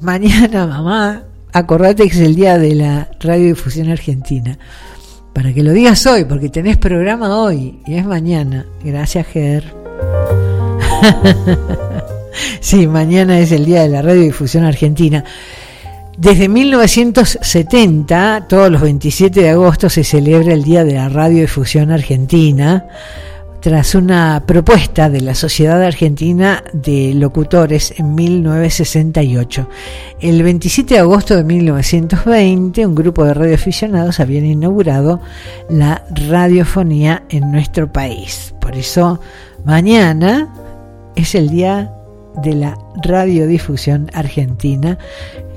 Mañana, 0.00 0.64
mamá, 0.68 1.24
acordate 1.52 2.04
que 2.04 2.10
es 2.10 2.20
el 2.20 2.36
día 2.36 2.56
de 2.56 2.76
la 2.76 3.10
radiodifusión 3.18 3.90
argentina. 3.90 4.56
para 5.32 5.52
que 5.52 5.64
lo 5.64 5.72
digas 5.72 6.06
hoy, 6.06 6.24
porque 6.24 6.48
tenés 6.48 6.76
programa 6.76 7.36
hoy 7.36 7.80
y 7.84 7.96
es 7.96 8.06
mañana. 8.06 8.64
Gracias, 8.84 9.26
Ger. 9.26 9.74
sí, 12.60 12.86
mañana 12.86 13.40
es 13.40 13.50
el 13.50 13.64
Día 13.64 13.82
de 13.82 13.88
la 13.88 14.02
Radiodifusión 14.02 14.62
Argentina. 14.62 15.24
Desde 16.18 16.48
1970, 16.48 18.46
todos 18.48 18.70
los 18.70 18.82
27 18.82 19.40
de 19.40 19.50
agosto, 19.50 19.88
se 19.88 20.04
celebra 20.04 20.52
el 20.52 20.62
Día 20.62 20.84
de 20.84 20.94
la 20.94 21.08
Radiodifusión 21.08 21.90
Argentina 21.90 22.86
tras 23.62 23.94
una 23.94 24.42
propuesta 24.44 25.08
de 25.08 25.20
la 25.20 25.36
Sociedad 25.36 25.80
Argentina 25.82 26.64
de 26.72 27.14
Locutores 27.14 27.94
en 27.96 28.14
1968. 28.14 29.68
El 30.20 30.42
27 30.42 30.94
de 30.94 31.00
agosto 31.00 31.36
de 31.36 31.44
1920, 31.44 32.84
un 32.86 32.94
grupo 32.96 33.24
de 33.24 33.34
radioaficionados 33.34 34.18
habían 34.18 34.46
inaugurado 34.46 35.20
la 35.70 36.04
radiofonía 36.28 37.22
en 37.28 37.52
nuestro 37.52 37.92
país. 37.92 38.52
Por 38.60 38.76
eso, 38.76 39.20
mañana 39.64 40.52
es 41.14 41.36
el 41.36 41.48
día 41.48 41.92
de 42.42 42.54
la 42.54 42.76
radiodifusión 43.02 44.10
argentina. 44.12 44.98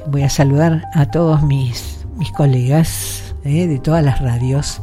Voy 0.07 0.23
a 0.23 0.29
saludar 0.29 0.83
a 0.93 1.05
todos 1.07 1.41
mis, 1.41 2.05
mis 2.17 2.31
colegas 2.31 3.33
eh, 3.43 3.67
de 3.67 3.79
todas 3.79 4.03
las 4.03 4.21
radios. 4.21 4.81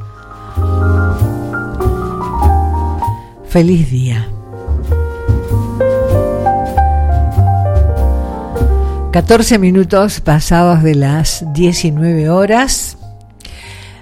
Feliz 3.46 3.90
día. 3.90 4.26
14 9.12 9.58
minutos 9.58 10.20
pasados 10.20 10.82
de 10.82 10.94
las 10.94 11.44
19 11.52 12.30
horas. 12.30 12.96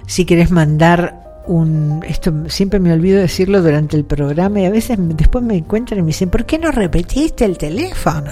Si 0.07 0.25
querés 0.25 0.51
mandar 0.51 1.43
un... 1.47 2.01
Esto 2.07 2.33
siempre 2.47 2.79
me 2.79 2.93
olvido 2.93 3.19
decirlo 3.19 3.61
durante 3.61 3.97
el 3.97 4.05
programa 4.05 4.61
y 4.61 4.65
a 4.65 4.69
veces 4.69 4.97
después 4.99 5.43
me 5.43 5.57
encuentran 5.57 5.99
y 5.99 6.03
me 6.03 6.07
dicen, 6.07 6.29
¿por 6.29 6.45
qué 6.45 6.57
no 6.57 6.71
repetiste 6.71 7.43
el 7.43 7.57
teléfono? 7.57 8.31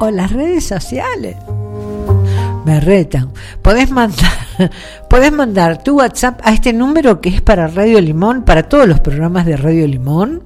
O 0.00 0.10
las 0.10 0.32
redes 0.32 0.64
sociales. 0.64 1.36
Me 2.64 2.80
retan. 2.80 3.32
Podés 3.62 3.90
mandar, 3.90 4.32
podés 5.10 5.32
mandar 5.32 5.82
tu 5.82 5.98
WhatsApp 5.98 6.40
a 6.42 6.52
este 6.52 6.72
número 6.72 7.20
que 7.20 7.28
es 7.28 7.42
para 7.42 7.66
Radio 7.68 8.00
Limón, 8.00 8.44
para 8.44 8.62
todos 8.62 8.88
los 8.88 9.00
programas 9.00 9.46
de 9.46 9.56
Radio 9.56 9.86
Limón, 9.86 10.42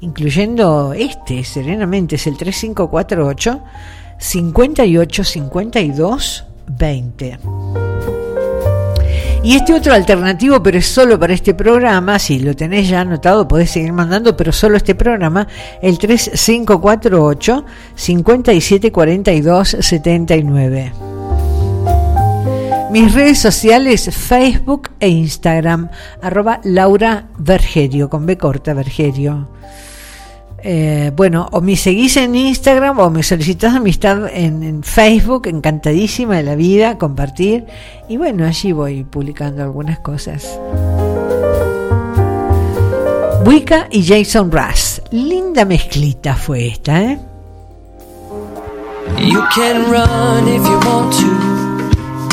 incluyendo 0.00 0.94
este, 0.94 1.44
serenamente, 1.44 2.16
es 2.16 2.26
el 2.26 2.36
3548 2.36 3.60
58 4.18 5.24
52 5.24 6.44
20. 6.66 7.38
Y 9.42 9.54
este 9.54 9.72
otro 9.72 9.92
alternativo, 9.92 10.62
pero 10.62 10.78
es 10.78 10.86
solo 10.86 11.18
para 11.18 11.32
este 11.32 11.54
programa, 11.54 12.18
si 12.18 12.40
lo 12.40 12.54
tenés 12.56 12.88
ya 12.88 13.00
anotado 13.02 13.46
podés 13.46 13.70
seguir 13.70 13.92
mandando, 13.92 14.36
pero 14.36 14.52
solo 14.52 14.76
este 14.76 14.94
programa, 14.94 15.46
el 15.80 15.98
3548 15.98 17.64
5742 17.94 19.76
79. 19.80 20.92
Mis 22.90 23.14
redes 23.14 23.38
sociales, 23.38 24.10
Facebook 24.12 24.90
e 24.98 25.08
Instagram, 25.08 25.90
arroba 26.22 26.60
Laura 26.64 27.28
con 28.10 28.26
B 28.26 28.38
corta, 28.38 28.74
Vergerio. 28.74 29.48
Eh, 30.62 31.12
bueno, 31.14 31.48
o 31.52 31.60
me 31.60 31.76
seguís 31.76 32.16
en 32.16 32.34
Instagram 32.34 32.98
o 32.98 33.10
me 33.10 33.22
solicitas 33.22 33.74
amistad 33.74 34.28
en, 34.32 34.82
Facebook, 34.82 35.46
encantadísima 35.46 36.36
de 36.36 36.42
la 36.42 36.56
vida, 36.56 36.98
compartir. 36.98 37.66
Y 38.08 38.16
bueno, 38.16 38.44
allí 38.44 38.72
voy 38.72 39.04
publicando 39.04 39.62
algunas 39.62 39.98
cosas. 40.00 40.58
Wicca 43.44 43.88
y 43.90 44.04
Jason 44.04 44.50
Russ. 44.50 45.00
Linda 45.10 45.64
mezclita 45.64 46.34
fue 46.34 46.68
esta, 46.68 47.02
¿eh? 47.02 47.18
You 49.18 49.40
can 49.54 49.90
run 49.90 50.48
if 50.48 50.62
you 50.64 50.78
want 50.86 51.12
to. 51.12 51.58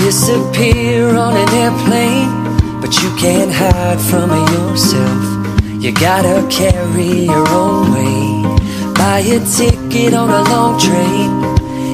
disappear 0.05 1.15
on 1.15 1.35
an 1.35 1.49
airplane, 1.49 2.79
but 2.79 2.93
you 3.01 3.09
can't 3.17 3.51
hide 3.51 3.99
from 3.99 4.29
yourself. 4.29 5.44
You 5.83 5.91
gotta 5.91 6.47
carry 6.49 7.25
your 7.25 7.47
own 7.49 7.91
weight. 7.93 8.95
Buy 8.95 9.19
a 9.19 9.39
ticket 9.57 10.13
on 10.13 10.29
a 10.29 10.43
long 10.49 10.79
train 10.79 11.31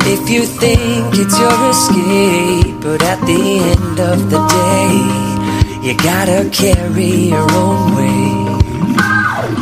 if 0.05 0.29
you 0.29 0.43
think 0.45 1.05
it's 1.13 1.37
your 1.39 1.69
escape, 1.69 2.81
but 2.81 3.01
at 3.03 3.19
the 3.25 3.41
end 3.73 3.99
of 3.99 4.29
the 4.29 4.41
day, 4.59 5.87
you 5.87 5.93
gotta 5.97 6.49
carry 6.51 7.29
your 7.33 7.47
own 7.53 7.95
weight. 7.95 8.61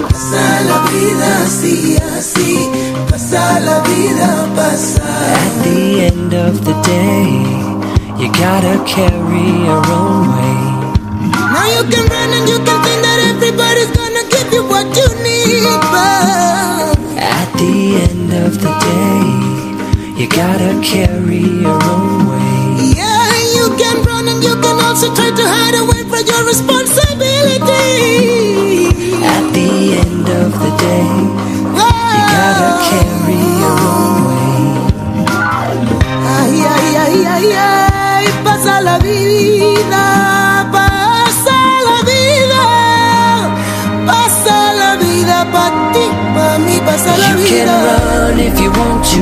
Pasa 0.09 0.45
la 0.69 0.79
vida 0.91 1.29
así, 1.45 1.97
así, 2.17 2.69
pasa 3.09 3.59
la 3.59 3.81
vida, 3.81 4.47
pasa. 4.55 5.03
At 5.43 5.63
the 5.63 6.01
end 6.11 6.33
of 6.33 6.65
the 6.65 6.73
day. 6.81 7.59
You 8.19 8.27
gotta 8.33 8.83
carry 8.85 9.47
your 9.63 9.81
own 9.95 10.27
weight. 10.35 10.99
Now 11.53 11.67
you 11.75 11.83
can 11.91 12.05
run 12.11 12.29
and 12.37 12.49
you 12.49 12.57
can 12.67 12.77
think 12.83 12.99
that 13.05 13.19
everybody's 13.31 13.98
give 14.51 14.63
you 14.63 14.69
what 14.69 14.85
you 14.97 15.07
need, 15.23 15.63
but 15.93 16.97
at 17.17 17.49
the 17.53 17.95
end 18.07 18.31
of 18.45 18.53
the 18.61 18.71
day, 18.87 19.23
you 20.19 20.27
gotta 20.29 20.71
carry 20.81 21.43
your 21.63 21.79
own 21.83 22.27
weight. 22.29 22.95
Yeah, 22.97 23.31
you 23.55 23.65
can 23.77 23.97
run 24.03 24.27
and 24.27 24.43
you 24.43 24.55
can 24.61 24.77
also 24.85 25.07
try 25.13 25.29
to 25.29 25.43
hide 25.45 25.75
away 25.75 26.01
from 26.09 26.25
your 26.25 26.43
responsibility. 26.45 28.87
At 29.23 29.53
the 29.53 29.69
end 30.01 30.27
of 30.43 30.51
the 30.63 30.71
day, 30.87 31.09
oh. 31.77 32.13
you 32.15 32.23
gotta 32.37 32.69
ah. 32.73 32.79
carry 32.89 33.41
your 33.61 33.77
own 33.93 34.17
weight. 34.29 34.77
Ay, 36.37 36.53
ay, 36.73 36.87
ay, 37.05 37.17
ay, 37.35 37.47
ay. 37.53 38.25
pasa 38.43 38.81
la 38.81 38.97
vida, 38.99 40.08
if 48.49 48.59
you 48.59 48.71
want 48.71 49.05
to, 49.13 49.21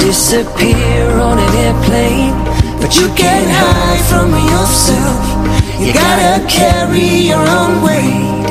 disappear 0.00 1.04
on 1.28 1.36
an 1.38 1.52
airplane, 1.66 2.36
but 2.80 2.92
you 2.98 3.08
can't 3.20 3.50
hide 3.60 4.02
from 4.10 4.30
yourself. 4.52 5.22
You 5.80 5.92
gotta 5.92 6.34
carry 6.48 7.08
your 7.32 7.44
own 7.60 7.82
weight. 7.84 8.44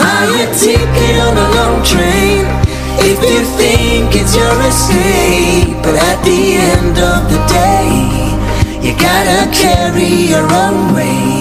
Buy 0.00 0.26
a 0.44 0.48
ticket 0.58 1.16
on 1.26 1.34
a 1.44 1.48
long 1.58 1.76
train. 1.92 2.42
If 3.10 3.18
you 3.30 3.40
think 3.60 4.08
it's 4.20 4.34
your 4.34 4.56
escape, 4.70 5.76
but 5.84 5.96
at 6.10 6.18
the 6.24 6.40
end 6.74 6.96
of 7.12 7.20
the 7.32 7.40
day, 7.60 7.86
you 8.84 8.92
gotta 9.08 9.40
carry 9.62 10.10
your 10.32 10.46
own 10.62 10.94
weight. 10.94 11.39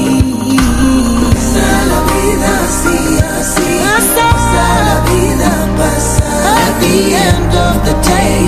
The 7.00 7.16
end 7.16 7.52
of 7.68 7.76
the 7.88 7.96
day, 8.16 8.40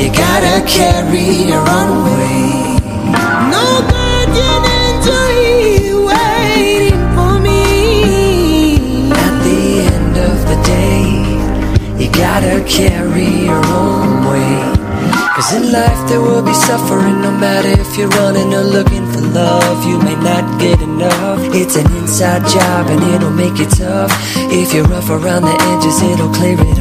you 0.00 0.08
gotta 0.24 0.56
carry 0.66 1.28
your 1.50 1.64
own 1.78 1.92
weight. 2.06 2.80
No 3.54 3.66
guardian 3.92 4.62
angel 4.80 6.08
waiting 6.08 7.02
for 7.16 7.34
me. 7.46 7.62
At 9.26 9.34
the 9.46 9.60
end 9.94 10.14
of 10.30 10.38
the 10.50 10.58
day, 10.74 11.04
you 12.00 12.08
gotta 12.24 12.56
carry 12.78 13.30
your 13.48 13.64
own 13.80 14.10
weight. 14.30 14.78
Cause 15.36 15.52
in 15.58 15.64
life 15.72 16.00
there 16.08 16.22
will 16.22 16.42
be 16.42 16.54
suffering 16.54 17.20
no 17.20 17.30
matter 17.30 17.72
if 17.84 17.90
you're 17.96 18.14
running 18.20 18.54
or 18.54 18.64
looking 18.76 19.04
for 19.12 19.20
love. 19.20 19.84
You 19.84 19.98
may 19.98 20.16
not 20.30 20.44
get 20.58 20.80
enough. 20.80 21.40
It's 21.60 21.76
an 21.76 21.88
inside 21.98 22.42
job 22.48 22.88
and 22.92 23.02
it'll 23.14 23.36
make 23.44 23.58
it 23.60 23.70
tough. 23.70 24.12
If 24.60 24.72
you're 24.74 24.84
rough 24.84 25.10
around 25.10 25.42
the 25.42 25.56
edges, 25.72 26.02
it'll 26.02 26.32
clear 26.32 26.58
it. 26.58 26.79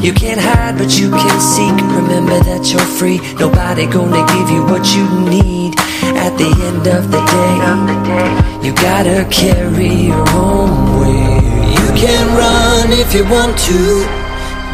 You 0.00 0.12
can't 0.12 0.40
hide, 0.40 0.78
but 0.78 0.98
you 0.98 1.10
can 1.10 1.40
seek. 1.40 1.76
Remember 2.00 2.38
that 2.50 2.72
you're 2.72 2.90
free. 2.98 3.20
Nobody 3.38 3.86
gonna 3.86 4.24
give 4.34 4.48
you 4.50 4.62
what 4.64 4.84
you 4.96 5.04
need. 5.28 5.78
At 6.16 6.36
the 6.36 6.50
end 6.68 6.84
of 6.88 7.10
the 7.12 7.22
day, 7.36 8.66
you 8.66 8.72
gotta 8.74 9.28
carry 9.30 10.10
your 10.10 10.28
own 10.30 11.00
weight. 11.00 11.76
You 11.76 11.88
can 11.96 12.24
run 12.36 12.92
if 12.96 13.14
you 13.14 13.24
want 13.28 13.58
to. 13.68 13.80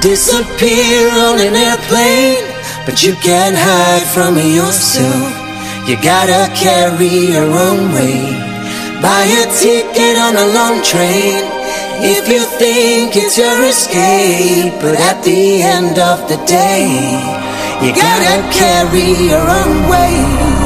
Disappear 0.01 1.11
on 1.27 1.41
an 1.41 1.55
airplane 1.55 2.57
but 2.87 3.03
you 3.03 3.15
can't 3.17 3.57
hide 3.59 4.07
from 4.15 4.39
yourself. 4.39 5.35
You 5.89 5.97
gotta 6.01 6.47
carry 6.55 7.35
your 7.35 7.51
own 7.51 7.93
weight. 7.93 8.39
Buy 9.03 9.27
a 9.43 9.45
ticket 9.59 10.17
on 10.17 10.37
a 10.37 10.47
long 10.55 10.83
train 10.85 11.56
if 12.03 12.29
you 12.29 12.43
think 12.59 13.17
it's 13.17 13.37
your 13.39 13.59
escape. 13.65 14.75
But 14.81 14.97
at 15.01 15.23
the 15.23 15.63
end 15.63 15.99
of 15.99 16.29
the 16.29 16.39
day, 16.47 16.89
you 17.83 17.91
gotta 17.93 18.37
carry 18.53 19.09
your 19.31 19.45
own 19.45 19.89
weight. 19.93 20.57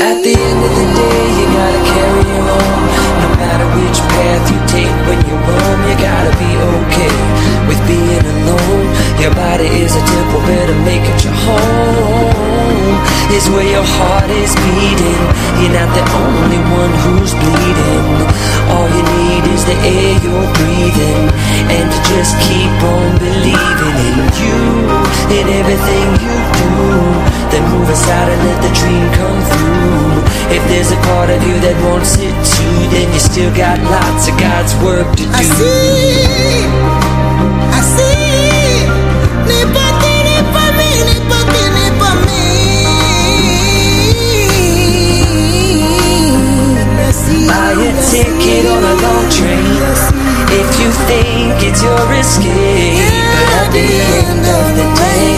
At 0.00 0.18
the 0.24 0.34
end 0.34 0.60
of 0.68 0.72
the 0.80 0.88
day, 1.02 1.22
you 1.38 1.46
gotta 1.58 1.82
carry 1.92 2.24
your 2.34 2.46
own. 2.58 2.82
No 3.24 3.28
matter 3.42 3.66
which 3.76 3.98
path 4.12 4.44
you 4.52 4.60
take 4.74 4.96
when 5.08 5.20
you 5.28 5.36
roam, 5.48 5.78
you 5.88 5.96
gotta 6.00 6.32
be 6.40 6.50
okay 6.76 7.16
with 7.68 7.80
being 7.86 8.24
alone. 8.36 8.86
Your 9.20 9.34
body 9.34 9.68
is 9.84 9.92
a 9.94 10.02
temple, 10.04 10.40
better 10.48 10.78
make 10.88 11.04
it 11.04 11.24
your 11.24 11.36
home. 11.44 12.69
Is 13.30 13.46
where 13.48 13.62
your 13.62 13.86
heart 13.86 14.28
is 14.28 14.52
beating. 14.58 15.22
You're 15.62 15.70
not 15.70 15.90
the 15.94 16.02
only 16.18 16.58
one 16.74 16.92
who's 17.06 17.30
bleeding. 17.30 18.26
All 18.74 18.88
you 18.90 19.02
need 19.06 19.44
is 19.54 19.62
the 19.64 19.78
air 19.86 20.18
you're 20.18 20.50
breathing, 20.58 21.30
and 21.70 21.86
to 21.86 21.98
just 22.10 22.34
keep 22.42 22.74
on 22.82 23.08
believing 23.22 23.96
in 24.10 24.18
you, 24.42 24.58
in 25.38 25.46
everything 25.62 26.08
you 26.26 26.34
do. 26.58 26.74
Then 27.54 27.62
move 27.70 27.88
aside 27.88 28.28
and 28.34 28.42
let 28.50 28.58
the 28.66 28.72
dream 28.82 29.06
come 29.14 29.40
through. 29.54 30.26
If 30.56 30.62
there's 30.66 30.90
a 30.90 31.00
part 31.06 31.30
of 31.30 31.38
you 31.46 31.54
that 31.62 31.76
wants 31.86 32.18
it 32.18 32.34
too, 32.42 32.78
then 32.90 33.06
you 33.14 33.20
still 33.20 33.54
got 33.54 33.78
lots 33.86 34.26
of 34.26 34.34
God's 34.38 34.74
work 34.82 35.06
to 35.16 35.22
do. 35.22 35.30
I 35.30 35.42
see, 35.42 36.66
I 37.78 37.80
see. 37.94 38.09
Buy 47.20 47.72
a 47.76 47.92
ticket 48.10 48.64
on 48.66 48.82
a 48.82 48.94
long 49.04 49.28
train 49.28 49.76
if 50.48 50.80
you 50.80 50.90
think 51.06 51.62
it's 51.62 51.82
your 51.82 52.12
escape. 52.14 52.96
But 53.36 53.48
at 53.60 53.68
the 53.76 53.88
end 54.24 54.44
of 54.58 54.66
the 54.78 54.86
day, 54.96 55.36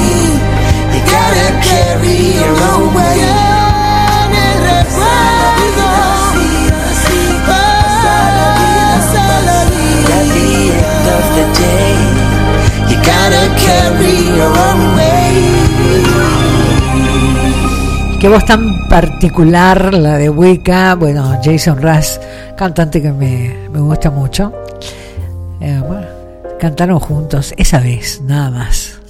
you 0.95 1.01
gotta 1.11 1.49
carry 1.61 2.39
your 2.39 2.55
own 2.71 2.95
weight. 2.95 3.23
At 10.15 10.27
the 10.35 10.55
end 10.87 11.07
of 11.19 11.25
the 11.37 11.47
day, 11.59 11.95
you 12.91 12.97
gotta 13.03 13.45
carry 13.59 14.17
your 14.39 14.53
own 14.69 14.81
weight. 14.97 16.42
Qué 18.23 18.29
voz 18.29 18.45
tan 18.45 18.87
particular 18.89 19.93
la 19.95 20.17
de 20.17 20.31
Wicca. 20.31 20.95
Bueno, 20.95 21.41
Jason 21.43 21.83
Russ, 21.83 22.21
cantante 22.57 23.03
que 23.03 23.11
me, 23.11 23.53
me 23.73 23.81
gusta 23.81 24.13
mucho. 24.13 24.53
Eh, 25.61 25.83
cantaron 26.61 27.01
juntos 27.01 27.53
esa 27.57 27.81
vez, 27.81 28.21
nada 28.23 28.49
más. 28.49 29.02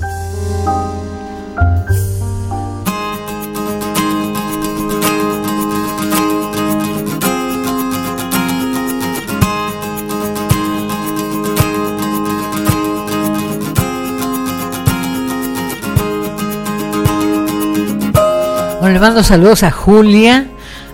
Bueno, 18.82 18.94
le 18.94 19.00
mando 19.00 19.22
saludos 19.22 19.62
a 19.62 19.70
Julia, 19.70 20.48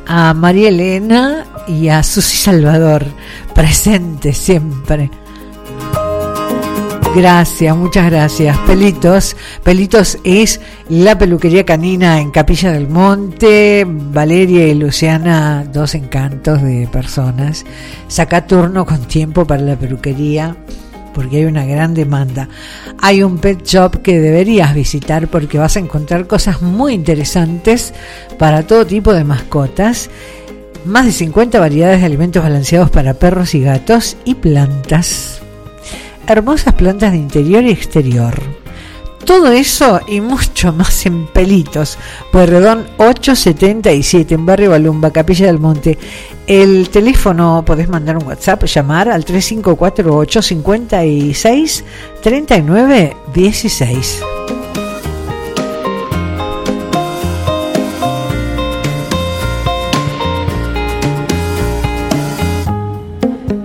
a 0.06 0.35
María 0.35 0.69
Elena 0.69 1.47
y 1.66 1.89
a 1.89 2.02
Susi 2.02 2.36
Salvador, 2.36 3.06
presente 3.55 4.35
siempre. 4.35 5.10
Gracias, 7.16 7.74
muchas 7.74 8.10
gracias. 8.10 8.59
Pelitos, 8.66 9.35
Pelitos 9.62 10.19
es 10.23 10.60
la 10.90 11.16
peluquería 11.16 11.65
canina 11.65 12.20
en 12.20 12.31
Capilla 12.31 12.73
del 12.73 12.89
Monte. 12.89 13.86
Valeria 13.89 14.69
y 14.69 14.74
Luciana, 14.74 15.65
dos 15.73 15.94
encantos 15.94 16.60
de 16.60 16.89
personas. 16.93 17.65
Saca 18.06 18.47
turno 18.47 18.85
con 18.85 19.01
tiempo 19.06 19.47
para 19.47 19.62
la 19.62 19.77
peluquería 19.77 20.55
porque 21.14 21.39
hay 21.39 21.44
una 21.44 21.64
gran 21.64 21.94
demanda. 21.94 22.48
Hay 23.01 23.22
un 23.22 23.39
pet 23.39 23.64
shop 23.64 24.02
que 24.02 24.18
deberías 24.20 24.74
visitar 24.74 25.28
porque 25.28 25.59
vas 25.59 25.76
a 25.76 25.80
encontrar 25.80 26.26
cosas 26.26 26.62
muy 26.62 26.93
interesantes 26.94 27.94
para 28.39 28.62
todo 28.64 28.86
tipo 28.86 29.12
de 29.12 29.24
mascotas. 29.24 30.10
Más 30.85 31.06
de 31.06 31.12
50 31.12 31.59
variedades 31.60 32.01
de 32.01 32.06
alimentos 32.06 32.43
balanceados 32.43 32.90
para 32.90 33.14
perros 33.14 33.55
y 33.55 33.60
gatos 33.60 34.16
y 34.24 34.35
plantas. 34.35 35.40
Hermosas 36.26 36.74
plantas 36.74 37.12
de 37.12 37.18
interior 37.18 37.64
y 37.64 37.70
exterior. 37.70 38.57
Todo 39.29 39.53
eso 39.53 40.01
y 40.09 40.23
mucho 40.23 40.73
más 40.73 41.05
en 41.05 41.27
Pelitos, 41.27 41.99
Pueyrredón 42.33 42.87
877 42.97 44.35
en 44.35 44.47
Barrio 44.47 44.71
Balumba, 44.71 45.11
Capilla 45.11 45.49
del 45.49 45.59
Monte. 45.59 45.99
El 46.47 46.89
teléfono 46.89 47.63
podés 47.63 47.91
mandar 47.91 48.17
un 48.17 48.27
WhatsApp, 48.27 48.65
llamar 48.65 49.11
al 49.11 49.27
3548 49.27 50.41
56 50.41 51.85
39 52.23 53.17
16. 53.35 54.23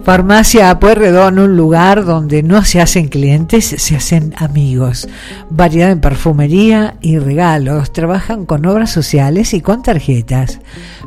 Farmacia 0.03 0.77
Pueyrredón, 0.80 1.39
un 1.39 1.55
lugar 1.55 2.03
donde 2.03 2.43
no 2.43 2.65
se 2.65 2.81
hacen 2.81 3.07
clientes, 3.07 3.63
se 3.77 3.95
hacen 3.95 4.34
amigos. 4.38 5.07
Variedad 5.49 5.91
en 5.91 6.01
perfumería 6.01 6.97
y 6.99 7.19
regalos. 7.19 7.93
Trabajan 7.93 8.45
con 8.45 8.65
obras 8.65 8.91
sociales 8.91 9.53
y 9.53 9.61
con 9.61 9.81
tarjetas. 9.81 10.59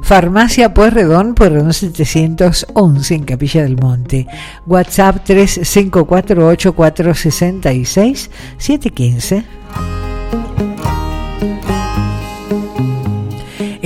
Farmacia 0.02 0.72
Pueyrredón, 0.72 1.34
Pueyrredón 1.34 1.74
711 1.74 3.14
en 3.14 3.24
Capilla 3.24 3.64
del 3.64 3.76
Monte. 3.76 4.26
WhatsApp 4.66 5.24
3548 5.24 6.74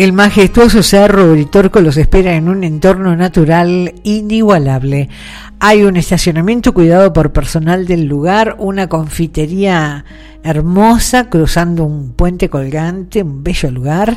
El 0.01 0.15
majestuoso 0.15 0.83
cerro 0.83 1.31
Uritorco 1.31 1.83
los 1.83 1.99
espera 1.99 2.35
en 2.35 2.49
un 2.49 2.65
entorno 2.65 3.15
natural 3.17 3.97
inigualable. 4.03 5.11
Hay 5.59 5.83
un 5.83 5.99
estacionamiento 5.99 6.73
cuidado 6.73 7.13
por 7.13 7.33
personal 7.33 7.87
del 7.87 8.07
lugar, 8.07 8.57
una 8.59 8.89
confitería 8.89 10.07
hermosa 10.43 11.29
cruzando 11.29 11.85
un 11.85 12.13
puente 12.13 12.49
colgante, 12.49 13.23
un 13.23 13.45
bello 13.45 13.71
lugar, 13.71 14.17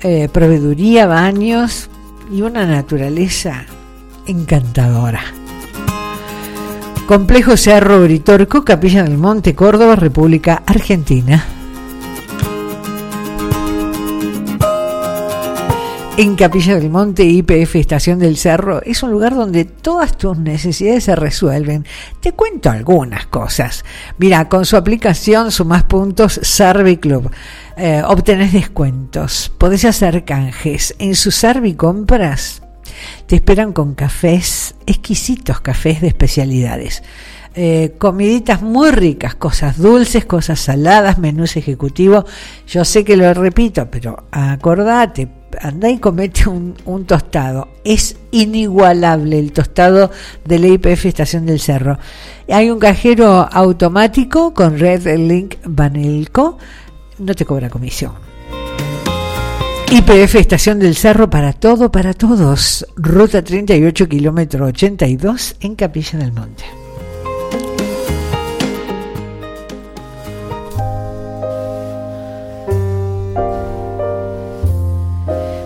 eh, 0.00 0.30
proveeduría, 0.32 1.06
baños 1.06 1.90
y 2.32 2.40
una 2.40 2.64
naturaleza 2.64 3.66
encantadora. 4.26 5.20
Complejo 7.06 7.58
Cerro 7.58 8.00
Uritorco, 8.02 8.64
Capilla 8.64 9.02
del 9.02 9.18
Monte, 9.18 9.54
Córdoba, 9.54 9.94
República 9.94 10.62
Argentina. 10.64 11.57
En 16.20 16.34
Capilla 16.34 16.74
del 16.74 16.90
Monte, 16.90 17.22
IPF 17.22 17.76
Estación 17.76 18.18
del 18.18 18.36
Cerro, 18.36 18.82
es 18.82 19.04
un 19.04 19.12
lugar 19.12 19.36
donde 19.36 19.64
todas 19.64 20.18
tus 20.18 20.36
necesidades 20.36 21.04
se 21.04 21.14
resuelven. 21.14 21.86
Te 22.18 22.32
cuento 22.32 22.70
algunas 22.70 23.28
cosas. 23.28 23.84
Mira, 24.18 24.48
con 24.48 24.66
su 24.66 24.76
aplicación 24.76 25.52
Sumas 25.52 25.84
Puntos 25.84 26.40
Serviclub, 26.42 27.30
eh, 27.76 28.02
obtenés 28.04 28.52
descuentos, 28.52 29.52
podés 29.58 29.84
hacer 29.84 30.24
canjes. 30.24 30.96
En 30.98 31.14
su 31.14 31.30
Servicompras 31.30 32.62
te 33.26 33.36
esperan 33.36 33.72
con 33.72 33.94
cafés, 33.94 34.74
exquisitos 34.86 35.60
cafés 35.60 36.00
de 36.00 36.08
especialidades. 36.08 37.04
Eh, 37.54 37.94
comiditas 37.96 38.60
muy 38.60 38.90
ricas, 38.90 39.36
cosas 39.36 39.78
dulces, 39.78 40.24
cosas 40.24 40.58
saladas, 40.58 41.18
menús 41.18 41.56
ejecutivos. 41.56 42.24
Yo 42.66 42.84
sé 42.84 43.04
que 43.04 43.16
lo 43.16 43.32
repito, 43.34 43.88
pero 43.88 44.24
acordate, 44.32 45.37
anda 45.60 45.88
y 45.90 45.98
comete 45.98 46.48
un, 46.48 46.74
un, 46.84 47.04
tostado. 47.04 47.68
Es 47.84 48.16
inigualable 48.30 49.38
el 49.38 49.52
tostado 49.52 50.10
de 50.44 50.58
la 50.58 50.68
IPF 50.68 51.06
Estación 51.06 51.46
del 51.46 51.60
Cerro. 51.60 51.98
Hay 52.48 52.70
un 52.70 52.78
cajero 52.78 53.48
automático 53.50 54.54
con 54.54 54.78
Red 54.78 55.06
Link 55.16 55.56
Banelco. 55.64 56.58
No 57.18 57.34
te 57.34 57.44
cobra 57.44 57.68
comisión. 57.68 58.12
IPF 59.90 60.34
Estación 60.34 60.78
del 60.78 60.94
Cerro 60.94 61.30
para 61.30 61.54
todo, 61.54 61.90
para 61.90 62.12
todos. 62.12 62.86
Ruta 62.96 63.42
38, 63.42 64.06
kilómetro 64.06 64.66
82 64.66 65.56
en 65.60 65.76
Capilla 65.76 66.18
del 66.18 66.32
Monte. 66.32 66.64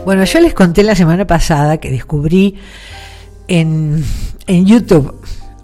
Bueno, 0.04 0.24
yo 0.24 0.40
les 0.40 0.52
conté 0.52 0.82
la 0.82 0.96
semana 0.96 1.26
pasada 1.26 1.78
que 1.78 1.90
descubrí 1.90 2.56
en, 3.46 4.04
en 4.48 4.66
YouTube 4.66 5.14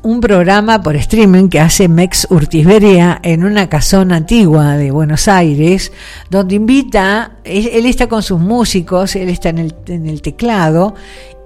un 0.03 0.21
programa 0.21 0.81
por 0.81 0.95
streaming 0.95 1.49
que 1.49 1.59
hace 1.59 1.89
Mex 1.89 2.29
Urtiberia 2.31 3.19
en 3.23 3.45
una 3.45 3.69
casona 3.69 4.17
antigua 4.17 4.77
de 4.77 4.93
Buenos 4.93 5.27
Aires, 5.27 5.93
donde 6.31 6.55
invita, 6.55 7.39
él, 7.43 7.69
él 7.73 7.87
está 7.87 8.07
con 8.07 8.23
sus 8.23 8.39
músicos, 8.39 9.17
él 9.17 9.29
está 9.29 9.49
en 9.49 9.59
el, 9.59 9.75
en 9.89 10.07
el 10.07 10.23
teclado, 10.23 10.95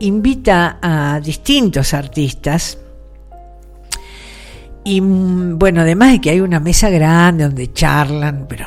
invita 0.01 0.79
a 0.83 1.19
distintos 1.19 1.95
artistas. 1.95 2.79
Y 4.85 5.01
mm, 5.01 5.59
bueno, 5.59 5.81
además 5.81 6.13
de 6.13 6.21
que 6.21 6.31
hay 6.31 6.41
una 6.41 6.61
mesa 6.61 6.91
grande 6.91 7.45
donde 7.45 7.73
charlan, 7.73 8.47
pero 8.47 8.67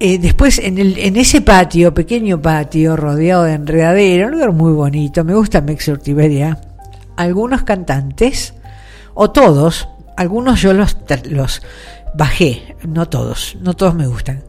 eh, 0.00 0.18
después 0.18 0.58
en, 0.58 0.78
el, 0.78 0.98
en 0.98 1.16
ese 1.16 1.40
patio, 1.40 1.94
pequeño 1.94 2.40
patio, 2.40 2.96
rodeado 2.96 3.44
de 3.44 3.52
enredadera, 3.52 4.26
un 4.26 4.32
lugar 4.32 4.52
muy 4.52 4.72
bonito, 4.72 5.24
me 5.24 5.34
gusta 5.34 5.60
Mex 5.60 5.88
Urtiberia, 5.88 6.58
algunos 7.16 7.62
cantantes, 7.62 8.54
o 9.14 9.30
todos, 9.30 9.88
algunos 10.16 10.60
yo 10.60 10.72
los, 10.72 10.96
los 11.30 11.62
bajé, 12.14 12.76
no 12.86 13.08
todos, 13.08 13.56
no 13.60 13.74
todos 13.74 13.94
me 13.94 14.06
gustan, 14.06 14.42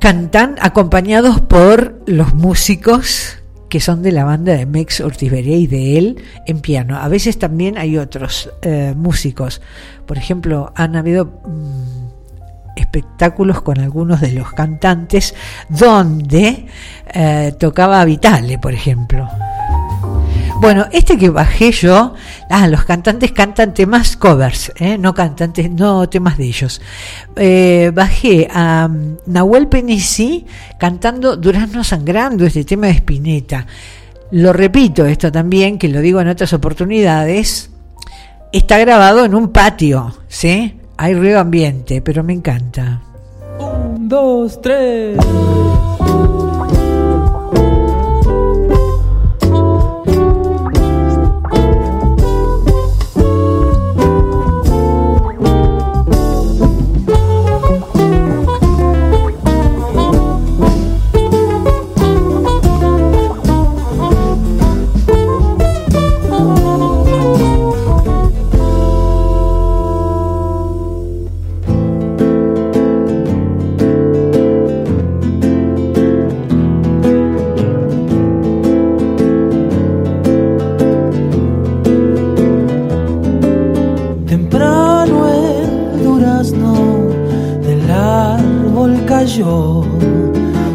cantan 0.00 0.56
acompañados 0.60 1.40
por 1.40 2.02
los 2.06 2.34
músicos 2.34 3.38
que 3.68 3.80
son 3.80 4.02
de 4.02 4.12
la 4.12 4.24
banda 4.24 4.52
de 4.52 4.66
Mex 4.66 5.00
Ortiz-Berea 5.00 5.56
y 5.56 5.66
de 5.66 5.98
él 5.98 6.22
en 6.46 6.60
piano. 6.60 6.98
A 6.98 7.08
veces 7.08 7.38
también 7.38 7.78
hay 7.78 7.98
otros 7.98 8.50
eh, 8.62 8.94
músicos. 8.96 9.60
Por 10.06 10.18
ejemplo, 10.18 10.72
han 10.76 10.94
habido 10.94 11.26
mm, 11.44 12.05
espectáculos 12.76 13.62
con 13.62 13.80
algunos 13.80 14.20
de 14.20 14.32
los 14.32 14.52
cantantes 14.52 15.34
donde 15.68 16.66
eh, 17.12 17.54
tocaba 17.58 18.04
Vitale, 18.04 18.58
por 18.58 18.74
ejemplo. 18.74 19.28
Bueno, 20.58 20.86
este 20.90 21.18
que 21.18 21.28
bajé 21.28 21.70
yo, 21.70 22.14
ah, 22.48 22.66
los 22.66 22.84
cantantes 22.84 23.32
cantan 23.32 23.74
temas 23.74 24.16
covers, 24.16 24.72
¿eh? 24.76 24.96
no 24.96 25.14
cantantes, 25.14 25.70
no 25.70 26.08
temas 26.08 26.38
de 26.38 26.44
ellos. 26.44 26.80
Eh, 27.36 27.92
bajé 27.94 28.48
a 28.50 28.88
um, 28.90 29.16
Nahuel 29.26 29.68
Penisi 29.68 30.46
cantando 30.78 31.36
Durazno 31.36 31.84
Sangrando, 31.84 32.46
este 32.46 32.64
tema 32.64 32.86
de 32.86 32.94
Spinetta. 32.94 33.66
Lo 34.30 34.52
repito 34.52 35.04
esto 35.04 35.30
también, 35.30 35.78
que 35.78 35.88
lo 35.88 36.00
digo 36.00 36.20
en 36.20 36.28
otras 36.28 36.52
oportunidades, 36.54 37.70
está 38.50 38.78
grabado 38.78 39.24
en 39.24 39.34
un 39.34 39.52
patio, 39.52 40.16
¿sí? 40.26 40.74
Hay 40.98 41.14
ruido 41.14 41.40
ambiente, 41.40 42.00
pero 42.00 42.24
me 42.24 42.32
encanta. 42.32 43.02
Un, 43.58 44.08
dos, 44.08 44.60
tres. 44.62 45.18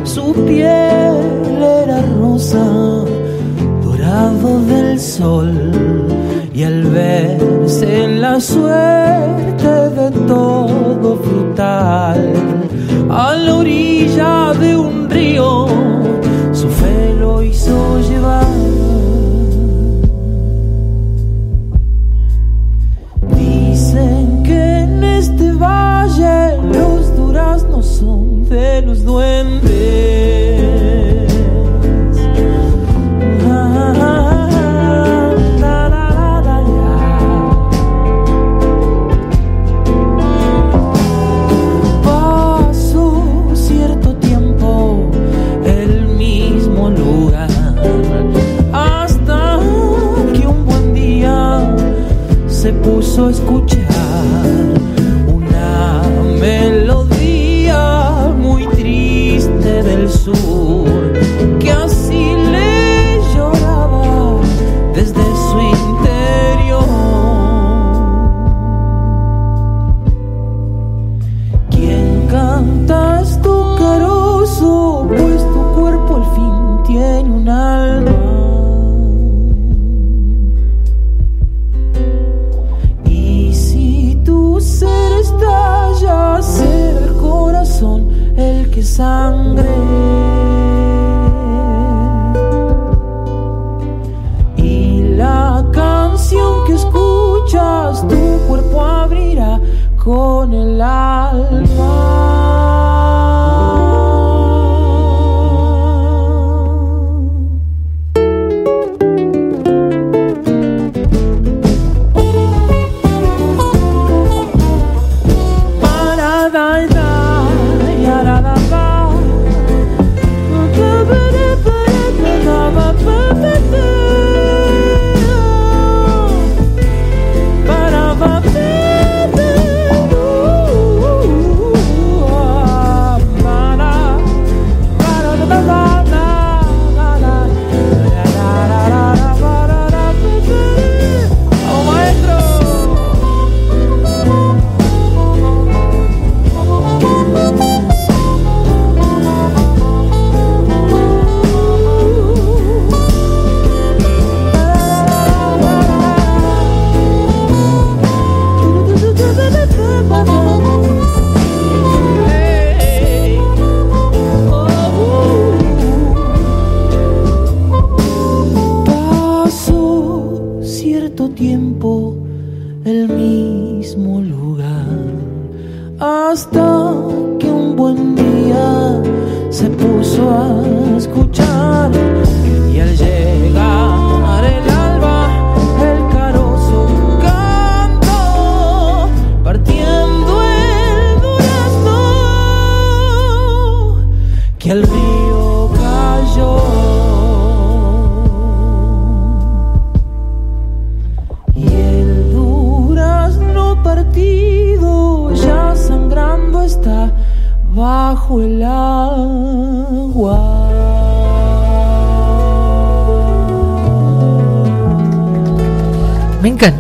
Su 0.04 0.34
piel 0.46 1.64
era 1.84 2.02
rosa, 2.20 2.64
dorado 3.84 4.60
del 4.68 5.00
sol, 5.00 5.72
y 6.54 6.64
al 6.64 6.84
verse 6.84 8.04
en 8.04 8.22
la 8.22 8.40
suerte 8.40 9.68
de 9.68 10.12
todo 10.28 11.16
frutal, 11.24 12.34
a 13.10 13.34
la 13.34 13.56
orilla 13.56 14.54
de 14.54 14.78
un 14.78 15.10
río, 15.10 15.66
su 16.52 16.68
fe 16.70 17.16
lo 17.20 17.42
hizo 17.42 18.00
llevar. 18.02 18.46
Dicen 23.36 24.44
que 24.44 24.80
en 24.82 25.04
este 25.04 25.52
valle 25.54 25.91
de 29.20 29.71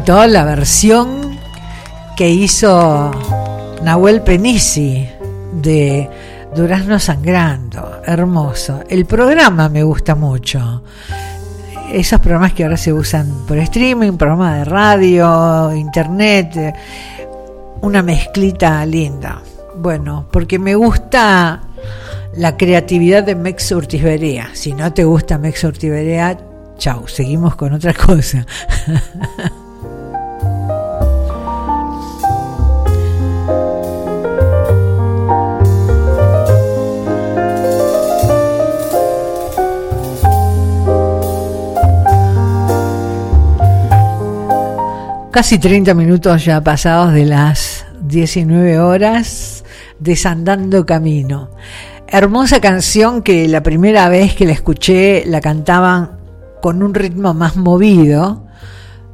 encantó 0.01 0.25
la 0.25 0.45
versión 0.45 1.37
que 2.17 2.27
hizo 2.27 3.11
Nahuel 3.83 4.23
Penisi 4.23 5.07
de 5.53 6.09
Durazno 6.55 6.97
Sangrando. 6.97 8.01
Hermoso. 8.03 8.79
El 8.89 9.05
programa 9.05 9.69
me 9.69 9.83
gusta 9.83 10.15
mucho. 10.15 10.81
Esos 11.91 12.19
programas 12.19 12.53
que 12.53 12.63
ahora 12.63 12.77
se 12.77 12.91
usan 12.91 13.45
por 13.47 13.59
streaming, 13.59 14.13
programa 14.13 14.55
de 14.55 14.65
radio, 14.65 15.71
internet, 15.75 16.73
una 17.81 18.01
mezclita 18.01 18.83
linda. 18.87 19.39
Bueno, 19.75 20.25
porque 20.31 20.57
me 20.57 20.73
gusta 20.73 21.61
la 22.37 22.57
creatividad 22.57 23.23
de 23.23 23.35
Mex. 23.35 23.71
Si 24.53 24.73
no 24.73 24.91
te 24.93 25.03
gusta 25.03 25.37
Mex 25.37 25.63
Urtiberea, 25.63 26.39
chau, 26.79 27.07
seguimos 27.07 27.55
con 27.55 27.73
otra 27.73 27.93
cosa. 27.93 28.47
Casi 45.31 45.59
30 45.59 45.93
minutos 45.93 46.43
ya 46.43 46.61
pasados 46.61 47.13
de 47.13 47.25
las 47.25 47.85
19 48.01 48.79
horas, 48.79 49.63
desandando 49.97 50.85
camino. 50.85 51.49
Hermosa 52.05 52.59
canción 52.59 53.21
que 53.21 53.47
la 53.47 53.63
primera 53.63 54.09
vez 54.09 54.35
que 54.35 54.45
la 54.45 54.51
escuché 54.51 55.23
la 55.25 55.39
cantaban 55.39 56.19
con 56.61 56.83
un 56.83 56.93
ritmo 56.93 57.33
más 57.33 57.55
movido. 57.55 58.45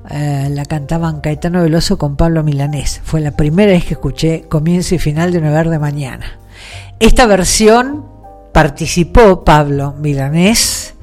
Eh, 0.09 0.47
la 0.49 0.65
cantaban 0.65 1.21
Caetano 1.21 1.61
Veloso 1.61 1.99
con 1.99 2.15
Pablo 2.15 2.43
Milanés. 2.43 2.99
Fue 3.03 3.21
la 3.21 3.31
primera 3.37 3.73
vez 3.73 3.85
que 3.85 3.93
escuché 3.93 4.45
comienzo 4.49 4.95
y 4.95 4.99
final 4.99 5.31
de 5.31 5.37
Una 5.37 5.51
Verde 5.51 5.77
Mañana. 5.77 6.39
Esta 6.99 7.27
versión 7.27 8.07
participó 8.53 9.43
Pablo 9.43 9.93
Milanés 9.99 10.95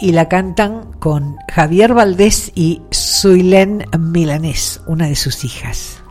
y 0.00 0.12
la 0.12 0.28
cantan 0.28 0.92
con 0.98 1.36
Javier 1.52 1.94
Valdés 1.94 2.52
y 2.54 2.82
Suilén 2.90 3.84
Milanés, 3.98 4.80
una 4.86 5.08
de 5.08 5.16
sus 5.16 5.44
hijas. 5.44 6.02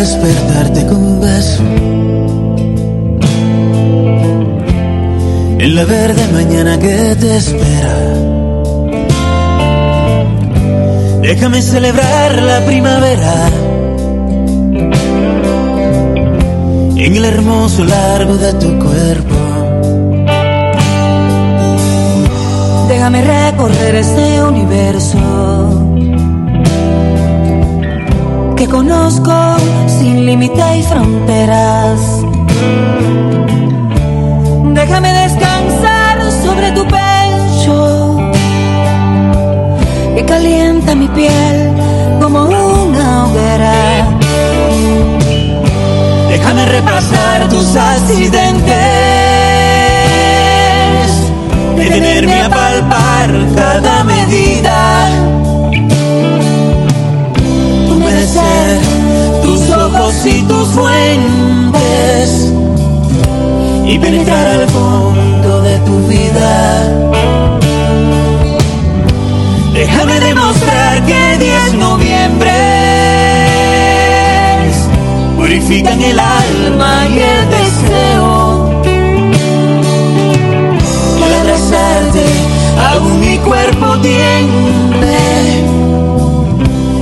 Despertarte 0.00 0.86
con 0.86 0.96
un 0.96 1.20
beso. 1.20 1.62
En 5.64 5.74
la 5.74 5.84
verde 5.84 6.22
mañana 6.32 6.78
que 6.78 7.16
te 7.22 7.36
espera. 7.36 7.96
Déjame 11.20 11.60
celebrar 11.60 12.42
la 12.50 12.64
primavera. 12.64 13.34
En 17.04 17.16
el 17.18 17.24
hermoso 17.24 17.84
largo 17.84 18.34
de 18.38 18.52
tu 18.54 18.78
cuerpo. 18.78 19.38
Déjame 22.88 23.20
recorrer 23.22 23.94
este 23.96 24.42
universo 24.42 25.89
que 28.60 28.68
conozco 28.68 29.32
sin 29.86 30.26
límite 30.26 30.62
y 30.76 30.82
fronteras. 30.82 31.98
Déjame 34.74 35.10
descansar 35.14 36.30
sobre 36.44 36.70
tu 36.72 36.84
pecho 36.84 38.18
que 40.14 40.26
calienta 40.26 40.94
mi 40.94 41.08
piel 41.08 41.72
como 42.20 42.44
una 42.44 43.24
hoguera. 43.24 44.06
Déjame 46.28 46.66
repasar 46.66 47.48
tus 47.48 47.74
accidentes, 47.74 48.74
detenerme 51.78 52.42
a 52.42 52.50
palpar 52.50 53.30
cada 53.56 54.04
medida, 54.04 55.08
ojos 60.10 60.26
y 60.26 60.42
tus 60.42 60.68
fuentes 60.68 62.52
y 63.86 63.98
penetrar 63.98 64.46
al 64.46 64.68
fondo 64.68 65.62
de 65.62 65.78
tu 65.80 66.06
vida. 66.06 66.88
Déjame 69.72 70.20
demostrar 70.20 71.04
que 71.06 71.38
10 71.38 71.74
noviembre 71.74 72.52
purifican 75.36 76.00
el 76.02 76.18
alma 76.18 77.06
y 77.08 77.18
el 77.18 77.50
deseo. 77.50 78.82
Al 81.24 81.34
abrazarte 81.40 82.24
aún 82.90 83.20
mi 83.20 83.38
cuerpo 83.38 83.98
tiemble 83.98 85.18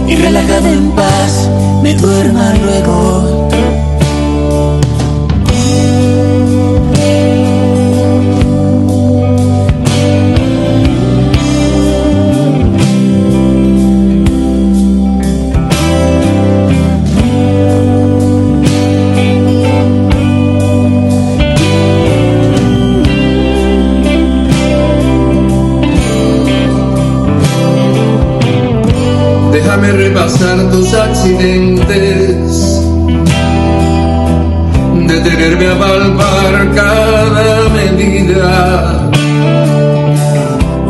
y 0.09 0.17
relajada 0.17 0.71
en 0.71 0.91
paz 0.93 1.08
duerma 2.01 2.55
luego. 2.55 3.28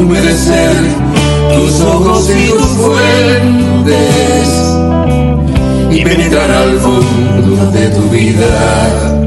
Humedecer 0.08 0.74
tus 1.54 1.80
ojos 1.82 2.30
y 2.30 2.48
tus 2.48 2.66
fuentes 2.80 4.48
y 5.90 6.02
penetrar 6.02 6.50
al 6.50 6.78
fondo 6.78 7.70
de 7.72 7.88
tu 7.88 8.02
vida. 8.08 9.26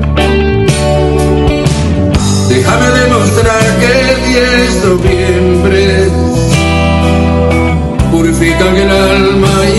Déjame 2.49 2.89
demostrar 2.99 3.63
que 3.79 3.89
el 4.09 4.15
10 4.33 4.81
de 4.81 4.89
noviembre 4.89 6.09
purifican 8.11 8.75
el 8.75 8.89
alma 8.89 9.55
y 9.69 9.70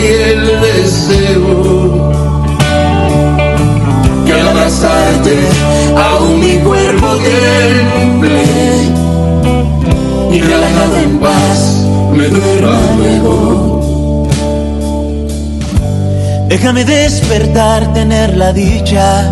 en 11.04 11.18
paz 11.18 11.86
me 12.12 12.28
duela 12.28 12.78
mejor. 12.98 14.28
Déjame 16.48 16.84
despertar, 16.84 17.92
tener 17.94 18.36
la 18.36 18.52
dicha 18.52 19.24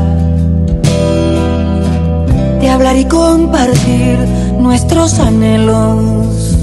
de 2.60 2.68
hablar 2.68 2.96
y 2.96 3.04
compartir 3.04 4.18
nuestros 4.58 5.18
anhelos. 5.18 6.56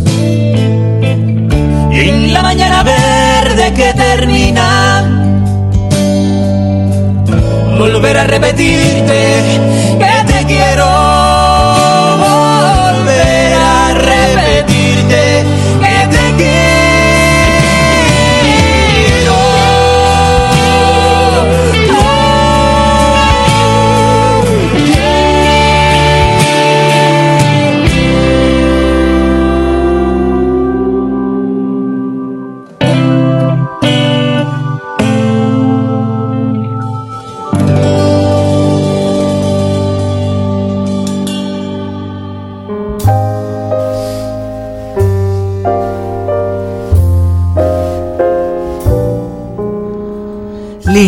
Y 1.92 2.10
en 2.10 2.34
la 2.34 2.42
mañana 2.42 2.84
verde 2.84 3.74
que 3.74 3.94
termina, 3.94 5.04
volver 7.78 8.18
a 8.18 8.24
repetirte 8.24 9.60
que 10.00 10.34
te 10.34 10.46
quiero. 10.46 11.17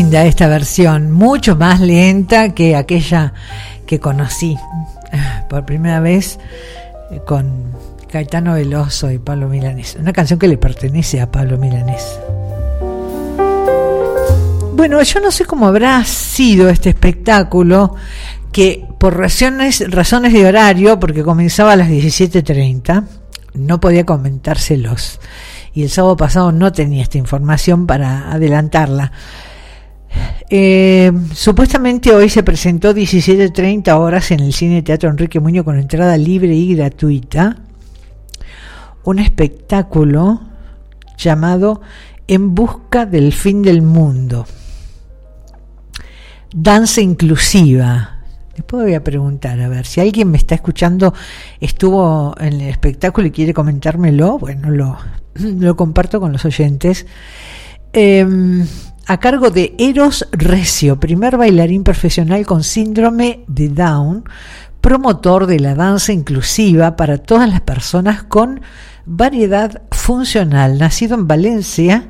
Linda 0.10 0.26
esta 0.26 0.48
versión, 0.48 1.12
mucho 1.12 1.56
más 1.56 1.80
lenta 1.80 2.56
que 2.56 2.76
aquella 2.76 3.32
que 3.86 4.00
conocí 4.00 4.58
ah, 5.14 5.46
por 5.48 5.68
primera 5.68 6.00
vez 6.00 6.40
eh, 7.12 7.22
con 7.28 7.76
Caetano 8.12 8.56
Veloso 8.56 9.12
y 9.12 9.20
Pablo 9.20 9.48
Milanés. 9.48 9.98
Una 10.00 10.12
canción 10.12 10.40
que 10.40 10.48
le 10.48 10.58
pertenece 10.58 11.22
a 11.22 11.30
Pablo 11.30 11.60
Milanés. 11.60 12.20
Bueno, 14.74 15.00
yo 15.04 15.20
no 15.20 15.30
sé 15.30 15.46
cómo 15.46 15.68
habrá 15.68 16.04
sido 16.06 16.70
este 16.70 16.90
espectáculo 16.90 17.94
que 18.52 18.84
por 18.98 19.16
razones, 19.16 19.92
razones 19.92 20.34
de 20.34 20.44
horario, 20.48 21.00
porque 21.00 21.22
comenzaba 21.22 21.74
a 21.74 21.76
las 21.76 21.88
17.30, 21.88 23.04
no 23.54 23.80
podía 23.80 24.08
comentárselos. 24.08 25.20
Y 25.76 25.84
el 25.84 25.92
sábado 25.92 26.18
pasado 26.18 26.52
no 26.52 26.72
tenía 26.72 27.04
esta 27.04 27.20
información 27.20 27.86
para 27.86 28.32
adelantarla. 28.32 29.12
Eh, 30.50 31.12
supuestamente 31.34 32.12
hoy 32.12 32.28
se 32.30 32.42
presentó 32.42 32.94
17.30 32.94 33.96
horas 33.98 34.32
en 34.32 34.40
el 34.40 34.54
Cine 34.54 34.82
Teatro 34.82 35.10
Enrique 35.10 35.40
Muñoz 35.40 35.64
con 35.64 35.78
entrada 35.78 36.18
libre 36.18 36.56
y 36.56 36.76
gratuita 36.76 37.58
un 39.04 39.20
espectáculo 39.20 40.42
llamado 41.18 41.82
En 42.28 42.56
busca 42.56 43.06
del 43.06 43.34
fin 43.34 43.62
del 43.62 43.82
mundo. 43.82 44.46
Danza 46.54 47.02
inclusiva. 47.02 48.18
Después 48.56 48.84
voy 48.84 48.94
a 48.94 49.04
preguntar, 49.04 49.60
a 49.62 49.70
ver, 49.70 49.86
si 49.86 50.02
alguien 50.02 50.30
me 50.32 50.38
está 50.38 50.56
escuchando, 50.56 51.14
estuvo 51.60 52.36
en 52.40 52.54
el 52.62 52.70
espectáculo 52.70 53.28
y 53.28 53.32
quiere 53.32 53.54
comentármelo, 53.54 54.38
bueno, 54.38 54.70
lo, 54.70 54.98
lo 55.36 55.76
comparto 55.76 56.20
con 56.20 56.32
los 56.32 56.44
oyentes. 56.46 57.06
Eh, 57.94 58.28
a 59.10 59.18
cargo 59.18 59.50
de 59.50 59.74
Eros 59.80 60.28
Recio, 60.32 61.00
primer 61.00 61.36
bailarín 61.36 61.84
profesional 61.84 62.46
con 62.46 62.64
síndrome 62.64 63.44
de 63.48 63.70
Down, 63.70 64.24
promotor 64.82 65.48
de 65.48 65.60
la 65.60 65.74
danza 65.74 66.14
inclusiva 66.14 66.96
para 66.96 67.18
todas 67.18 67.50
las 67.50 67.62
personas 67.62 68.22
con 68.22 68.62
variedad 69.08 69.82
funcional. 69.90 70.78
Nacido 70.78 71.16
en 71.16 71.28
Valencia, 71.28 72.04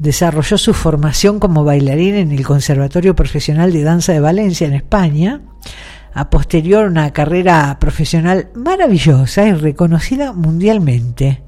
desarrolló 0.00 0.58
su 0.58 0.74
formación 0.74 1.38
como 1.38 1.62
bailarín 1.62 2.16
en 2.16 2.32
el 2.32 2.44
Conservatorio 2.44 3.14
Profesional 3.14 3.72
de 3.72 3.84
Danza 3.84 4.12
de 4.12 4.18
Valencia, 4.18 4.66
en 4.66 4.74
España. 4.74 5.42
A 6.12 6.28
posterior, 6.28 6.88
una 6.88 7.12
carrera 7.12 7.78
profesional 7.78 8.48
maravillosa 8.56 9.46
y 9.46 9.52
reconocida 9.52 10.32
mundialmente. 10.32 11.44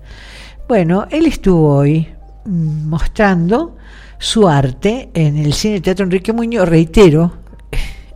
Bueno, 0.68 1.08
él 1.10 1.26
estuvo 1.26 1.74
hoy 1.78 2.06
mm, 2.44 2.86
mostrando 2.88 3.74
su 4.18 4.48
arte 4.48 5.10
en 5.14 5.36
el 5.36 5.54
Cine 5.54 5.80
Teatro 5.80 6.04
Enrique 6.04 6.32
Muñoz, 6.32 6.68
reitero, 6.68 7.32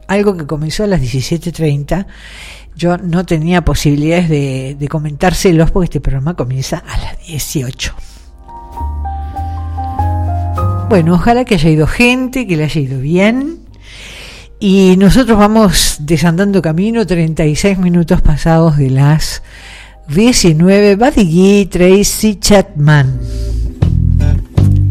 algo 0.09 0.37
que 0.37 0.47
comenzó 0.47 0.85
a 0.85 0.87
las 0.87 1.01
17.30. 1.01 2.07
Yo 2.75 2.99
no 2.99 3.25
tenía 3.27 3.65
posibilidades 3.65 4.29
de, 4.29 4.77
de 4.79 4.89
comentárselos 4.89 5.71
porque 5.71 5.85
este 5.85 6.01
programa 6.01 6.35
comienza 6.35 6.79
a 6.79 6.99
las 6.99 7.27
18. 7.27 7.95
Bueno, 10.89 11.15
ojalá 11.15 11.45
que 11.45 11.55
haya 11.55 11.71
ido 11.71 11.87
gente, 11.87 12.47
que 12.47 12.57
le 12.57 12.65
haya 12.65 12.81
ido 12.81 13.01
bien. 13.01 13.61
Y 14.61 14.97
nosotros 14.97 15.39
vamos 15.39 15.97
desandando 16.01 16.63
camino, 16.63 17.07
36 17.07 17.79
minutos 17.79 18.21
pasados 18.21 18.77
de 18.77 18.91
las 18.91 19.43
19. 20.09 20.97
Buddy 20.97 21.67
Tracy 21.67 22.37
Chapman. 22.37 23.19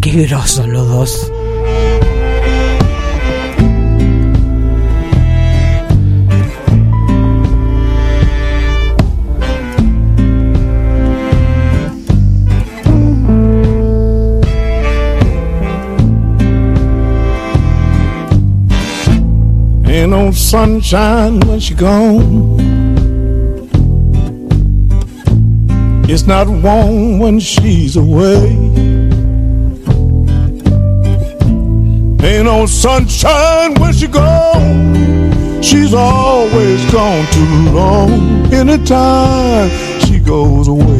Qué 0.02 0.26
grosos 0.26 0.68
los 0.68 0.88
dos. 0.88 1.32
Ain't 19.86 20.10
no 20.10 20.32
sunshine 20.32 21.40
when 21.41 21.60
she 21.60 21.76
gone. 21.76 22.57
It's 26.10 26.26
not 26.26 26.48
warm 26.49 27.19
when 27.19 27.40
she's 27.40 27.95
away. 27.95 29.01
Ain't 32.23 32.45
no 32.45 32.68
sunshine 32.68 33.73
when 33.80 33.93
she 33.93 34.07
gone. 34.07 35.61
She's 35.64 35.93
always 35.93 36.91
gone 36.91 37.26
too 37.31 37.72
long. 37.72 38.53
Anytime 38.53 39.69
she 40.02 40.19
goes 40.19 40.68
away. 40.68 40.90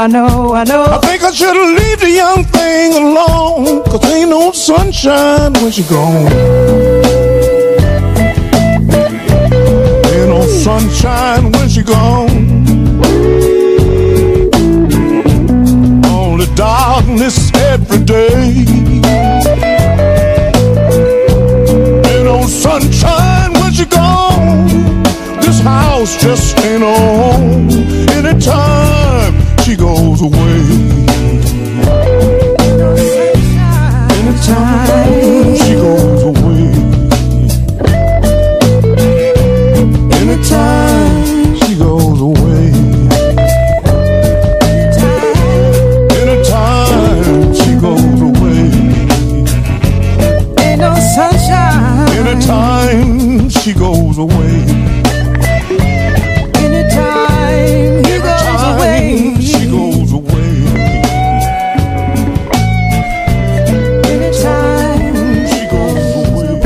I 0.00 0.06
know, 0.06 0.54
I 0.54 0.64
know, 0.64 0.82
I 0.84 0.98
think 1.00 1.22
I 1.22 1.30
should 1.30 1.54
have 1.54 1.76
leave 1.78 2.00
the 2.00 2.10
young 2.10 2.42
thing 2.44 2.94
alone, 2.94 3.84
cause 3.84 4.02
ain't 4.06 4.30
no 4.30 4.50
sunshine 4.50 5.52
when 5.52 5.70
she 5.70 5.82
gone. 5.82 6.32
Ain't 10.08 10.28
no 10.30 10.40
sunshine 10.64 11.52
when 11.52 11.68
she 11.68 11.82
gone. 11.82 12.30
Only 16.06 16.46
darkness 16.54 17.52
every 17.56 18.02
day. 18.02 18.64
Ain't 22.08 22.24
no 22.24 22.46
sunshine 22.46 23.52
when 23.52 23.70
she 23.70 23.84
gone. 23.84 25.02
This 25.42 25.60
house 25.60 26.16
just 26.22 26.58
ain't 26.64 26.84
home. 26.84 27.68
Anytime 28.16 28.69
goes 29.80 30.20
away. 30.20 30.89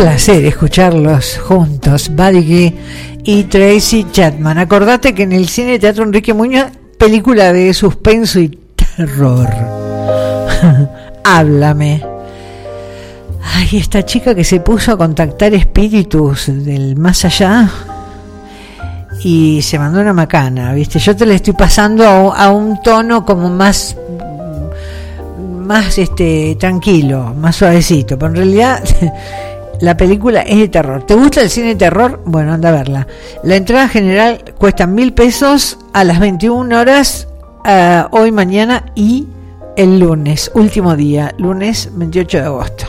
Placer 0.04 0.44
escucharlos 0.44 1.38
juntos, 1.38 2.10
Buddy 2.14 2.74
y 3.24 3.44
Tracy 3.44 4.04
Chapman. 4.12 4.58
Acordate 4.58 5.14
que 5.14 5.22
en 5.22 5.32
el 5.32 5.48
cine 5.48 5.78
Teatro 5.78 6.04
Enrique 6.04 6.34
Muñoz, 6.34 6.66
película 6.98 7.54
de 7.54 7.72
suspenso 7.72 8.38
y 8.38 8.50
terror. 8.76 9.48
Háblame. 11.24 12.04
Ay, 13.54 13.78
esta 13.78 14.04
chica 14.04 14.34
que 14.34 14.44
se 14.44 14.60
puso 14.60 14.92
a 14.92 14.98
contactar 14.98 15.54
espíritus 15.54 16.48
del 16.48 16.96
más 16.96 17.24
allá 17.24 17.70
y 19.22 19.62
se 19.62 19.78
mandó 19.78 20.02
una 20.02 20.12
macana, 20.12 20.74
¿viste? 20.74 20.98
Yo 20.98 21.16
te 21.16 21.24
la 21.24 21.32
estoy 21.32 21.54
pasando 21.54 22.04
a, 22.04 22.44
a 22.44 22.50
un 22.50 22.82
tono 22.82 23.24
como 23.24 23.48
más 23.48 23.96
más 25.38 25.96
este 25.96 26.58
tranquilo, 26.60 27.34
más 27.34 27.56
suavecito, 27.56 28.18
pero 28.18 28.32
en 28.32 28.36
realidad 28.36 28.84
la 29.84 29.96
película 29.98 30.40
es 30.40 30.56
de 30.56 30.68
terror. 30.68 31.04
¿Te 31.04 31.14
gusta 31.14 31.42
el 31.42 31.50
cine 31.50 31.68
de 31.68 31.76
terror? 31.76 32.22
Bueno, 32.24 32.54
anda 32.54 32.70
a 32.70 32.72
verla. 32.72 33.06
La 33.42 33.56
entrada 33.56 33.86
general 33.88 34.54
cuesta 34.56 34.86
mil 34.86 35.12
pesos 35.12 35.78
a 35.92 36.04
las 36.04 36.20
21 36.20 36.80
horas 36.80 37.28
ah, 37.64 38.08
hoy, 38.10 38.32
mañana 38.32 38.86
y 38.94 39.28
el 39.76 39.98
lunes, 39.98 40.50
último 40.54 40.96
día, 40.96 41.34
lunes 41.36 41.90
28 41.92 42.38
de 42.38 42.44
agosto. 42.44 42.86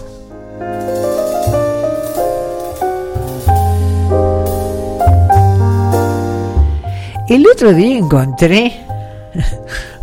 El 7.28 7.46
otro 7.48 7.74
día 7.74 7.98
encontré 7.98 8.86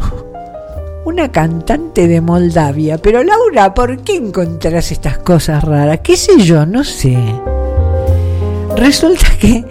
una 1.04 1.30
cantante 1.30 2.06
de 2.08 2.20
Moldavia. 2.20 2.98
Pero 2.98 3.22
Laura, 3.22 3.74
¿por 3.74 4.02
qué 4.02 4.16
encontrás 4.16 4.92
estas 4.92 5.18
cosas 5.18 5.62
raras? 5.64 6.00
¿Qué 6.02 6.16
sé 6.16 6.38
yo? 6.40 6.64
No 6.66 6.84
sé. 6.84 7.16
Resulta 8.76 9.26
que 9.40 9.64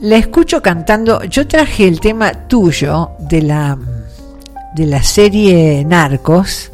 la 0.00 0.16
escucho 0.16 0.60
cantando. 0.62 1.22
Yo 1.24 1.46
traje 1.46 1.86
el 1.86 2.00
tema 2.00 2.32
tuyo 2.32 3.10
de 3.18 3.42
la 3.42 3.78
de 4.74 4.84
la 4.86 5.02
serie 5.02 5.82
Narcos, 5.86 6.70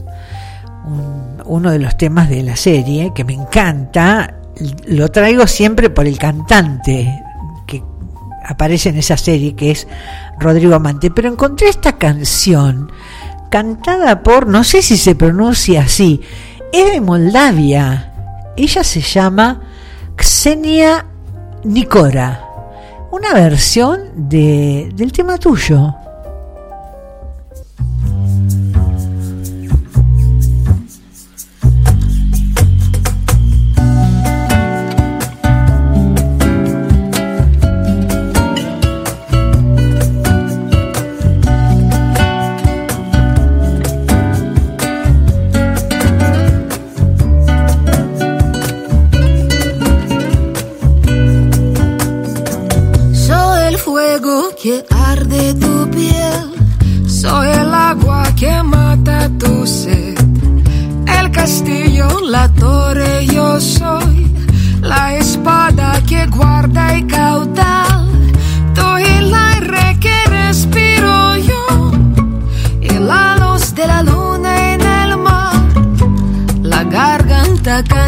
un- 0.87 1.41
uno 1.45 1.71
de 1.71 1.79
los 1.79 1.97
temas 1.97 2.29
de 2.29 2.43
la 2.43 2.57
serie 2.57 3.13
que 3.15 3.23
me 3.25 3.33
encanta. 3.35 4.35
Lo 4.87 5.09
traigo 5.09 5.47
siempre 5.47 5.89
por 5.89 6.07
el 6.07 6.19
cantante 6.19 7.23
que 7.67 7.81
aparece 8.45 8.89
en 8.89 8.99
esa 8.99 9.17
serie, 9.17 9.55
que 9.55 9.71
es 9.71 9.87
Rodrigo 10.41 10.75
Amante. 10.75 11.13
Pero 11.13 11.29
encontré 11.29 11.69
esta 11.69 11.93
canción 11.97 12.91
cantada 13.53 14.23
por, 14.23 14.47
no 14.47 14.65
sé 14.65 14.81
si 14.81 14.97
se 14.97 15.15
pronuncia 15.15 15.83
así, 15.83 16.23
es 16.73 16.91
de 16.91 17.03
Moldavia. 17.03 18.11
Ella 18.57 18.83
se 18.83 19.03
llama 19.03 19.61
Xenia 20.17 21.05
Nikora. 21.63 22.49
Una 23.11 23.35
versión 23.35 24.01
de, 24.17 24.91
del 24.95 25.13
tema 25.13 25.37
tuyo. 25.37 25.95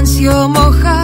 cansancio 0.04 0.48
moja 0.48 1.03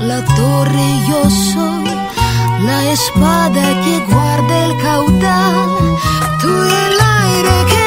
la 0.00 0.24
torre, 0.24 0.86
yo 1.08 1.30
soy 1.30 1.84
la 2.66 2.90
espada 2.90 3.64
que 3.84 3.94
guarda 4.12 4.64
el 4.66 4.76
caudal, 4.82 5.70
tú 6.40 6.48
el 6.48 6.96
aire 7.22 7.56
que 7.70 7.81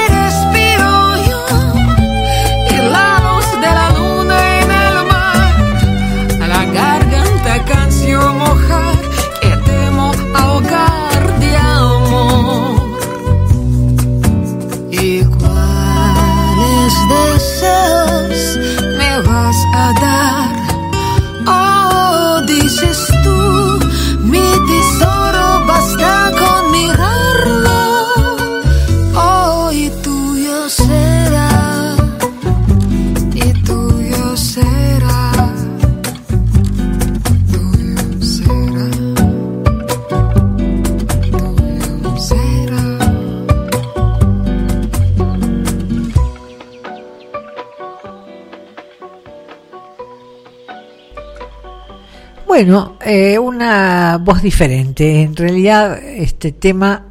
Bueno, 52.58 52.96
eh, 53.02 53.38
una 53.38 54.18
voz 54.24 54.42
diferente. 54.42 55.24
En 55.24 55.36
realidad, 55.36 56.02
este 56.02 56.54
tema 56.54 57.08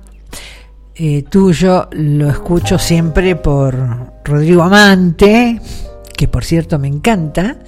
eh, 0.95 1.25
tuyo 1.25 1.87
lo 1.93 2.31
escucho 2.31 2.79
siempre 2.79 3.37
por 3.37 3.77
Rodrigo 4.25 4.63
Amante, 4.63 5.61
que 6.17 6.29
por 6.29 6.45
cierto 6.45 6.79
me 6.79 6.89
encanta, 6.89 7.59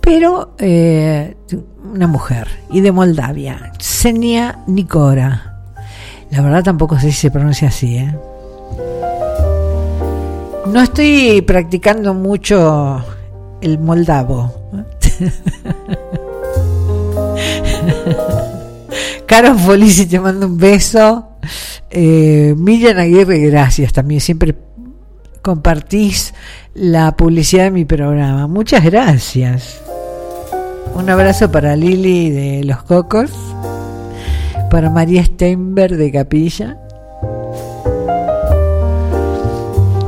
pero 0.00 0.56
eh, 0.58 1.36
una 1.94 2.08
mujer, 2.08 2.48
y 2.70 2.80
de 2.80 2.90
Moldavia, 2.90 3.72
Senia 3.78 4.64
Nicora. 4.66 5.62
La 6.32 6.42
verdad 6.42 6.64
tampoco 6.64 6.98
sé 6.98 7.12
si 7.12 7.18
se 7.18 7.30
pronuncia 7.30 7.68
así, 7.68 7.98
¿eh? 7.98 8.12
No 10.66 10.82
estoy 10.82 11.40
practicando 11.42 12.14
mucho 12.14 13.00
el 13.60 13.78
moldavo. 13.78 14.52
Caro 19.26 19.56
Folisi, 19.58 20.06
te 20.06 20.20
mando 20.20 20.46
un 20.46 20.56
beso. 20.56 21.28
Eh, 21.90 22.54
Miriam 22.56 22.98
Aguirre, 22.98 23.38
gracias 23.38 23.92
también. 23.92 24.20
Siempre 24.20 24.54
compartís 25.42 26.34
la 26.74 27.16
publicidad 27.16 27.64
de 27.64 27.70
mi 27.70 27.84
programa. 27.84 28.46
Muchas 28.46 28.84
gracias. 28.84 29.80
Un 30.94 31.10
abrazo 31.10 31.50
para 31.50 31.76
Lili 31.76 32.30
de 32.30 32.64
Los 32.64 32.82
Cocos. 32.82 33.30
Para 34.70 34.90
María 34.90 35.24
Steinberg 35.24 35.96
de 35.96 36.10
Capilla. 36.10 36.78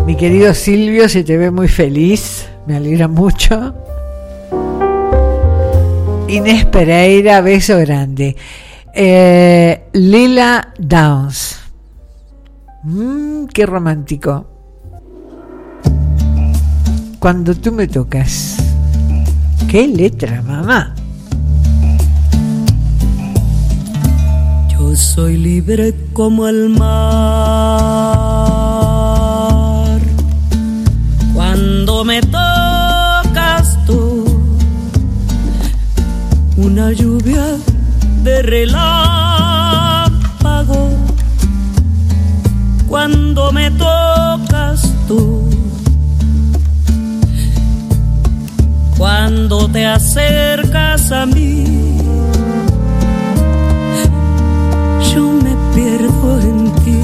Mi 0.07 0.17
querido 0.17 0.55
Silvio, 0.55 1.09
se 1.09 1.23
te 1.23 1.37
ve 1.37 1.51
muy 1.51 1.69
feliz. 1.69 2.47
Me 2.67 2.77
alegra 2.77 3.09
mucho. 3.09 3.75
Inés 6.29 6.67
Pereira, 6.67 7.41
beso 7.41 7.79
grande. 7.79 8.37
Eh, 8.95 9.89
Lila 9.95 10.75
Downs. 10.79 11.59
Mm, 12.83 13.47
qué 13.47 13.65
romántico. 13.65 14.47
Cuando 17.19 17.55
tú 17.55 17.73
me 17.73 17.89
tocas. 17.89 18.59
Qué 19.71 19.89
letra, 19.89 20.43
mamá. 20.43 20.95
Yo 24.71 24.95
soy 24.97 25.39
libre 25.39 25.95
como 26.13 26.47
el 26.47 26.69
mar. 26.69 28.38
Una 36.59 36.93
lluvia 36.93 37.56
de 38.24 38.43
relámpago. 38.43 38.90
Cuando 42.89 43.52
me 43.52 43.70
tocas 43.70 44.93
tú, 45.06 45.48
cuando 48.97 49.68
te 49.68 49.86
acercas 49.86 51.12
a 51.12 51.26
mí, 51.26 51.64
yo 55.14 55.32
me 55.32 55.55
pierdo 55.74 56.40
en 56.40 56.72
ti 56.82 56.98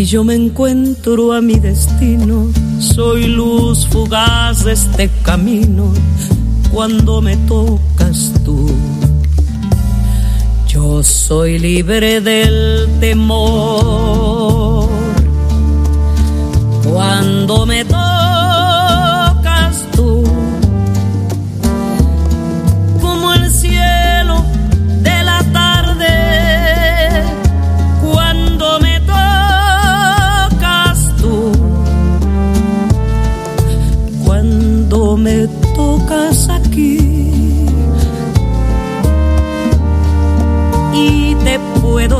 y 0.00 0.04
yo 0.04 0.22
me 0.22 0.36
encuentro 0.36 1.32
a 1.32 1.40
mi 1.40 1.54
destino. 1.58 2.46
Soy 2.78 3.26
luz 3.26 3.88
fugaz 3.88 4.64
de 4.64 4.72
este 4.72 5.10
camino 5.22 5.92
cuando 6.72 7.20
me 7.20 7.36
tocas 7.36 8.32
tú. 8.44 8.70
Yo 10.66 11.02
soy 11.02 11.58
libre 11.58 12.20
del 12.20 12.88
temor 12.98 14.88
cuando 16.82 17.66
me 17.66 17.84
tocas 17.84 18.11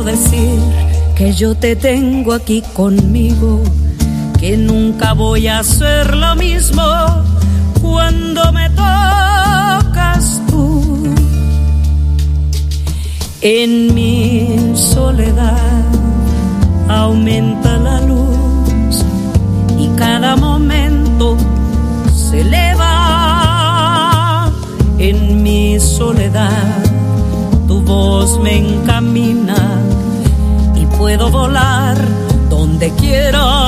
decir 0.03 0.59
que 1.15 1.33
yo 1.33 1.55
te 1.55 1.75
tengo 1.75 2.33
aquí 2.33 2.63
conmigo, 2.73 3.61
que 4.39 4.57
nunca 4.57 5.13
voy 5.13 5.47
a 5.47 5.59
hacer 5.59 6.15
lo 6.15 6.35
mismo 6.35 6.83
cuando 7.81 8.51
me 8.51 8.69
tocas 8.71 10.41
tú. 10.49 11.13
En 13.41 13.93
mi 13.93 14.73
soledad 14.75 15.83
aumenta 16.87 17.77
la 17.77 18.01
luz 18.01 19.03
y 19.77 19.87
cada 19.97 20.35
momento 20.35 21.37
se 22.15 22.41
eleva 22.41 22.83
en 24.97 25.43
mi 25.43 25.79
soledad. 25.79 26.83
Tu 27.67 27.81
voz 27.81 28.39
me 28.39 28.57
encamina 28.57 29.92
puedo 31.03 31.29
volar 31.29 31.97
donde 32.49 32.89
quiera. 32.95 33.62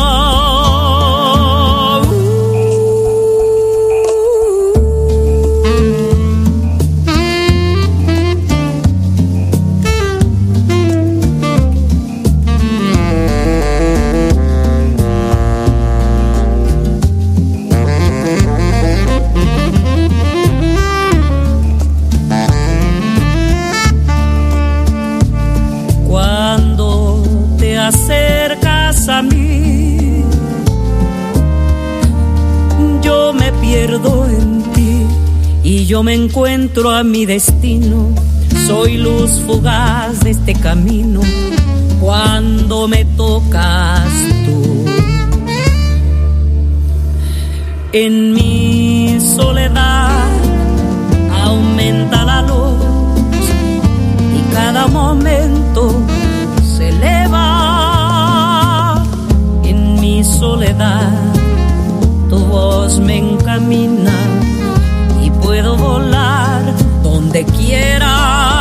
Yo 35.96 36.04
me 36.04 36.14
encuentro 36.14 36.92
a 36.92 37.04
mi 37.04 37.26
destino. 37.26 38.10
Soy 38.68 38.98
luz 38.98 39.32
fugaz 39.48 40.20
de 40.26 40.32
este 40.32 40.54
camino 40.54 41.22
cuando 42.02 42.86
me 42.90 43.06
tocas 43.06 44.04
tú. 44.46 44.86
En 47.94 48.34
mi 48.34 49.22
soledad 49.22 50.12
aumenta 51.46 52.26
la 52.26 52.42
luz 52.42 53.46
y 54.38 54.42
cada 54.54 54.88
momento 54.88 55.94
se 56.76 56.90
eleva 56.90 58.22
en 59.64 60.02
mi 60.02 60.26
soledad. 60.26 61.14
Tu 62.30 62.38
voz 62.38 63.00
me 63.00 63.18
encamina 63.18 64.35
donde 67.02 67.46
quiera. 67.46 68.55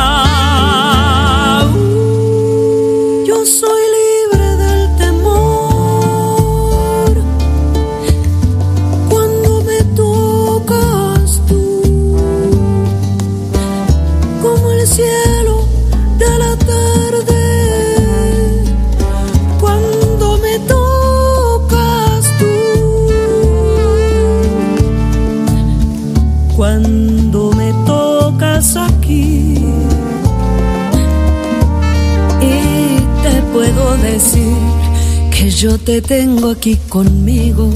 te 35.85 36.01
tengo 36.01 36.49
aquí 36.49 36.77
conmigo, 36.89 37.69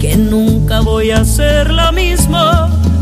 que 0.00 0.16
nunca 0.16 0.80
voy 0.80 1.12
a 1.12 1.24
ser 1.24 1.70
lo 1.70 1.92
mismo 1.92 2.36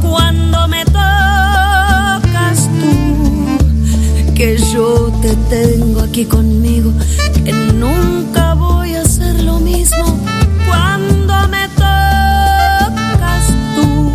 cuando 0.03 0.69
me 0.69 0.85
tocas 0.85 2.69
tú. 2.81 4.35
Que 4.35 4.59
yo 4.75 5.11
te 5.23 5.35
tengo 5.49 6.03
aquí 6.03 6.27
conmigo, 6.27 6.93
que 7.45 7.53
nunca 7.53 8.53
voy 8.55 8.95
a 8.95 9.07
ser 9.07 9.43
lo 9.43 9.59
mismo 9.59 10.05
cuando 10.67 11.49
me 11.49 11.67
tocas 11.69 13.47
tú. 13.75 14.13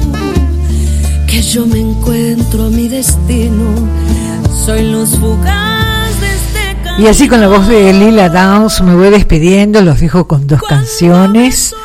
Que 1.25 1.41
yo 1.41 1.65
me 1.65 1.79
encuentro 1.79 2.69
mi 2.69 2.87
destino, 2.87 3.73
soy 4.65 4.91
luz 4.91 5.17
fugaz 5.19 5.94
y 6.97 7.07
así 7.07 7.27
con 7.27 7.41
la 7.41 7.49
voz 7.49 7.67
de 7.67 7.91
Lila 7.91 8.29
Downs 8.29 8.81
me 8.81 8.95
voy 8.95 9.09
despidiendo, 9.09 9.81
los 9.81 9.99
dejo 9.99 10.27
con 10.27 10.47
dos 10.47 10.61
canciones. 10.61 11.75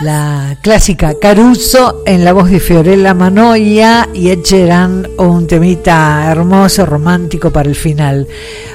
La 0.00 0.56
clásica 0.62 1.14
Caruso 1.20 2.02
en 2.06 2.24
la 2.24 2.32
voz 2.32 2.48
de 2.48 2.60
Fiorella 2.60 3.12
Manoia 3.12 4.08
y 4.14 4.30
Ed 4.30 4.40
Sheeran, 4.44 5.08
un 5.18 5.48
temita 5.48 6.30
hermoso, 6.30 6.86
romántico 6.86 7.50
para 7.50 7.68
el 7.68 7.74
final. 7.74 8.28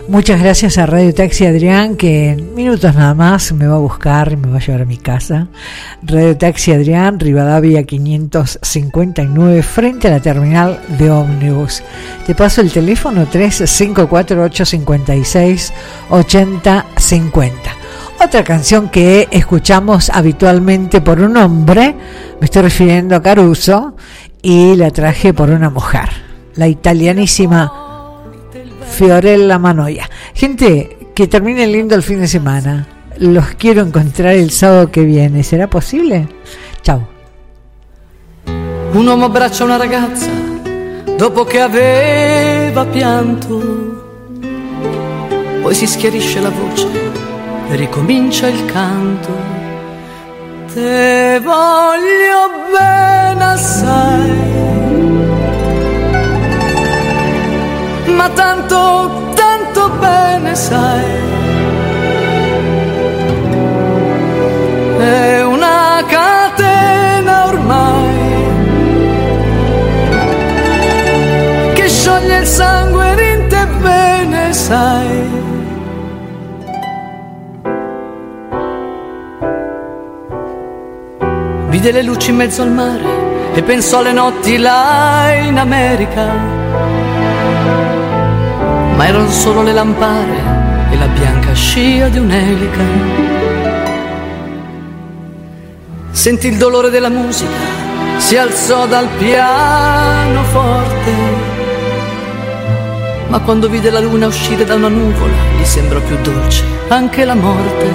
Muchas 0.09 0.41
gracias 0.41 0.77
a 0.79 0.87
Radio 0.87 1.13
Taxi 1.13 1.45
Adrián, 1.45 1.95
que 1.95 2.31
en 2.31 2.55
minutos 2.55 2.95
nada 2.95 3.13
más 3.13 3.53
me 3.53 3.67
va 3.67 3.75
a 3.75 3.79
buscar 3.79 4.31
y 4.31 4.37
me 4.37 4.49
va 4.49 4.57
a 4.57 4.59
llevar 4.59 4.81
a 4.81 4.85
mi 4.85 4.97
casa. 4.97 5.49
Radio 6.01 6.35
Taxi 6.35 6.71
Adrián, 6.71 7.19
Rivadavia 7.19 7.83
559, 7.83 9.61
frente 9.61 10.07
a 10.07 10.11
la 10.11 10.19
terminal 10.19 10.81
de 10.97 11.11
ómnibus. 11.11 11.83
Te 12.25 12.33
paso 12.33 12.61
el 12.61 12.71
teléfono 12.71 13.27
354856 13.27 15.73
8050. 16.09 17.75
Otra 18.25 18.43
canción 18.43 18.89
que 18.89 19.27
escuchamos 19.29 20.09
habitualmente 20.09 21.01
por 21.01 21.21
un 21.21 21.37
hombre, 21.37 21.95
me 22.41 22.45
estoy 22.45 22.63
refiriendo 22.63 23.15
a 23.15 23.21
Caruso, 23.21 23.95
y 24.41 24.75
la 24.75 24.89
traje 24.89 25.35
por 25.35 25.51
una 25.51 25.69
mujer, 25.69 26.09
la 26.55 26.67
italianísima 26.67 27.88
Fiorella 28.99 29.57
Manoia. 29.57 30.09
Gente, 30.33 30.97
que 31.15 31.25
termine 31.25 31.65
lindo 31.65 31.95
el 31.95 32.03
fin 32.03 32.19
de 32.19 32.27
semana. 32.27 32.85
Los 33.17 33.45
quiero 33.55 33.81
encontrar 33.81 34.33
el 34.33 34.51
sábado 34.51 34.91
que 34.91 35.05
viene. 35.05 35.41
¿Será 35.41 35.69
posible? 35.69 36.27
Chao. 36.81 37.07
Un 38.93 39.07
uomo 39.07 39.27
abbraccia 39.27 39.63
una 39.63 39.77
ragazza 39.77 40.29
dopo 41.17 41.45
che 41.45 41.61
aveva 41.61 42.85
pianto, 42.87 43.55
poi 45.61 45.73
si 45.73 45.87
schiarisce 45.87 46.41
la 46.41 46.49
voce 46.49 46.87
e 47.69 47.75
ricomincia 47.77 48.47
il 48.47 48.65
canto. 48.65 49.29
Te 50.73 51.39
voglio 51.41 52.41
bene 52.69 53.43
assai, 53.45 54.68
ma 58.19 58.27
tanto, 58.31 59.31
tanto 59.33 59.89
bene 59.91 60.53
sai. 60.53 61.05
È 64.97 65.41
una 65.41 66.03
catena 66.05 67.47
ormai 67.47 68.17
che 71.75 71.87
scioglie 71.87 72.39
il 72.39 72.45
sangue 72.45 73.33
in 73.33 73.47
te 73.47 73.65
bene 73.87 74.51
sai. 74.51 75.37
Vide 81.69 81.91
le 81.91 82.03
luci 82.03 82.31
in 82.31 82.35
mezzo 82.35 82.63
al 82.63 82.71
mare 82.71 83.53
e 83.53 83.61
pensò 83.63 83.99
alle 83.99 84.11
notti 84.11 84.57
là 84.57 85.31
in 85.41 85.57
America. 85.57 86.58
Ma 88.99 89.07
erano 89.07 89.29
solo 89.29 89.61
le 89.61 89.71
lampare 89.71 90.91
e 90.91 90.97
la 90.97 91.07
bianca 91.07 91.53
scia 91.53 92.09
di 92.09 92.17
un'elica. 92.17 92.81
Sentì 96.11 96.47
il 96.47 96.57
dolore 96.57 96.89
della 96.89 97.07
musica, 97.07 97.59
si 98.17 98.35
alzò 98.35 98.87
dal 98.87 99.07
pianoforte. 99.17 101.11
Ma 103.29 103.39
quando 103.39 103.69
vide 103.69 103.89
la 103.89 104.01
luna 104.01 104.27
uscire 104.27 104.65
da 104.65 104.75
una 104.75 104.89
nuvola, 104.89 105.33
gli 105.57 105.63
sembrò 105.63 106.01
più 106.01 106.17
dolce 106.21 106.65
anche 106.89 107.23
la 107.23 107.35
morte. 107.35 107.87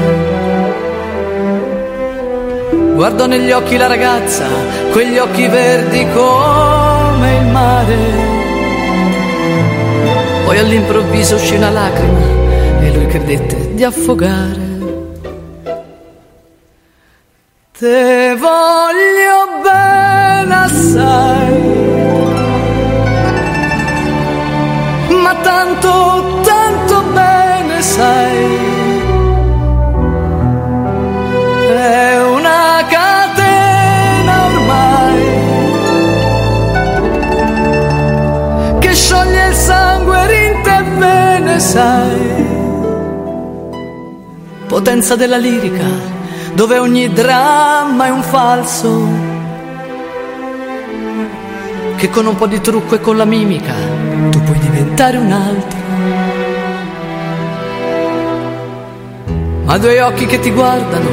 Guardò 2.94 3.26
negli 3.26 3.50
occhi 3.50 3.76
la 3.76 3.88
ragazza, 3.88 4.46
quegli 4.90 5.18
occhi 5.18 5.46
verdi 5.48 6.06
come 6.14 7.36
il 7.36 7.46
mare. 7.48 8.33
Poi 10.44 10.58
all'improvviso 10.58 11.36
uscì 11.36 11.54
una 11.56 11.70
lacrima 11.70 12.20
e 12.80 12.92
lui 12.92 13.06
credette 13.06 13.74
di 13.74 13.82
affogare. 13.82 14.62
Te 17.76 18.36
voglio 18.38 19.60
bene 19.62 20.54
assai, 20.54 21.52
ma 25.22 25.34
tanto, 25.42 26.33
sai. 41.74 42.46
Potenza 44.68 45.16
della 45.16 45.36
lirica, 45.36 45.88
dove 46.54 46.78
ogni 46.78 47.12
dramma 47.12 48.06
è 48.06 48.10
un 48.10 48.22
falso. 48.22 48.92
Che 51.96 52.10
con 52.10 52.26
un 52.26 52.36
po' 52.36 52.46
di 52.46 52.60
trucco 52.60 52.94
e 52.94 53.00
con 53.00 53.16
la 53.16 53.24
mimica 53.24 53.74
tu 54.30 54.40
puoi 54.42 54.58
diventare 54.58 55.16
un 55.16 55.32
altro. 55.32 55.82
Ma 59.64 59.78
due 59.78 60.00
occhi 60.00 60.26
che 60.26 60.38
ti 60.38 60.50
guardano 60.50 61.08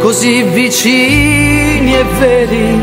così 0.00 0.42
vicini 0.42 1.94
e 1.94 2.04
veri 2.18 2.80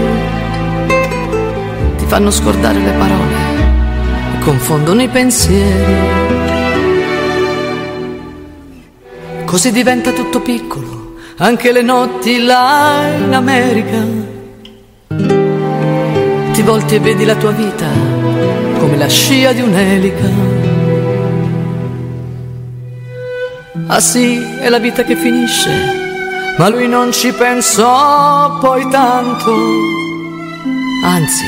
ti 1.98 2.06
fanno 2.06 2.32
scordare 2.32 2.80
le 2.80 2.91
parole 2.91 3.48
confondono 4.40 5.02
i 5.02 5.10
pensieri. 5.10 6.39
Così 9.50 9.72
diventa 9.72 10.12
tutto 10.12 10.42
piccolo, 10.42 11.16
anche 11.38 11.72
le 11.72 11.82
notti 11.82 12.44
là 12.44 13.08
in 13.18 13.34
America. 13.34 13.98
Ti 16.54 16.62
volti 16.62 16.94
e 16.94 17.00
vedi 17.00 17.26
la 17.26 17.34
tua 17.34 17.50
vita 17.50 17.88
come 18.78 18.96
la 18.96 19.08
scia 19.08 19.52
di 19.52 19.62
un'elica. 19.62 20.30
Ah 23.88 24.00
sì, 24.00 24.40
è 24.40 24.70
la 24.70 24.78
vita 24.78 25.04
che 25.04 25.16
finisce, 25.16 25.72
ma 26.56 26.70
lui 26.70 26.88
non 26.88 27.12
ci 27.12 27.32
pensò 27.32 28.60
poi 28.60 28.88
tanto. 28.88 29.52
Anzi, 31.04 31.46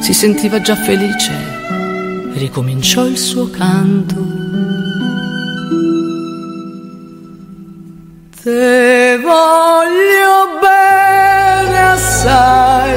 si 0.00 0.12
sentiva 0.12 0.60
già 0.60 0.76
felice 0.76 1.32
ricominciò 2.34 3.06
il 3.06 3.16
suo 3.16 3.48
canto. 3.48 4.43
Te 8.44 9.18
voglio 9.22 10.58
bene 10.60 11.78
assai, 11.80 12.92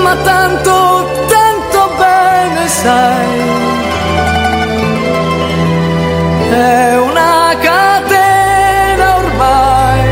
ma 0.00 0.14
tanto, 0.22 1.10
tanto 1.26 1.90
bene 1.98 2.68
sai. 2.68 3.40
È 6.50 6.96
una 6.98 7.56
catena 7.60 9.16
ormai 9.16 10.08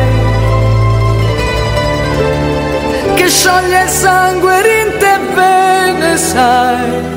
che 3.15 3.29
scioglie 3.29 3.83
il 3.85 3.89
sangue 3.89 4.61
rinte 4.61 5.19
bene 5.37 6.17
sai. 6.17 7.14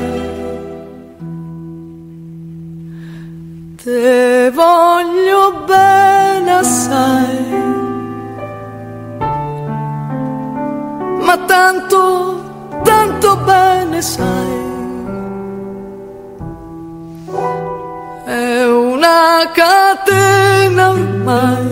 Assai, 6.98 7.38
ma 11.26 11.36
tanto, 11.46 12.80
tanto 12.82 13.36
bene 13.44 14.02
sai. 14.02 14.66
È 18.24 18.64
una 18.66 19.50
catena 19.54 20.90
ormai 20.90 21.66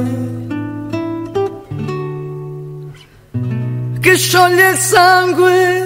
che 4.01 4.16
scioglie 4.16 4.70
il 4.70 4.77
sangue 4.77 5.85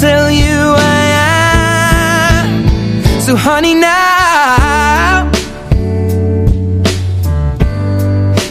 tell 0.00 0.30
you 0.30 0.74
I 0.76 1.02
am. 2.42 3.20
So, 3.20 3.34
honey, 3.34 3.74
now 3.74 5.30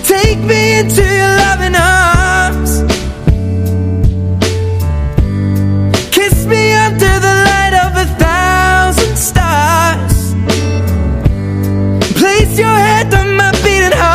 take 0.03 0.39
me 0.39 0.79
into 0.79 1.03
your 1.03 1.33
loving 1.43 1.75
arms. 1.75 2.71
Kiss 6.15 6.45
me 6.47 6.73
under 6.73 7.13
the 7.25 7.35
light 7.49 7.75
of 7.85 7.91
a 8.05 8.07
thousand 8.23 9.15
stars. 9.15 10.33
Place 12.19 12.57
your 12.57 12.77
head 12.87 13.13
on 13.13 13.35
my 13.37 13.51
beating 13.63 13.91
heart. 13.91 14.14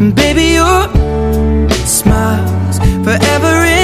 Baby, 0.00 0.54
your 0.54 0.88
smiles 1.84 2.78
forever 3.04 3.79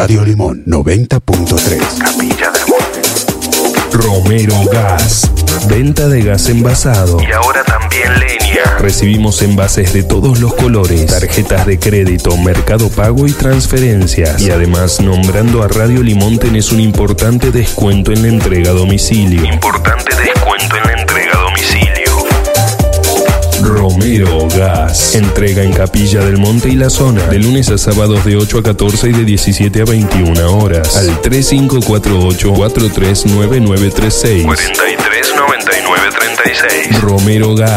Radio 0.00 0.24
Limón 0.24 0.64
90.3. 0.64 1.98
Capilla 1.98 2.50
del 2.52 2.62
Monte. 2.68 3.02
Romero 3.92 4.54
Gas. 4.72 5.30
Venta 5.68 6.08
de 6.08 6.22
gas 6.22 6.48
envasado. 6.48 7.18
Y 7.20 7.30
ahora 7.30 7.62
también 7.64 8.18
leña. 8.18 8.78
Recibimos 8.78 9.42
envases 9.42 9.92
de 9.92 10.02
todos 10.02 10.40
los 10.40 10.54
colores, 10.54 11.04
tarjetas 11.04 11.66
de 11.66 11.78
crédito, 11.78 12.34
mercado 12.38 12.88
pago 12.88 13.26
y 13.26 13.32
transferencias. 13.32 14.40
Y 14.40 14.50
además, 14.50 15.02
nombrando 15.02 15.62
a 15.62 15.68
Radio 15.68 16.02
Limón 16.02 16.38
tenés 16.38 16.72
un 16.72 16.80
importante 16.80 17.50
descuento 17.50 18.10
en 18.10 18.22
la 18.22 18.28
entrega 18.28 18.70
a 18.70 18.72
domicilio. 18.72 19.44
Importante 19.44 20.16
descuento 20.16 20.76
en 20.78 20.82
la 20.82 20.92
entrega 21.02 21.32
a 21.34 21.42
domicilio. 21.42 22.00
Romero 23.62 24.39
Gas. 24.60 25.14
Entrega 25.14 25.62
en 25.62 25.72
Capilla 25.72 26.22
del 26.22 26.36
Monte 26.36 26.68
y 26.68 26.74
la 26.74 26.90
zona. 26.90 27.26
De 27.28 27.38
lunes 27.38 27.70
a 27.70 27.78
sábados 27.78 28.26
de 28.26 28.36
8 28.36 28.58
a 28.58 28.62
14 28.62 29.08
y 29.08 29.12
de 29.12 29.24
17 29.24 29.80
a 29.80 29.86
21 29.86 30.54
horas. 30.54 30.98
Al 30.98 31.18
3548 31.22 32.52
439936. 32.52 34.44
439936. 34.44 37.00
Romero 37.00 37.54
Gas. 37.54 37.68